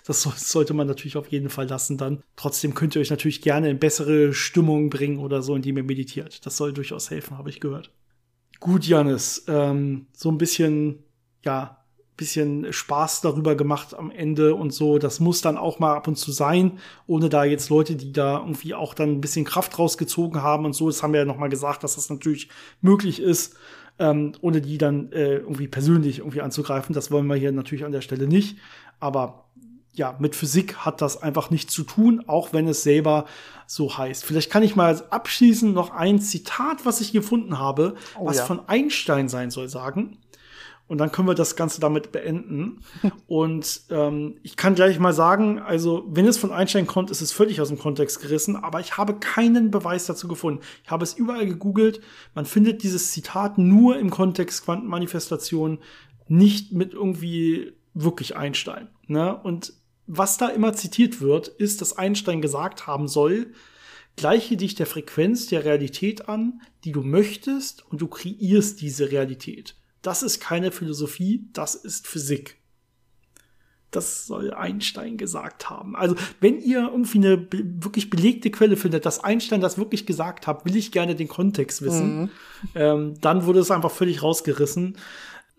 das 0.05 0.21
sollte 0.23 0.73
man 0.73 0.87
natürlich 0.87 1.17
auf 1.17 1.27
jeden 1.27 1.49
Fall 1.49 1.67
lassen 1.67 1.97
dann. 1.97 2.23
Trotzdem 2.35 2.73
könnt 2.73 2.95
ihr 2.95 3.01
euch 3.01 3.09
natürlich 3.09 3.41
gerne 3.41 3.69
in 3.69 3.79
bessere 3.79 4.33
Stimmung 4.33 4.89
bringen 4.89 5.19
oder 5.19 5.41
so, 5.41 5.55
indem 5.55 5.77
ihr 5.77 5.83
meditiert. 5.83 6.45
Das 6.45 6.57
soll 6.57 6.73
durchaus 6.73 7.09
helfen, 7.09 7.37
habe 7.37 7.49
ich 7.49 7.59
gehört. 7.59 7.91
Gut, 8.59 8.85
Janis, 8.85 9.45
ähm, 9.47 10.07
so 10.13 10.29
ein 10.29 10.37
bisschen, 10.37 11.03
ja, 11.43 11.85
bisschen 12.17 12.73
Spaß 12.73 13.21
darüber 13.21 13.55
gemacht 13.55 13.93
am 13.93 14.11
Ende 14.11 14.55
und 14.55 14.73
so. 14.73 14.97
Das 14.97 15.19
muss 15.19 15.41
dann 15.41 15.55
auch 15.55 15.79
mal 15.79 15.95
ab 15.95 16.07
und 16.07 16.17
zu 16.17 16.31
sein, 16.31 16.79
ohne 17.05 17.29
da 17.29 17.45
jetzt 17.45 17.69
Leute, 17.69 17.95
die 17.95 18.11
da 18.11 18.39
irgendwie 18.39 18.73
auch 18.73 18.93
dann 18.93 19.11
ein 19.11 19.21
bisschen 19.21 19.45
Kraft 19.45 19.77
rausgezogen 19.77 20.41
haben 20.41 20.65
und 20.65 20.73
so. 20.73 20.87
Das 20.87 21.03
haben 21.03 21.13
wir 21.13 21.19
ja 21.19 21.25
noch 21.25 21.37
mal 21.37 21.49
gesagt, 21.49 21.83
dass 21.83 21.95
das 21.95 22.09
natürlich 22.09 22.49
möglich 22.81 23.21
ist, 23.21 23.55
ähm, 23.99 24.33
ohne 24.41 24.61
die 24.61 24.77
dann 24.77 25.11
äh, 25.11 25.35
irgendwie 25.37 25.67
persönlich 25.67 26.19
irgendwie 26.19 26.41
anzugreifen. 26.41 26.93
Das 26.93 27.11
wollen 27.11 27.27
wir 27.27 27.35
hier 27.35 27.51
natürlich 27.51 27.85
an 27.85 27.91
der 27.91 28.01
Stelle 28.01 28.27
nicht. 28.27 28.57
Aber 28.99 29.45
ja, 29.93 30.15
mit 30.19 30.35
Physik 30.35 30.77
hat 30.77 31.01
das 31.01 31.21
einfach 31.21 31.49
nichts 31.49 31.73
zu 31.73 31.83
tun, 31.83 32.23
auch 32.27 32.53
wenn 32.53 32.67
es 32.67 32.83
selber 32.83 33.25
so 33.65 33.97
heißt. 33.97 34.23
Vielleicht 34.23 34.51
kann 34.51 34.63
ich 34.63 34.75
mal 34.75 35.03
abschließend 35.09 35.73
noch 35.73 35.91
ein 35.91 36.19
Zitat, 36.19 36.85
was 36.85 37.01
ich 37.01 37.11
gefunden 37.11 37.57
habe, 37.57 37.95
oh, 38.17 38.25
was 38.25 38.37
ja. 38.37 38.45
von 38.45 38.67
Einstein 38.67 39.27
sein 39.27 39.49
soll, 39.49 39.69
sagen. 39.69 40.17
Und 40.87 40.99
dann 40.99 41.11
können 41.11 41.27
wir 41.27 41.35
das 41.35 41.55
Ganze 41.55 41.81
damit 41.81 42.11
beenden. 42.11 42.79
und 43.27 43.81
ähm, 43.89 44.37
ich 44.41 44.55
kann 44.55 44.75
gleich 44.75 44.99
mal 44.99 45.13
sagen, 45.13 45.59
also 45.59 46.05
wenn 46.09 46.25
es 46.25 46.37
von 46.37 46.51
Einstein 46.51 46.87
kommt, 46.87 47.11
ist 47.11 47.21
es 47.21 47.33
völlig 47.33 47.59
aus 47.59 47.67
dem 47.67 47.77
Kontext 47.77 48.21
gerissen, 48.21 48.55
aber 48.55 48.79
ich 48.79 48.97
habe 48.97 49.15
keinen 49.15 49.69
Beweis 49.69 50.05
dazu 50.05 50.27
gefunden. 50.27 50.61
Ich 50.83 50.91
habe 50.91 51.03
es 51.03 51.13
überall 51.13 51.45
gegoogelt. 51.45 52.01
Man 52.33 52.45
findet 52.45 52.83
dieses 52.83 53.11
Zitat 53.11 53.57
nur 53.57 53.97
im 53.97 54.09
Kontext 54.09 54.63
Quantenmanifestation, 54.63 55.79
nicht 56.27 56.71
mit 56.71 56.93
irgendwie 56.93 57.73
wirklich 57.93 58.35
Einstein. 58.35 58.87
Ne? 59.07 59.35
Und 59.35 59.73
was 60.05 60.37
da 60.37 60.47
immer 60.47 60.73
zitiert 60.73 61.19
wird, 61.19 61.49
ist, 61.49 61.81
dass 61.81 61.97
Einstein 61.97 62.41
gesagt 62.41 62.87
haben 62.87 63.09
soll, 63.09 63.51
gleiche 64.15 64.55
dich 64.55 64.75
der 64.75 64.85
Frequenz 64.85 65.47
der 65.47 65.65
Realität 65.65 66.29
an, 66.29 66.61
die 66.85 66.93
du 66.93 67.01
möchtest, 67.01 67.85
und 67.91 68.01
du 68.01 68.07
kreierst 68.07 68.81
diese 68.81 69.11
Realität. 69.11 69.75
Das 70.01 70.23
ist 70.23 70.39
keine 70.39 70.71
Philosophie, 70.71 71.47
das 71.53 71.75
ist 71.75 72.07
Physik. 72.07 72.57
Das 73.91 74.27
soll 74.27 74.53
Einstein 74.53 75.17
gesagt 75.17 75.69
haben. 75.69 75.95
Also, 75.95 76.15
wenn 76.41 76.59
ihr 76.59 76.89
irgendwie 76.91 77.19
eine 77.19 77.37
be 77.37 77.63
wirklich 77.81 78.09
belegte 78.09 78.51
Quelle 78.51 78.75
findet, 78.75 79.05
dass 79.05 79.23
Einstein 79.23 79.61
das 79.61 79.77
wirklich 79.77 80.05
gesagt 80.05 80.45
hat, 80.45 80.65
will 80.65 80.75
ich 80.75 80.91
gerne 80.91 81.15
den 81.15 81.29
Kontext 81.29 81.81
wissen. 81.81 82.23
Mhm. 82.23 82.29
Ähm, 82.75 83.13
dann 83.21 83.45
wurde 83.45 83.59
es 83.59 83.71
einfach 83.71 83.91
völlig 83.91 84.21
rausgerissen. 84.21 84.97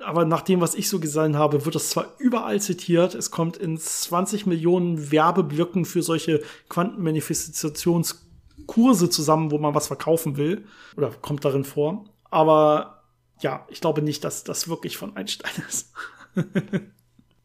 Aber 0.01 0.25
nach 0.25 0.43
dem, 0.43 0.61
was 0.61 0.75
ich 0.75 0.89
so 0.89 0.99
gesehen 1.01 1.37
habe, 1.37 1.65
wird 1.65 1.75
es 1.75 1.91
zwar 1.91 2.15
überall 2.19 2.61
zitiert, 2.61 3.15
es 3.15 3.33
kommt 3.33 3.57
in 3.57 3.79
20 3.79 4.47
Millionen 4.47 5.11
Werbeblöcken 5.11 5.85
für 5.85 6.03
solche 6.03 6.41
Quantenmanifestationskurse 6.69 9.11
zusammen, 9.11 9.51
wo 9.51 9.59
man 9.59 9.75
was 9.75 9.89
verkaufen 9.89 10.37
will, 10.37 10.67
oder 10.97 11.11
kommt 11.11 11.45
darin 11.45 11.65
vor. 11.65 12.05
Aber 12.31 12.98
ja, 13.41 13.67
ich 13.69 13.81
glaube 13.81 14.03
nicht, 14.03 14.25
dass 14.25 14.45
das 14.45 14.69
wirklich 14.69 14.97
von 14.97 15.17
Einstein 15.17 15.53
ist. 15.69 15.93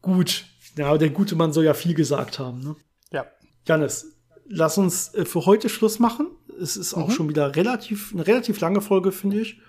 Gut. 0.02 0.44
Ja, 0.76 0.96
der 0.98 1.10
gute 1.10 1.36
Mann 1.36 1.52
soll 1.52 1.64
ja 1.64 1.74
viel 1.74 1.94
gesagt 1.94 2.38
haben. 2.38 2.60
Ne? 2.60 2.76
Ja. 3.12 3.26
Janis, 3.66 4.14
lass 4.46 4.78
uns 4.78 5.14
äh, 5.14 5.24
für 5.24 5.46
heute 5.46 5.68
Schluss 5.68 5.98
machen. 5.98 6.28
Es 6.60 6.76
ist 6.76 6.94
auch 6.94 7.08
mhm. 7.08 7.12
schon 7.12 7.28
wieder 7.28 7.56
relativ, 7.56 8.12
eine 8.12 8.26
relativ 8.26 8.60
lange 8.60 8.80
Folge, 8.80 9.12
finde 9.12 9.40
ich. 9.40 9.60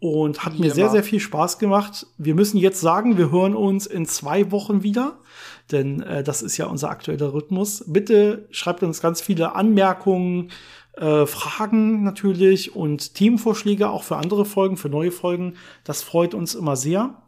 Und 0.00 0.44
hat 0.44 0.54
Wie 0.54 0.60
mir 0.60 0.66
immer. 0.66 0.74
sehr, 0.74 0.88
sehr 0.90 1.04
viel 1.04 1.20
Spaß 1.20 1.58
gemacht. 1.58 2.06
Wir 2.16 2.34
müssen 2.34 2.56
jetzt 2.56 2.80
sagen, 2.80 3.18
wir 3.18 3.30
hören 3.30 3.54
uns 3.54 3.86
in 3.86 4.06
zwei 4.06 4.50
Wochen 4.50 4.82
wieder, 4.82 5.18
denn 5.70 6.00
äh, 6.02 6.24
das 6.24 6.40
ist 6.40 6.56
ja 6.56 6.66
unser 6.66 6.88
aktueller 6.88 7.34
Rhythmus. 7.34 7.84
Bitte 7.86 8.48
schreibt 8.50 8.82
uns 8.82 9.02
ganz 9.02 9.20
viele 9.20 9.54
Anmerkungen, 9.54 10.50
äh, 10.94 11.26
Fragen 11.26 12.02
natürlich 12.02 12.74
und 12.74 13.14
Themenvorschläge 13.14 13.90
auch 13.90 14.02
für 14.02 14.16
andere 14.16 14.44
Folgen, 14.44 14.76
für 14.76 14.88
neue 14.88 15.12
Folgen. 15.12 15.54
Das 15.84 16.02
freut 16.02 16.34
uns 16.34 16.54
immer 16.54 16.76
sehr. 16.76 17.22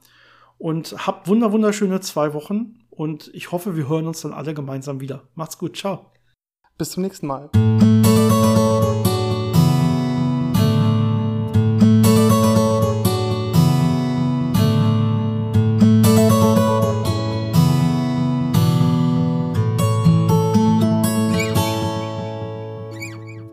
Und 0.58 1.06
habt 1.06 1.28
wunder 1.28 1.52
wunderschöne 1.52 2.00
zwei 2.00 2.34
Wochen. 2.34 2.78
Und 2.90 3.30
ich 3.34 3.52
hoffe, 3.52 3.76
wir 3.76 3.88
hören 3.88 4.06
uns 4.06 4.20
dann 4.20 4.32
alle 4.32 4.54
gemeinsam 4.54 5.00
wieder. 5.00 5.22
Macht's 5.34 5.58
gut. 5.58 5.76
Ciao. 5.76 6.06
Bis 6.78 6.90
zum 6.90 7.02
nächsten 7.02 7.26
Mal. 7.26 7.50